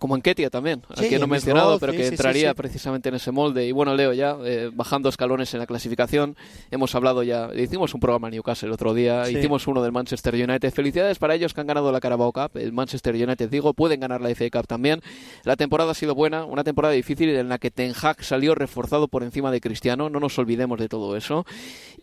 Como 0.00 0.14
en 0.16 0.22
Ketia 0.22 0.50
también, 0.50 0.82
a 0.88 0.96
Sí, 0.96 1.08
quien 1.08 1.20
no 1.20 1.26
he 1.26 1.30
mencionado, 1.30 1.78
pero 1.80 1.92
que 1.92 2.04
sí, 2.04 2.08
entraría 2.08 2.50
sí. 2.50 2.54
precisamente 2.54 3.08
en 3.08 3.16
ese 3.16 3.32
molde. 3.32 3.66
Y 3.66 3.72
bueno, 3.72 3.94
Leo, 3.94 4.12
ya 4.12 4.36
eh, 4.44 4.70
bajando 4.72 5.08
escalones 5.08 5.52
en 5.54 5.60
la 5.60 5.66
clasificación, 5.66 6.36
hemos 6.70 6.94
hablado 6.94 7.24
ya, 7.24 7.50
hicimos 7.54 7.94
un 7.94 8.00
programa 8.00 8.28
en 8.28 8.34
Newcastle 8.34 8.68
el 8.68 8.72
otro 8.72 8.94
día, 8.94 9.28
hicimos 9.28 9.66
uno 9.66 9.82
del 9.82 9.90
Manchester 9.90 10.34
United. 10.34 10.72
Felicidades 10.72 11.18
para 11.18 11.34
ellos 11.34 11.54
que 11.54 11.60
han 11.60 11.66
ganado 11.66 11.90
la 11.90 12.00
Carabao 12.00 12.32
Cup, 12.32 12.56
el 12.56 12.72
Manchester 12.72 13.14
United, 13.14 13.48
digo, 13.48 13.74
pueden 13.74 13.98
ganar 13.98 14.20
la 14.20 14.30
FA 14.30 14.50
Cup 14.50 14.66
también. 14.68 15.02
La 15.44 15.56
temporada 15.56 15.92
ha 15.92 15.94
sido 15.94 16.14
buena, 16.16 16.44
una 16.44 16.62
temporada 16.62 16.94
difícil 16.94 17.30
en 17.30 17.48
la 17.48 17.58
que 17.58 17.72
Ten 17.72 17.92
Hag 18.00 18.22
salió 18.22 18.54
reforzado 18.54 19.08
por 19.08 19.24
encima 19.24 19.50
de 19.50 19.60
Cristiano, 19.60 20.10
no 20.10 20.20
nos 20.20 20.38
olvidemos 20.38 20.78
de 20.78 20.88
todo 20.88 21.16
eso. 21.16 21.44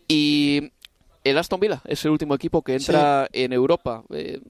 Y 0.08 0.72
el 1.30 1.38
Aston 1.38 1.60
Villa 1.60 1.82
es 1.84 2.04
el 2.04 2.12
último 2.12 2.34
equipo 2.34 2.62
que 2.62 2.74
entra 2.74 3.28
en 3.32 3.52
Europa. 3.52 4.04
Eh, 4.10 4.40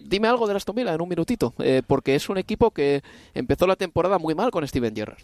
dime 0.00 0.28
algo 0.28 0.46
del 0.46 0.56
Aston 0.56 0.74
Villa 0.74 0.92
en 0.92 1.00
un 1.00 1.08
minutito, 1.08 1.54
eh, 1.58 1.82
porque 1.86 2.14
es 2.14 2.28
un 2.28 2.38
equipo 2.38 2.72
que 2.72 3.02
empezó 3.34 3.66
la 3.66 3.76
temporada 3.76 4.18
muy 4.18 4.34
mal 4.34 4.50
con 4.50 4.66
Steven 4.66 4.94
Gerrard. 4.94 5.22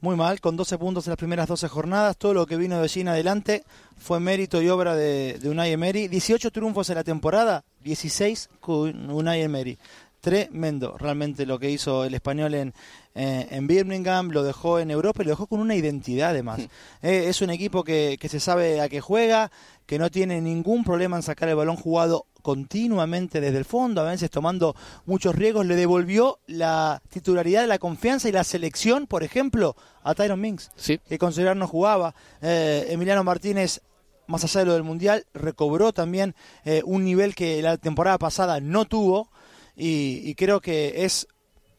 Muy 0.00 0.14
mal, 0.14 0.40
con 0.40 0.56
12 0.56 0.78
puntos 0.78 1.06
en 1.06 1.10
las 1.12 1.18
primeras 1.18 1.48
12 1.48 1.66
jornadas. 1.68 2.16
Todo 2.16 2.32
lo 2.32 2.46
que 2.46 2.56
vino 2.56 2.80
de 2.80 2.90
en 3.00 3.08
adelante 3.08 3.64
fue 3.96 4.20
mérito 4.20 4.62
y 4.62 4.68
obra 4.68 4.94
de, 4.94 5.38
de 5.40 5.48
Unai 5.50 5.72
Emery. 5.72 6.06
18 6.06 6.52
triunfos 6.52 6.88
en 6.90 6.96
la 6.96 7.04
temporada, 7.04 7.64
16 7.82 8.48
con 8.60 9.10
Unai 9.10 9.42
Emery. 9.42 9.76
Tremendo, 10.20 10.96
realmente 10.98 11.46
lo 11.46 11.58
que 11.60 11.70
hizo 11.70 12.04
el 12.04 12.12
español 12.14 12.54
en, 12.54 12.74
eh, 13.14 13.46
en 13.50 13.66
Birmingham, 13.68 14.30
lo 14.30 14.42
dejó 14.42 14.80
en 14.80 14.90
Europa 14.90 15.22
y 15.22 15.26
lo 15.26 15.30
dejó 15.30 15.46
con 15.46 15.60
una 15.60 15.76
identidad 15.76 16.30
además. 16.30 16.60
Eh, 17.02 17.26
es 17.28 17.40
un 17.40 17.50
equipo 17.50 17.84
que, 17.84 18.16
que 18.20 18.28
se 18.28 18.40
sabe 18.40 18.80
a 18.80 18.88
qué 18.88 19.00
juega, 19.00 19.52
que 19.86 19.98
no 19.98 20.10
tiene 20.10 20.40
ningún 20.40 20.82
problema 20.82 21.16
en 21.16 21.22
sacar 21.22 21.48
el 21.48 21.54
balón 21.54 21.76
jugado 21.76 22.26
continuamente 22.42 23.40
desde 23.40 23.58
el 23.58 23.64
fondo, 23.64 24.00
a 24.00 24.04
veces 24.10 24.30
tomando 24.30 24.74
muchos 25.06 25.34
riesgos, 25.36 25.66
le 25.66 25.76
devolvió 25.76 26.40
la 26.46 27.00
titularidad, 27.10 27.66
la 27.66 27.78
confianza 27.78 28.28
y 28.28 28.32
la 28.32 28.42
selección, 28.44 29.06
por 29.06 29.22
ejemplo, 29.22 29.76
a 30.02 30.14
Tyron 30.14 30.40
Minks, 30.40 30.70
Sí. 30.74 30.98
que 31.08 31.18
con 31.18 31.32
Cellular 31.32 31.56
no 31.56 31.68
jugaba. 31.68 32.14
Eh, 32.42 32.86
Emiliano 32.90 33.22
Martínez, 33.22 33.82
más 34.26 34.42
allá 34.44 34.60
de 34.60 34.66
lo 34.66 34.72
del 34.74 34.82
Mundial, 34.82 35.26
recobró 35.32 35.92
también 35.92 36.34
eh, 36.64 36.82
un 36.84 37.04
nivel 37.04 37.34
que 37.34 37.62
la 37.62 37.76
temporada 37.76 38.18
pasada 38.18 38.60
no 38.60 38.84
tuvo 38.84 39.30
y, 39.78 40.20
y 40.28 40.34
creo 40.34 40.60
que 40.60 41.04
es 41.04 41.26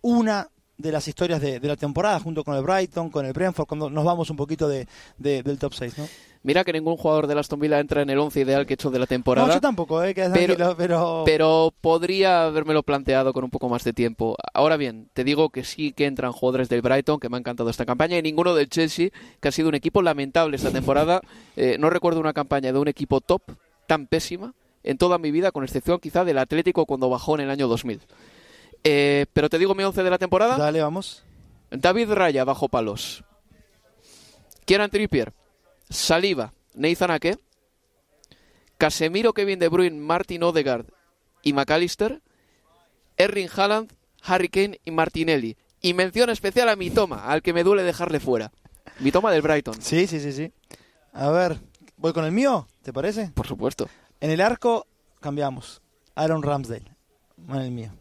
una 0.01 0.47
de 0.77 0.91
las 0.93 1.07
historias 1.09 1.41
de, 1.41 1.59
de 1.59 1.67
la 1.67 1.75
temporada, 1.75 2.19
junto 2.21 2.43
con 2.45 2.55
el 2.55 2.63
Brighton, 2.63 3.09
con 3.09 3.25
el 3.25 3.33
Brentford, 3.33 3.67
cuando 3.67 3.89
nos 3.89 4.05
vamos 4.05 4.29
un 4.29 4.37
poquito 4.37 4.67
de, 4.69 4.87
de- 5.17 5.43
del 5.43 5.59
top 5.59 5.73
6, 5.73 5.97
¿no? 5.97 6.07
Mira 6.41 6.63
que 6.63 6.71
ningún 6.71 6.95
jugador 6.95 7.27
del 7.27 7.37
Aston 7.37 7.59
Villa 7.59 7.81
entra 7.81 8.01
en 8.01 8.09
el 8.09 8.17
11 8.17 8.39
ideal 8.39 8.65
que 8.65 8.71
he 8.71 8.75
hecho 8.75 8.89
de 8.89 8.97
la 8.97 9.05
temporada. 9.05 9.45
No, 9.45 9.53
yo 9.53 9.59
tampoco, 9.59 10.01
eh, 10.01 10.13
Pero- 10.15 10.77
pero... 10.77 11.23
Pero 11.25 11.73
podría 11.81 12.45
habérmelo 12.45 12.81
planteado 12.81 13.33
con 13.33 13.43
un 13.43 13.49
poco 13.49 13.67
más 13.67 13.83
de 13.83 13.91
tiempo. 13.91 14.37
Ahora 14.53 14.77
bien, 14.77 15.09
te 15.11 15.25
digo 15.25 15.49
que 15.49 15.65
sí 15.65 15.91
que 15.91 16.05
entran 16.05 16.31
jugadores 16.31 16.69
del 16.69 16.81
Brighton, 16.81 17.19
que 17.19 17.27
me 17.27 17.35
ha 17.35 17.39
encantado 17.41 17.69
esta 17.69 17.85
campaña, 17.85 18.17
y 18.17 18.21
ninguno 18.21 18.55
del 18.55 18.69
Chelsea, 18.69 19.09
que 19.41 19.49
ha 19.49 19.51
sido 19.51 19.67
un 19.67 19.75
equipo 19.75 20.01
lamentable 20.01 20.55
esta 20.55 20.71
temporada. 20.71 21.19
Eh, 21.57 21.75
no 21.77 21.89
recuerdo 21.89 22.21
una 22.21 22.31
campaña 22.31 22.71
de 22.71 22.79
un 22.79 22.87
equipo 22.87 23.19
top 23.19 23.41
tan 23.85 24.07
pésima 24.07 24.53
en 24.83 24.97
toda 24.97 25.17
mi 25.17 25.31
vida, 25.31 25.51
con 25.51 25.63
excepción 25.63 25.99
quizá 25.99 26.23
del 26.23 26.37
Atlético 26.37 26.85
cuando 26.85 27.09
bajó 27.09 27.35
en 27.35 27.41
el 27.41 27.49
año 27.49 27.67
2000. 27.67 28.01
Eh, 28.83 29.25
pero 29.33 29.49
te 29.49 29.57
digo 29.57 29.75
mi 29.75 29.83
once 29.83 30.03
de 30.03 30.09
la 30.09 30.17
temporada. 30.17 30.57
Dale, 30.57 30.81
vamos. 30.81 31.23
David 31.71 32.11
Raya 32.11 32.43
bajo 32.43 32.69
palos. 32.69 33.23
Kieran 34.65 34.89
Trippier. 34.89 35.33
Saliva. 35.89 36.53
Nathan 36.73 37.11
Ake. 37.11 37.37
Casemiro, 38.77 39.33
Kevin 39.33 39.59
De 39.59 39.67
Bruyne, 39.67 39.99
Martin 39.99 40.43
Odegaard 40.43 40.85
y 41.43 41.53
McAllister. 41.53 42.21
Erling 43.17 43.49
Haaland, 43.53 43.91
Harry 44.23 44.47
Kane 44.47 44.79
y 44.85 44.91
Martinelli. 44.91 45.57
Y 45.81 45.93
mención 45.93 46.29
especial 46.29 46.69
a 46.69 46.75
Mitoma, 46.75 47.25
al 47.25 47.41
que 47.41 47.53
me 47.53 47.63
duele 47.63 47.83
dejarle 47.83 48.19
fuera. 48.19 48.51
Mitoma 48.99 49.31
del 49.31 49.41
Brighton. 49.41 49.81
Sí, 49.81 50.07
sí, 50.07 50.19
sí, 50.19 50.31
sí. 50.31 50.51
A 51.13 51.29
ver, 51.29 51.57
voy 51.97 52.13
con 52.13 52.25
el 52.25 52.31
mío, 52.31 52.67
¿te 52.81 52.93
parece? 52.93 53.31
Por 53.33 53.47
supuesto. 53.47 53.89
En 54.21 54.31
el 54.31 54.41
arco 54.41 54.85
cambiamos. 55.19 55.81
Aaron 56.15 56.43
Ramsdale. 56.43 56.85
El 57.53 57.71
mío. 57.71 57.91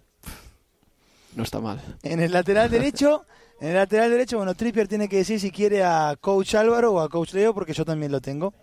No 1.36 1.44
está 1.44 1.60
mal. 1.60 1.80
En 2.02 2.20
el 2.20 2.32
lateral 2.32 2.70
derecho, 2.70 3.24
en 3.60 3.68
el 3.68 3.74
lateral 3.74 4.10
derecho, 4.10 4.38
bueno, 4.38 4.54
Trippier 4.54 4.88
tiene 4.88 5.08
que 5.08 5.18
decir 5.18 5.38
si 5.38 5.50
quiere 5.50 5.84
a 5.84 6.16
Coach 6.20 6.54
Álvaro 6.56 6.94
o 6.94 7.00
a 7.00 7.08
Coach 7.08 7.34
Leo, 7.34 7.54
porque 7.54 7.72
yo 7.72 7.84
también 7.84 8.10
lo 8.10 8.20
tengo. 8.20 8.54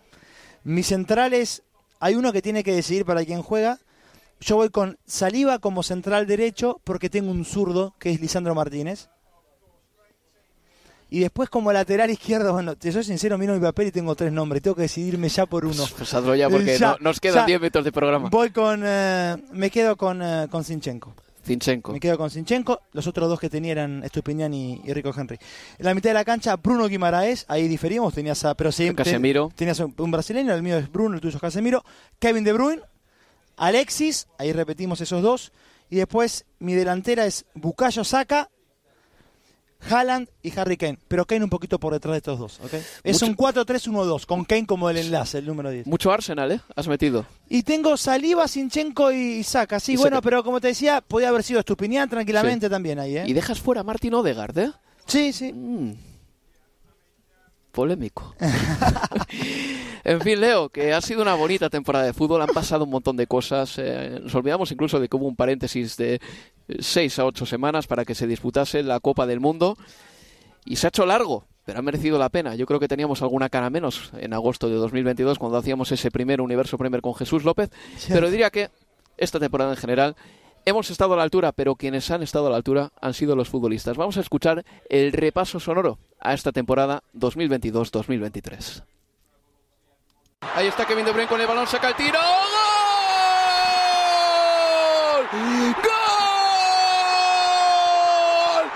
Mis 0.64 0.88
centrales, 0.88 1.62
hay 2.00 2.16
uno 2.16 2.32
que 2.32 2.42
tiene 2.42 2.62
que 2.62 2.74
decidir 2.74 3.04
para 3.04 3.24
quién 3.24 3.42
juega. 3.42 3.78
Yo 4.40 4.56
voy 4.56 4.68
con 4.68 4.98
Saliva 5.06 5.58
como 5.58 5.82
central 5.82 6.26
derecho, 6.26 6.80
porque 6.84 7.08
tengo 7.08 7.30
un 7.30 7.46
zurdo, 7.46 7.94
que 7.98 8.10
es 8.10 8.20
Lisandro 8.20 8.54
Martínez. 8.54 9.08
Y 11.16 11.20
después 11.20 11.48
como 11.48 11.72
lateral 11.72 12.10
izquierdo, 12.10 12.52
bueno, 12.52 12.76
te 12.76 12.92
soy 12.92 13.02
sincero, 13.02 13.38
miro 13.38 13.54
mi 13.54 13.60
papel 13.60 13.86
y 13.86 13.90
tengo 13.90 14.14
tres 14.14 14.30
nombres. 14.32 14.60
Tengo 14.60 14.74
que 14.74 14.82
decidirme 14.82 15.30
ya 15.30 15.46
por 15.46 15.64
uno. 15.64 15.82
Pues 15.96 16.12
hazlo 16.12 16.34
ya, 16.34 16.50
porque 16.50 16.76
Ya, 16.76 16.88
no- 16.90 16.96
nos 17.00 17.20
quedan 17.20 17.36
ya. 17.38 17.46
10 17.46 17.60
minutos 17.60 17.84
de 17.84 17.92
programa. 17.92 18.28
Voy 18.28 18.50
con... 18.50 18.82
eh, 18.84 19.34
me 19.52 19.70
quedo 19.70 19.96
con, 19.96 20.20
eh, 20.20 20.46
con 20.50 20.62
Sinchenko. 20.62 21.14
Zinchenko. 21.42 21.92
Me 21.92 22.00
quedo 22.00 22.18
con 22.18 22.28
Sinchenko. 22.28 22.82
Los 22.92 23.06
otros 23.06 23.30
dos 23.30 23.40
que 23.40 23.48
tenía 23.48 23.72
eran 23.72 24.04
Estupiñán 24.04 24.52
y, 24.52 24.82
y 24.84 24.92
Rico 24.92 25.14
Henry. 25.16 25.38
En 25.78 25.86
la 25.86 25.94
mitad 25.94 26.10
de 26.10 26.14
la 26.14 26.24
cancha, 26.24 26.54
Bruno 26.56 26.86
Guimaraes. 26.86 27.46
Ahí 27.48 27.66
diferimos. 27.66 28.12
Tenías 28.12 28.44
a, 28.44 28.54
pero 28.54 28.70
sí, 28.70 28.92
Casemiro. 28.94 29.48
te- 29.48 29.54
tenías 29.64 29.80
un, 29.80 30.10
brasileño. 30.10 30.52
El 30.52 30.62
mío 30.62 30.76
es 30.76 30.92
Bruno, 30.92 31.14
el 31.14 31.22
tuyo 31.22 31.36
es 31.36 31.40
Casemiro. 31.40 31.82
Kevin 32.18 32.44
De 32.44 32.52
Bruyne. 32.52 32.82
Alexis. 33.56 34.26
Ahí 34.38 34.52
repetimos 34.52 35.00
esos 35.00 35.22
dos. 35.22 35.52
Y 35.88 35.96
después 35.96 36.44
mi 36.58 36.74
delantera 36.74 37.24
es 37.26 37.46
Bukayo 37.54 38.04
Saka. 38.04 38.50
Haaland 39.90 40.28
y 40.42 40.56
Harry 40.58 40.76
Kane. 40.76 40.98
Pero 41.08 41.24
Kane 41.26 41.44
un 41.44 41.50
poquito 41.50 41.78
por 41.78 41.92
detrás 41.92 42.12
de 42.12 42.18
estos 42.18 42.38
dos. 42.38 42.60
¿ok? 42.64 42.74
Es 43.04 43.22
Mucho- 43.22 43.26
un 43.26 43.36
4-3-1-2. 43.36 44.26
Con 44.26 44.44
Kane 44.44 44.66
como 44.66 44.88
el 44.90 44.96
enlace, 44.98 45.38
el 45.38 45.46
número 45.46 45.70
10. 45.70 45.86
Mucho 45.86 46.12
Arsenal, 46.12 46.52
¿eh? 46.52 46.60
Has 46.74 46.88
metido. 46.88 47.26
Y 47.48 47.62
tengo 47.62 47.96
Saliva, 47.96 48.48
Sinchenko 48.48 49.12
y 49.12 49.42
Saka. 49.42 49.80
Sí, 49.80 49.92
Y 49.92 49.96
bueno, 49.96 50.16
Saka. 50.16 50.22
pero 50.24 50.44
como 50.44 50.60
te 50.60 50.68
decía, 50.68 51.00
podía 51.00 51.28
haber 51.28 51.42
sido 51.42 51.60
Estupiñán 51.60 52.08
tranquilamente 52.08 52.68
también 52.68 52.98
ahí, 52.98 53.16
¿eh? 53.16 53.24
Y 53.26 53.32
dejas 53.32 53.60
fuera 53.60 53.82
a 53.82 53.84
Martin 53.84 54.14
Odegaard, 54.14 54.58
¿eh? 54.58 54.72
Sí, 55.06 55.32
sí. 55.32 55.52
Mm. 55.52 55.92
Polémico. 57.76 58.34
en 60.04 60.20
fin, 60.22 60.40
Leo, 60.40 60.70
que 60.70 60.94
ha 60.94 61.00
sido 61.02 61.20
una 61.20 61.34
bonita 61.34 61.68
temporada 61.68 62.06
de 62.06 62.14
fútbol, 62.14 62.40
han 62.40 62.48
pasado 62.48 62.84
un 62.84 62.90
montón 62.90 63.18
de 63.18 63.26
cosas. 63.26 63.74
eh, 63.76 64.18
nos 64.22 64.34
olvidamos 64.34 64.72
incluso 64.72 64.98
de 64.98 65.10
que 65.10 65.16
hubo 65.16 65.26
un 65.26 65.36
paréntesis 65.36 65.98
de 65.98 66.18
6 66.78 67.18
a 67.18 67.26
8 67.26 67.44
semanas 67.44 67.86
para 67.86 68.06
que 68.06 68.14
se 68.14 68.26
disputase 68.26 68.82
la 68.82 68.98
Copa 68.98 69.26
del 69.26 69.40
Mundo. 69.40 69.76
Y 70.64 70.76
se 70.76 70.86
ha 70.86 70.88
hecho 70.88 71.04
largo, 71.04 71.44
pero 71.66 71.78
ha 71.78 71.82
merecido 71.82 72.18
la 72.18 72.30
pena. 72.30 72.54
Yo 72.54 72.64
creo 72.64 72.80
que 72.80 72.88
teníamos 72.88 73.20
alguna 73.20 73.50
cara 73.50 73.68
menos 73.68 74.10
en 74.18 74.32
agosto 74.32 74.70
de 74.70 74.76
2022 74.76 75.38
cuando 75.38 75.58
hacíamos 75.58 75.92
ese 75.92 76.10
primer 76.10 76.40
Universo 76.40 76.78
Premier 76.78 77.02
con 77.02 77.14
Jesús 77.14 77.44
López. 77.44 77.68
Pero 78.08 78.30
diría 78.30 78.48
que 78.48 78.70
esta 79.18 79.38
temporada 79.38 79.72
en 79.72 79.76
general 79.76 80.16
hemos 80.66 80.90
estado 80.90 81.14
a 81.14 81.16
la 81.16 81.22
altura, 81.22 81.52
pero 81.52 81.76
quienes 81.76 82.10
han 82.10 82.22
estado 82.22 82.48
a 82.48 82.50
la 82.50 82.56
altura 82.56 82.92
han 83.00 83.14
sido 83.14 83.34
los 83.34 83.48
futbolistas. 83.48 83.96
Vamos 83.96 84.18
a 84.18 84.20
escuchar 84.20 84.64
el 84.90 85.12
repaso 85.12 85.58
sonoro 85.58 85.98
a 86.20 86.34
esta 86.34 86.52
temporada 86.52 87.02
2022-2023. 87.14 88.82
Ahí 90.54 90.66
está 90.66 90.84
Kevin 90.84 91.06
De 91.06 91.12
Bruyne 91.12 91.28
con 91.28 91.40
el 91.40 91.46
balón, 91.46 91.66
saca 91.66 91.88
el 91.88 91.94
tiro. 91.94 92.18
¡Gol! 95.30 95.76
¡Gol! 95.82 96.04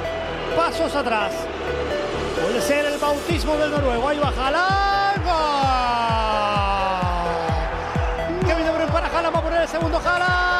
Pasos 0.56 0.92
atrás. 0.96 1.32
Puede 2.42 2.60
ser 2.60 2.84
el 2.84 2.98
bautismo 2.98 3.56
del 3.56 3.70
noruego. 3.70 4.08
Ahí 4.08 4.18
va 4.18 4.32
Haaland. 4.36 5.24
¡Gol! 8.40 8.48
Kevin 8.48 8.66
De 8.66 8.72
Bruyne 8.72 8.92
para 8.92 9.06
Haaland. 9.06 9.34
Va 9.34 9.38
a 9.38 9.42
poner 9.42 9.62
el 9.62 9.68
segundo 9.68 9.98
Haaland. 9.98 10.53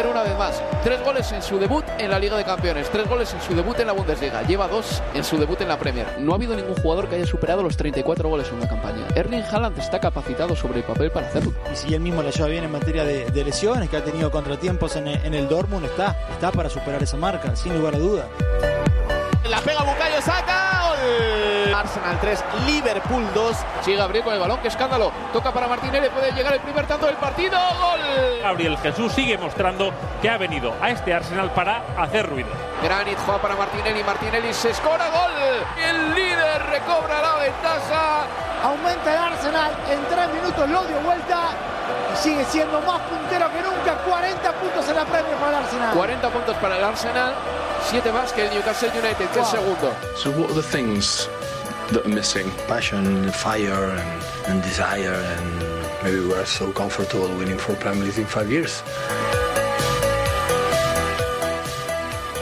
Reitero 0.00 0.18
una 0.18 0.30
vez 0.30 0.38
más, 0.38 0.62
tres 0.82 1.04
goles 1.04 1.30
en 1.30 1.42
su 1.42 1.58
debut 1.58 1.84
en 1.98 2.10
la 2.10 2.18
Liga 2.18 2.34
de 2.34 2.42
Campeones, 2.42 2.88
tres 2.88 3.06
goles 3.06 3.34
en 3.34 3.40
su 3.42 3.54
debut 3.54 3.78
en 3.80 3.86
la 3.86 3.92
Bundesliga, 3.92 4.40
lleva 4.44 4.66
dos 4.66 5.02
en 5.12 5.22
su 5.22 5.36
debut 5.36 5.60
en 5.60 5.68
la 5.68 5.78
Premier. 5.78 6.06
No 6.18 6.32
ha 6.32 6.36
habido 6.36 6.56
ningún 6.56 6.74
jugador 6.76 7.06
que 7.06 7.16
haya 7.16 7.26
superado 7.26 7.62
los 7.62 7.76
34 7.76 8.26
goles 8.26 8.48
en 8.48 8.54
una 8.54 8.66
campaña. 8.66 9.06
Erling 9.14 9.42
Haaland 9.42 9.78
está 9.78 10.00
capacitado 10.00 10.56
sobre 10.56 10.78
el 10.78 10.84
papel 10.86 11.10
para 11.10 11.26
hacerlo. 11.26 11.52
Y 11.70 11.76
si 11.76 11.92
él 11.92 12.00
mismo 12.00 12.22
le 12.22 12.30
lleva 12.32 12.48
bien 12.48 12.64
en 12.64 12.72
materia 12.72 13.04
de, 13.04 13.26
de 13.26 13.44
lesiones, 13.44 13.90
que 13.90 13.98
ha 13.98 14.02
tenido 14.02 14.30
contratiempos 14.30 14.96
en 14.96 15.06
el, 15.06 15.22
en 15.22 15.34
el 15.34 15.50
Dortmund, 15.50 15.84
está, 15.84 16.16
está 16.32 16.50
para 16.50 16.70
superar 16.70 17.02
esa 17.02 17.18
marca, 17.18 17.54
sin 17.54 17.76
lugar 17.76 17.94
a 17.94 17.98
duda. 17.98 18.26
La 19.50 19.60
pega 19.60 19.80
Bucayo, 19.80 20.22
saca. 20.22 20.69
Arsenal 21.74 22.18
3, 22.20 22.44
Liverpool 22.66 23.26
2. 23.34 23.56
Sigue 23.82 23.96
Gabriel 23.96 24.24
con 24.24 24.34
el 24.34 24.40
balón, 24.40 24.58
qué 24.60 24.68
escándalo. 24.68 25.12
Toca 25.32 25.52
para 25.52 25.66
Martinelli, 25.66 26.08
puede 26.10 26.32
llegar 26.32 26.54
el 26.54 26.60
primer 26.60 26.86
tanto 26.86 27.06
del 27.06 27.16
partido. 27.16 27.58
¡Gol! 27.58 28.00
Gabriel 28.42 28.76
Jesús 28.78 29.12
sigue 29.12 29.38
mostrando 29.38 29.92
que 30.20 30.28
ha 30.28 30.36
venido 30.36 30.74
a 30.80 30.90
este 30.90 31.14
Arsenal 31.14 31.50
para 31.52 31.82
hacer 31.96 32.28
ruido. 32.28 32.50
Granit 32.82 33.18
juega 33.24 33.40
para 33.40 33.56
Martinelli, 33.56 34.02
Martinelli 34.02 34.52
se 34.52 34.70
escora 34.70 35.08
gol. 35.08 35.30
El 35.76 36.14
líder 36.14 36.62
recobra 36.66 37.20
la 37.20 37.34
ventaja. 37.36 38.26
Aumenta 38.62 39.12
el 39.12 39.32
Arsenal, 39.32 39.72
en 39.90 40.04
tres 40.04 40.28
minutos 40.34 40.68
lo 40.68 40.82
dio 40.84 41.00
vuelta 41.00 41.50
y 42.12 42.16
sigue 42.16 42.44
siendo 42.44 42.80
más 42.82 43.00
puntero 43.00 43.50
que 43.52 43.62
nunca. 43.62 43.94
40 44.04 44.52
puntos 44.52 44.88
en 44.88 44.96
la 44.96 45.04
Premier 45.04 45.34
para 45.36 45.58
el 45.58 45.64
Arsenal. 45.64 45.94
40 45.94 46.28
puntos 46.28 46.56
para 46.56 46.76
el 46.76 46.84
Arsenal, 46.84 47.34
7 47.88 48.12
más 48.12 48.32
que 48.32 48.46
el 48.46 48.54
Newcastle 48.54 48.90
United, 48.90 49.28
que 49.30 49.40
es 49.40 49.48
segundo. 49.48 49.94
So 50.16 50.30
what 50.30 50.50
are 50.50 50.54
the 50.54 50.62
things 50.62 51.28
that 51.92 52.04
are 52.04 52.14
missing? 52.14 52.50
passion, 52.68 53.30
fire, 53.32 53.72
and, 53.72 54.22
and 54.48 54.62
desire, 54.62 55.14
and 55.14 56.04
maybe 56.04 56.20
we're 56.20 56.46
so 56.46 56.72
comfortable 56.72 57.28
winning 57.36 57.58
four 57.58 57.76
Premier 57.76 58.04
League 58.04 58.18
in 58.18 58.26
five 58.26 58.50
years. 58.50 58.82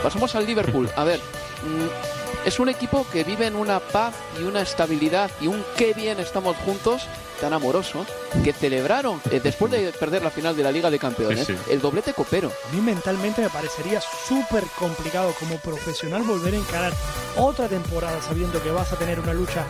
Pasamos 0.03 0.35
al 0.35 0.45
Liverpool. 0.45 0.89
A 0.95 1.03
ver, 1.03 1.19
mm, 1.19 2.47
es 2.47 2.59
un 2.59 2.69
equipo 2.69 3.05
que 3.11 3.23
vive 3.23 3.47
en 3.47 3.55
una 3.55 3.79
paz 3.79 4.13
y 4.39 4.43
una 4.43 4.61
estabilidad 4.61 5.31
y 5.41 5.47
un 5.47 5.63
qué 5.77 5.93
bien 5.93 6.19
estamos 6.19 6.55
juntos 6.57 7.07
tan 7.39 7.53
amoroso 7.53 8.05
que 8.43 8.53
celebraron 8.53 9.21
eh, 9.31 9.39
después 9.41 9.71
de 9.71 9.91
perder 9.91 10.21
la 10.23 10.29
final 10.29 10.55
de 10.55 10.63
la 10.63 10.71
Liga 10.71 10.89
de 10.89 10.99
Campeones 10.99 11.47
Sí, 11.47 11.53
sí. 11.55 11.71
el 11.71 11.81
doblete 11.81 12.13
copero. 12.13 12.51
A 12.69 12.75
mí 12.75 12.81
mentalmente 12.81 13.41
me 13.41 13.49
parecería 13.49 14.01
súper 14.01 14.63
complicado 14.77 15.33
como 15.39 15.57
profesional 15.57 16.23
volver 16.23 16.53
a 16.53 16.57
encarar 16.57 16.93
otra 17.37 17.67
temporada 17.67 18.21
sabiendo 18.21 18.61
que 18.61 18.71
vas 18.71 18.91
a 18.93 18.97
tener 18.97 19.19
una 19.19 19.33
lucha 19.33 19.65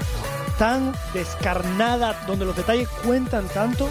tan 0.58 0.94
descarnada 1.14 2.24
donde 2.28 2.46
los 2.46 2.56
detalles 2.56 2.88
cuentan 3.04 3.48
tanto. 3.48 3.88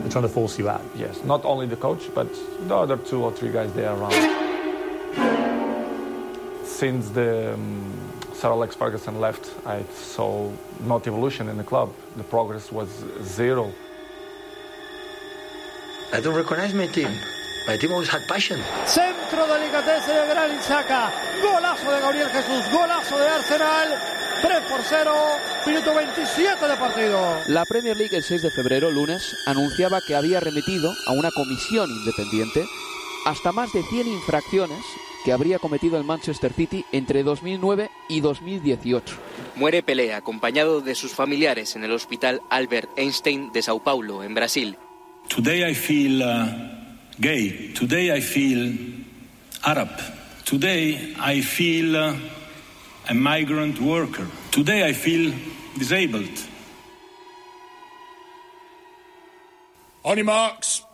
They're 0.00 0.10
trying 0.10 0.22
to 0.22 0.28
force 0.28 0.58
you 0.58 0.68
out. 0.68 0.82
Yes, 0.94 1.22
not 1.24 1.44
only 1.44 1.66
the 1.66 1.76
coach, 1.76 2.08
but 2.14 2.28
the 2.68 2.74
other 2.74 2.96
two 2.96 3.22
or 3.24 3.32
three 3.32 3.50
guys 3.50 3.72
there 3.72 3.90
around. 3.92 4.45
Since 6.76 7.08
the 7.08 7.54
um, 7.54 7.90
Sir 8.34 8.50
Alex 8.50 8.76
Ferguson 8.76 9.18
left, 9.18 9.48
I 9.64 9.82
saw 9.94 10.50
not 10.84 11.06
evolution 11.06 11.48
in 11.48 11.56
the 11.56 11.64
club. 11.64 11.88
The 12.18 12.22
progress 12.22 12.70
was 12.70 12.90
zero. 13.22 13.72
I 16.12 16.20
don't 16.20 16.34
recognize 16.34 16.74
my 16.74 16.86
team. 16.86 17.08
My 17.66 17.78
team 17.78 17.92
always 17.92 18.10
had 18.10 18.28
passion. 18.28 18.60
Centro 18.84 19.46
de 19.46 19.70
Granit 19.70 20.60
Xhaka. 20.60 21.10
Golazo 21.40 21.90
de 21.90 21.98
Gabriel 21.98 22.28
Jesús. 22.28 22.70
Golazo 22.70 23.18
de 23.20 23.26
Arsenal. 23.26 23.88
3 24.42 24.60
por 24.68 24.80
0. 24.82 25.12
Minuto 25.66 25.94
27 25.94 26.68
de 26.68 26.76
partido. 26.76 27.38
La 27.48 27.64
Premier 27.64 27.96
League 27.96 28.14
el 28.14 28.22
6 28.22 28.42
de 28.42 28.50
febrero, 28.50 28.90
lunes, 28.90 29.34
anunciaba 29.46 30.02
que 30.02 30.14
había 30.14 30.40
remitido 30.40 30.92
a 31.06 31.12
una 31.12 31.30
comisión 31.30 31.88
independiente 31.88 32.66
hasta 33.24 33.50
más 33.52 33.72
de 33.72 33.82
100 33.82 34.08
infracciones 34.08 34.84
que 35.26 35.32
habría 35.32 35.58
cometido 35.58 35.98
el 35.98 36.04
Manchester 36.04 36.52
City 36.52 36.84
entre 36.92 37.24
2009 37.24 37.90
y 38.08 38.20
2018. 38.20 39.16
Muere 39.56 39.82
Pelé 39.82 40.14
acompañado 40.14 40.80
de 40.80 40.94
sus 40.94 41.14
familiares 41.14 41.74
en 41.74 41.82
el 41.82 41.90
hospital 41.90 42.42
Albert 42.48 42.96
Einstein 42.96 43.50
de 43.50 43.60
Sao 43.60 43.82
Paulo, 43.82 44.22
en 44.22 44.34
Brasil. 44.34 44.76
Today 45.28 45.68
I 45.68 45.74
feel 45.74 46.22
uh, 46.22 46.46
gay. 47.18 47.72
Today 47.76 48.16
I 48.16 48.20
feel 48.20 48.78
Arab. 49.64 49.88
Today 50.44 51.16
I 51.18 51.42
feel 51.42 51.96
uh, 51.96 52.14
a 53.08 53.14
migrant 53.14 53.80
worker. 53.80 54.26
Today 54.52 54.88
I 54.88 54.94
feel 54.94 55.34
disabled. 55.76 56.38
On 60.04 60.16
your 60.16 60.24
marks. 60.24 60.84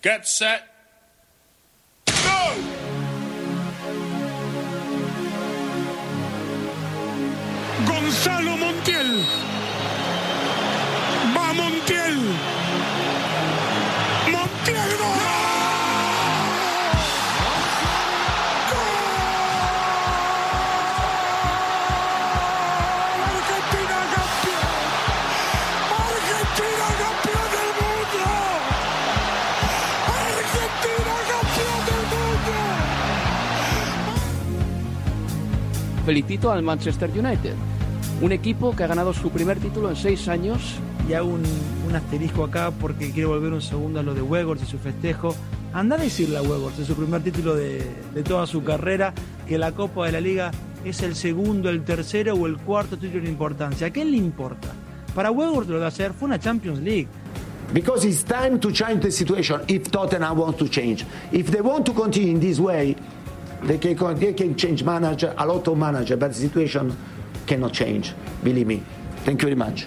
Get 0.00 0.26
set. 0.26 0.62
Go! 2.06 2.77
Gonzalo 8.08 8.56
Montiel. 8.56 9.22
Va 11.36 11.52
Montiel. 11.52 12.16
Montiel 14.32 14.90
gol. 14.96 15.26
Argentina 23.28 23.98
campeón. 24.14 24.72
Argentina 26.00 26.88
campeón 27.02 27.48
del 27.56 27.70
mundo. 27.78 28.24
Argentina 30.16 31.14
campeón 31.28 31.80
del 31.88 32.04
mundo. 32.14 32.56
Felicito 36.06 36.46
al 36.50 36.62
Manchester 36.62 37.10
United, 37.10 37.54
un 38.20 38.32
equipo 38.32 38.74
que 38.74 38.84
ha 38.84 38.86
ganado 38.86 39.12
su 39.12 39.30
primer 39.30 39.58
título 39.58 39.90
en 39.90 39.96
seis 39.96 40.28
años. 40.28 40.76
Y 41.08 41.14
hago 41.14 41.28
un, 41.28 41.42
un 41.88 41.96
asterisco 41.96 42.44
acá 42.44 42.70
porque 42.70 43.10
quiero 43.12 43.30
volver 43.30 43.52
un 43.52 43.62
segundo 43.62 44.00
a 44.00 44.02
lo 44.02 44.14
de 44.14 44.22
Wegors 44.22 44.62
y 44.62 44.66
su 44.66 44.78
festejo. 44.78 45.34
Anda 45.72 45.96
a 45.96 45.98
decirle 45.98 46.36
a 46.36 46.42
Wegors 46.42 46.78
en 46.78 46.84
su 46.84 46.94
primer 46.94 47.22
título 47.22 47.54
de, 47.54 47.82
de 48.14 48.22
toda 48.22 48.46
su 48.46 48.62
carrera 48.62 49.14
que 49.46 49.56
la 49.56 49.72
Copa 49.72 50.06
de 50.06 50.12
la 50.12 50.20
Liga 50.20 50.50
es 50.84 51.02
el 51.02 51.14
segundo, 51.14 51.70
el 51.70 51.82
tercero 51.84 52.34
o 52.34 52.46
el 52.46 52.58
cuarto 52.58 52.98
título 52.98 53.24
en 53.24 53.30
importancia. 53.30 53.86
¿A 53.86 53.90
quién 53.90 54.10
le 54.10 54.16
importa? 54.18 54.68
Para 55.14 55.30
Wegors 55.30 55.68
lo 55.68 55.80
de 55.80 55.86
hacer 55.86 56.12
fue 56.12 56.26
una 56.26 56.38
Champions 56.38 56.80
League. 56.80 57.08
Because 57.72 58.06
it's 58.06 58.22
time 58.22 58.58
to 58.60 58.70
change 58.70 59.00
the 59.00 59.10
situation 59.10 59.60
if 59.68 59.90
Tottenham 59.90 60.38
wants 60.38 60.58
to 60.58 60.68
change. 60.68 61.04
If 61.32 61.50
they 61.50 61.60
want 61.60 61.84
to 61.86 61.92
continue 61.92 62.32
in 62.32 62.40
this 62.40 62.58
way, 62.58 62.96
they 63.66 63.78
can, 63.78 64.18
they 64.18 64.32
can 64.32 64.56
change 64.56 64.84
manager, 64.84 65.34
a 65.36 65.46
lot 65.46 65.68
of 65.68 65.76
manager, 65.76 66.16
but 66.16 66.28
the 66.28 66.38
situation 66.38 66.96
cannot 67.48 67.72
change. 67.72 68.12
Believe 68.42 68.66
me. 68.66 68.82
Thank 69.24 69.40
you 69.42 69.48
very 69.48 69.56
much. 69.56 69.86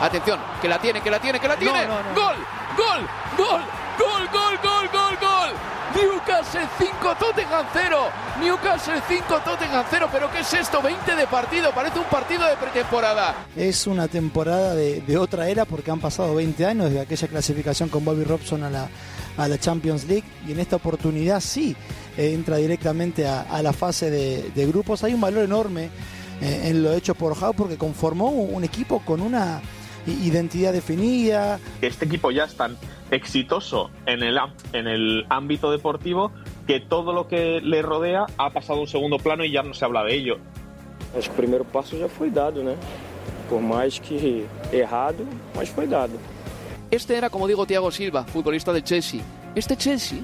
Atención, 0.00 0.38
que 0.60 0.68
la 0.68 0.78
tiene, 0.78 1.00
que 1.00 1.10
la 1.10 1.18
tiene, 1.20 1.38
que 1.38 1.48
la 1.48 1.56
tiene. 1.56 1.86
No, 1.86 1.88
no, 1.88 2.02
no. 2.02 2.14
Gol, 2.14 2.36
gol, 2.76 3.06
gol, 3.36 3.62
gol, 3.98 4.28
gol, 4.32 4.58
gol, 4.62 4.88
gol, 4.92 5.16
gol. 5.20 5.50
Newcastle 5.94 6.68
5, 6.78 7.16
Tottenham 7.18 7.66
0. 7.72 7.96
Newcastle 8.40 9.02
5, 9.08 9.40
Tottenham 9.44 9.84
0. 9.90 10.08
Pero 10.12 10.30
¿qué 10.30 10.40
es 10.40 10.54
esto? 10.54 10.80
20 10.80 11.16
de 11.16 11.26
partido. 11.26 11.72
Parece 11.72 11.98
un 11.98 12.04
partido 12.04 12.46
de 12.46 12.56
pretemporada. 12.56 13.34
Es 13.56 13.86
una 13.86 14.06
temporada 14.06 14.74
de, 14.74 15.00
de 15.00 15.18
otra 15.18 15.48
era 15.48 15.64
porque 15.64 15.90
han 15.90 16.00
pasado 16.00 16.34
20 16.36 16.64
años 16.66 16.86
desde 16.86 17.00
aquella 17.00 17.28
clasificación 17.28 17.88
con 17.88 18.04
Bobby 18.04 18.24
Robson 18.24 18.62
a 18.64 18.70
la, 18.70 18.88
a 19.36 19.48
la 19.48 19.58
Champions 19.58 20.04
League 20.04 20.24
y 20.46 20.52
en 20.52 20.60
esta 20.60 20.76
oportunidad 20.76 21.40
sí 21.40 21.74
entra 22.18 22.56
directamente 22.56 23.26
a, 23.26 23.42
a 23.42 23.62
la 23.62 23.72
fase 23.72 24.10
de, 24.10 24.50
de 24.54 24.66
grupos. 24.66 25.04
Hay 25.04 25.14
un 25.14 25.20
valor 25.20 25.44
enorme 25.44 25.90
eh, 26.42 26.62
en 26.64 26.82
lo 26.82 26.92
hecho 26.92 27.14
por 27.14 27.32
Howe 27.32 27.54
porque 27.54 27.76
conformó 27.76 28.28
un, 28.30 28.54
un 28.54 28.64
equipo 28.64 29.00
con 29.04 29.20
una 29.20 29.62
identidad 30.06 30.72
definida, 30.72 31.58
Este 31.82 32.06
equipo 32.06 32.30
ya 32.30 32.44
es 32.44 32.54
tan 32.54 32.76
exitoso 33.10 33.90
en 34.06 34.22
el, 34.22 34.38
en 34.72 34.86
el 34.86 35.26
ámbito 35.28 35.70
deportivo 35.70 36.32
que 36.66 36.80
todo 36.80 37.12
lo 37.12 37.28
que 37.28 37.60
le 37.60 37.82
rodea 37.82 38.26
ha 38.38 38.50
pasado 38.50 38.78
a 38.78 38.82
un 38.82 38.88
segundo 38.88 39.18
plano 39.18 39.44
y 39.44 39.52
ya 39.52 39.62
no 39.62 39.74
se 39.74 39.84
habla 39.84 40.04
de 40.04 40.14
ello. 40.14 40.38
Acho 41.16 41.30
que 41.30 41.34
o 41.34 41.36
primeiro 41.36 41.64
passo 41.64 41.98
já 41.98 42.08
foi 42.08 42.30
dado, 42.30 42.62
né? 42.62 42.76
Por 43.48 43.62
mais 43.62 43.98
que 43.98 44.46
errado, 44.72 45.26
mas 45.54 45.68
foi 45.68 45.86
dado. 45.86 46.18
Este 46.90 47.14
era, 47.14 47.30
como 47.30 47.46
digo, 47.46 47.66
Thiago 47.66 47.90
Silva, 47.90 48.24
futbolista 48.24 48.72
del 48.72 48.82
Chelsea. 48.84 49.20
Este 49.54 49.74
Chelsea, 49.76 50.18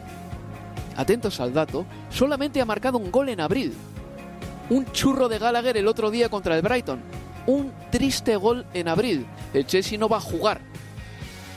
atentos 0.97 1.41
al 1.41 1.53
dato, 1.53 1.87
solamente 2.11 2.61
ha 2.61 2.65
marcado 2.65 2.99
un 2.99 3.11
gol 3.11 3.29
en 3.29 3.41
abril. 3.41 3.75
Un 4.71 4.91
churro 4.93 5.29
de 5.29 5.39
Gallagher 5.39 5.77
el 5.77 5.89
otro 5.89 6.11
día 6.11 6.29
contra 6.29 6.57
el 6.57 6.63
Brighton. 6.63 7.01
Un 7.47 7.73
triste 7.91 8.37
gol 8.37 8.65
en 8.73 8.89
abril. 8.89 9.27
El 9.53 9.67
Chelsea 9.67 9.99
no 9.99 10.09
va 10.09 10.17
a 10.17 10.21
jugar 10.21 10.61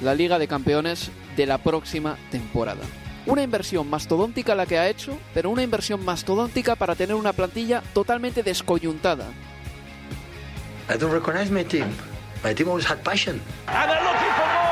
la 0.01 0.13
Liga 0.13 0.37
de 0.37 0.47
Campeones 0.47 1.09
de 1.35 1.45
la 1.45 1.57
próxima 1.57 2.17
temporada. 2.29 2.81
Una 3.25 3.43
inversión 3.43 3.89
mastodóntica 3.89 4.55
la 4.55 4.65
que 4.65 4.77
ha 4.77 4.87
hecho, 4.87 5.17
pero 5.33 5.49
una 5.49 5.63
inversión 5.63 6.03
mastodóntica 6.03 6.75
para 6.75 6.95
tener 6.95 7.15
una 7.15 7.33
plantilla 7.33 7.81
totalmente 7.93 8.43
descoyuntada. 8.43 9.25
I 10.89 10.97
don't 10.97 11.11
recognize 11.11 11.51
my 11.51 11.63
team. 11.63 11.87
My 12.43 12.53
team 12.53 12.69
always 12.69 12.89
had 12.89 13.03
passion. 13.03 13.41
And 13.67 14.66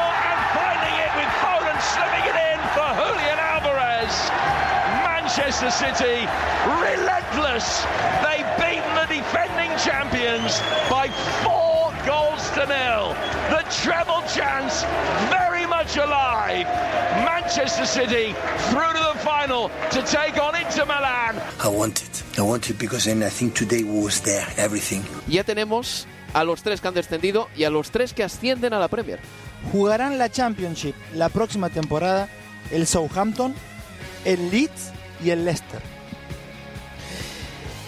Manchester 5.38 5.69
City, 5.69 6.25
relentless. 6.65 7.83
They've 8.23 8.47
beaten 8.55 8.95
the 8.95 9.05
defending 9.15 9.69
champions 9.77 10.61
by 10.89 11.09
four 11.43 11.91
goals 12.05 12.49
to 12.51 12.65
nil. 12.65 13.13
The 13.49 13.65
treble 13.83 14.21
chance 14.33 14.86
very 15.29 15.65
much 15.65 15.97
alive. 15.97 16.65
Manchester 17.25 17.86
City 17.86 18.33
through 18.69 18.93
to 18.93 19.03
the 19.13 19.19
final 19.25 19.69
to 19.91 20.01
take 20.03 20.41
on 20.41 20.55
Inter 20.55 20.86
Milan. 20.86 21.36
I 21.61 21.67
want 21.67 22.01
it. 22.01 22.23
I 22.38 22.41
want 22.41 22.69
it 22.69 22.79
because 22.79 23.03
then 23.03 23.21
I 23.21 23.29
think 23.29 23.55
today 23.55 23.83
was 23.83 24.21
there, 24.21 24.47
everything. 24.55 25.03
Ya 25.27 25.43
tenemos 25.43 26.07
a 26.33 26.45
los 26.45 26.63
tres 26.63 26.79
que 26.79 26.88
han 26.88 26.93
descendido 26.93 27.49
y 27.57 27.65
a 27.65 27.69
los 27.69 27.91
tres 27.91 28.13
que 28.13 28.23
ascienden 28.23 28.71
a 28.71 28.79
la 28.79 28.88
Premier. 28.88 29.19
jugarán 29.73 30.17
la 30.17 30.29
Championship 30.29 30.95
la 31.13 31.27
próxima 31.27 31.69
temporada 31.69 32.29
el 32.71 32.88
Southampton, 32.88 33.53
el 34.23 34.49
Leeds 34.49 34.93
y 35.24 35.30
el 35.30 35.45
Leicester. 35.45 35.82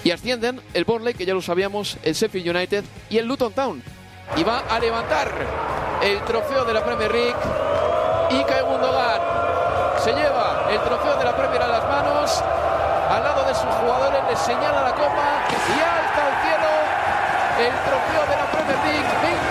Y 0.03 0.11
ascienden 0.11 0.61
el 0.73 0.85
Burnley, 0.85 1.13
que 1.13 1.25
ya 1.25 1.33
lo 1.33 1.41
sabíamos, 1.41 1.97
el 2.03 2.13
Sheffield 2.13 2.55
United 2.55 2.85
y 3.09 3.17
el 3.17 3.27
Luton 3.27 3.51
Town. 3.53 3.83
Y 4.35 4.43
va 4.43 4.59
a 4.69 4.79
levantar 4.79 5.31
el 6.01 6.19
trofeo 6.23 6.63
de 6.65 6.73
la 6.73 6.83
Premier 6.85 7.11
League. 7.11 7.35
Y 8.29 8.43
Gundogan 8.63 9.21
se 10.03 10.11
lleva 10.13 10.67
el 10.69 10.79
trofeo 10.81 11.17
de 11.17 11.25
la 11.25 11.35
Premier 11.35 11.61
a 11.61 11.67
las 11.67 11.83
manos. 11.83 12.43
Al 13.09 13.23
lado 13.23 13.47
de 13.47 13.53
sus 13.53 13.63
jugadores 13.63 14.21
les 14.29 14.39
señala 14.39 14.81
la 14.83 14.91
copa 14.91 15.47
y 15.49 15.79
alza 15.79 16.27
al 16.27 16.35
cielo 16.43 16.71
el 17.59 17.73
trofeo 17.83 18.23
de 18.29 18.35
la 18.35 18.45
Premier 18.51 18.77
League 18.85 19.46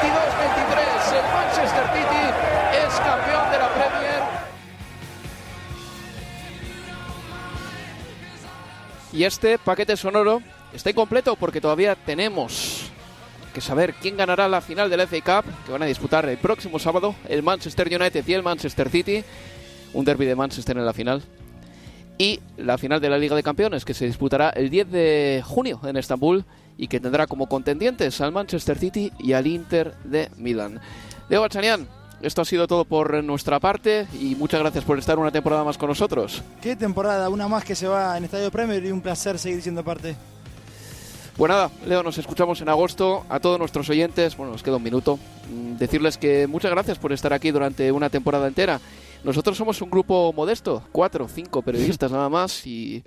Y 9.16 9.24
este 9.24 9.56
paquete 9.56 9.96
sonoro 9.96 10.42
está 10.74 10.90
incompleto 10.90 11.36
porque 11.36 11.58
todavía 11.58 11.94
tenemos 11.94 12.90
que 13.54 13.62
saber 13.62 13.94
quién 13.94 14.14
ganará 14.14 14.46
la 14.46 14.60
final 14.60 14.90
del 14.90 15.08
FA 15.08 15.42
Cup 15.42 15.50
que 15.64 15.72
van 15.72 15.82
a 15.82 15.86
disputar 15.86 16.28
el 16.28 16.36
próximo 16.36 16.78
sábado 16.78 17.14
el 17.26 17.42
Manchester 17.42 17.86
United 17.86 18.22
y 18.26 18.34
el 18.34 18.42
Manchester 18.42 18.90
City, 18.90 19.24
un 19.94 20.04
derby 20.04 20.26
de 20.26 20.36
Manchester 20.36 20.76
en 20.76 20.84
la 20.84 20.92
final. 20.92 21.22
Y 22.18 22.40
la 22.58 22.76
final 22.76 23.00
de 23.00 23.08
la 23.08 23.16
Liga 23.16 23.34
de 23.34 23.42
Campeones 23.42 23.86
que 23.86 23.94
se 23.94 24.04
disputará 24.04 24.50
el 24.50 24.68
10 24.68 24.90
de 24.90 25.42
junio 25.46 25.80
en 25.84 25.96
Estambul 25.96 26.44
y 26.76 26.86
que 26.88 27.00
tendrá 27.00 27.26
como 27.26 27.48
contendientes 27.48 28.20
al 28.20 28.32
Manchester 28.32 28.76
City 28.76 29.10
y 29.18 29.32
al 29.32 29.46
Inter 29.46 29.94
de 30.04 30.28
Milán. 30.36 30.78
Diego 31.30 31.40
Bachanian, 31.40 31.88
esto 32.22 32.42
ha 32.42 32.44
sido 32.44 32.66
todo 32.66 32.84
por 32.84 33.22
nuestra 33.22 33.60
parte 33.60 34.06
y 34.18 34.34
muchas 34.34 34.60
gracias 34.60 34.84
por 34.84 34.98
estar 34.98 35.18
una 35.18 35.30
temporada 35.30 35.64
más 35.64 35.78
con 35.78 35.88
nosotros. 35.88 36.42
Qué 36.60 36.76
temporada, 36.76 37.28
una 37.28 37.48
más 37.48 37.64
que 37.64 37.74
se 37.74 37.86
va 37.86 38.16
en 38.16 38.24
Estadio 38.24 38.50
Premier 38.50 38.84
y 38.84 38.90
un 38.90 39.00
placer 39.00 39.38
seguir 39.38 39.62
siendo 39.62 39.84
parte. 39.84 40.16
Pues 41.36 41.50
nada, 41.50 41.70
Leo, 41.86 42.02
nos 42.02 42.16
escuchamos 42.16 42.62
en 42.62 42.70
agosto. 42.70 43.26
A 43.28 43.40
todos 43.40 43.58
nuestros 43.58 43.90
oyentes, 43.90 44.38
bueno, 44.38 44.52
nos 44.52 44.62
queda 44.62 44.76
un 44.76 44.82
minuto, 44.82 45.18
mm, 45.50 45.76
decirles 45.76 46.16
que 46.16 46.46
muchas 46.46 46.70
gracias 46.70 46.98
por 46.98 47.12
estar 47.12 47.34
aquí 47.34 47.50
durante 47.50 47.92
una 47.92 48.08
temporada 48.08 48.48
entera. 48.48 48.80
Nosotros 49.22 49.56
somos 49.56 49.82
un 49.82 49.90
grupo 49.90 50.32
modesto, 50.32 50.82
cuatro, 50.92 51.28
cinco 51.28 51.60
periodistas 51.60 52.10
nada 52.12 52.30
más 52.30 52.66
y 52.66 53.04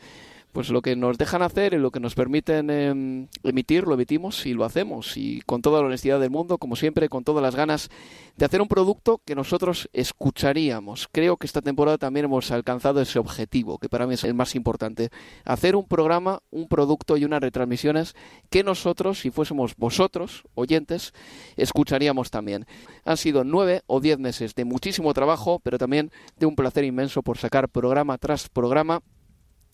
pues 0.52 0.70
lo 0.70 0.82
que 0.82 0.96
nos 0.96 1.18
dejan 1.18 1.42
hacer 1.42 1.74
y 1.74 1.78
lo 1.78 1.92
que 1.92 2.00
nos 2.00 2.16
permiten 2.16 2.70
em, 2.70 3.28
emitir, 3.44 3.86
lo 3.86 3.94
emitimos 3.94 4.46
y 4.46 4.54
lo 4.54 4.66
hacemos. 4.66 5.16
Y 5.16 5.42
con 5.42 5.62
toda 5.62 5.82
la 5.82 5.88
honestidad 5.88 6.20
del 6.20 6.32
mundo, 6.32 6.58
como 6.58 6.76
siempre, 6.76 7.08
con 7.08 7.24
todas 7.24 7.44
las 7.44 7.56
ganas 7.56 7.90
de 8.36 8.46
hacer 8.46 8.62
un 8.62 8.68
producto 8.68 9.22
que 9.26 9.36
nosotros 9.36 9.90
escucharíamos. 9.94 11.08
Creo 11.12 11.38
que 11.38 11.46
esta 11.46 11.62
temporada 11.62 11.98
también 11.98 12.26
hemos 12.26 12.52
alcanzado 12.52 13.02
ese 13.02 13.20
objetivo, 13.20 13.78
que 13.78 13.90
para 13.90 14.08
mí 14.08 14.16
es 14.16 14.24
el 14.24 14.34
más 14.34 14.56
importante. 14.56 15.10
Hacer 15.46 15.76
un 15.76 15.88
programa, 15.88 16.42
un 16.50 16.68
producto 16.68 17.18
y 17.18 17.26
unas 17.26 17.42
retransmisiones 17.42 18.16
que 18.50 18.64
nosotros, 18.64 19.20
si 19.20 19.30
fuésemos 19.30 19.76
vosotros, 19.76 20.44
oyentes, 20.56 21.14
escucharíamos 21.58 22.32
también. 22.32 22.66
Han 23.06 23.18
sido 23.18 23.44
nueve 23.44 23.84
o 23.86 24.00
diez 24.00 24.18
meses 24.18 24.56
de 24.56 24.66
muchísimo 24.66 25.14
trabajo, 25.14 25.60
pero 25.60 25.78
también 25.78 26.12
de 26.38 26.48
un 26.48 26.56
placer 26.56 26.84
inmenso 26.84 27.22
por 27.22 27.38
sacar 27.38 27.70
programa 27.70 28.18
tras 28.18 28.50
programa 28.50 29.02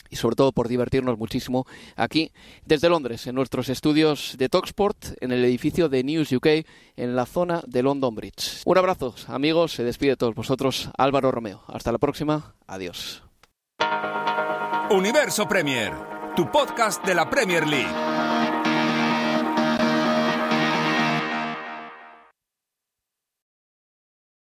y 0.09 0.15
sobre 0.15 0.35
todo 0.35 0.51
por 0.51 0.67
divertirnos 0.67 1.17
muchísimo 1.17 1.65
aquí 1.95 2.31
desde 2.65 2.89
Londres, 2.89 3.27
en 3.27 3.35
nuestros 3.35 3.69
estudios 3.69 4.35
de 4.37 4.49
Talksport, 4.49 5.21
en 5.21 5.31
el 5.31 5.43
edificio 5.45 5.89
de 5.89 6.03
News 6.03 6.31
UK, 6.31 6.47
en 6.95 7.15
la 7.15 7.25
zona 7.25 7.61
de 7.67 7.83
London 7.83 8.15
Bridge. 8.15 8.61
Un 8.65 8.77
abrazo, 8.77 9.15
amigos, 9.27 9.73
se 9.73 9.83
despide 9.83 10.11
de 10.11 10.17
todos 10.17 10.35
vosotros 10.35 10.89
Álvaro 10.97 11.31
Romeo. 11.31 11.63
Hasta 11.67 11.91
la 11.91 11.97
próxima, 11.97 12.55
adiós. 12.67 13.23
Universo 14.91 15.47
Premier, 15.47 15.91
tu 16.35 16.51
podcast 16.51 17.03
de 17.05 17.15
la 17.15 17.29
Premier 17.29 17.67
League. 17.67 18.14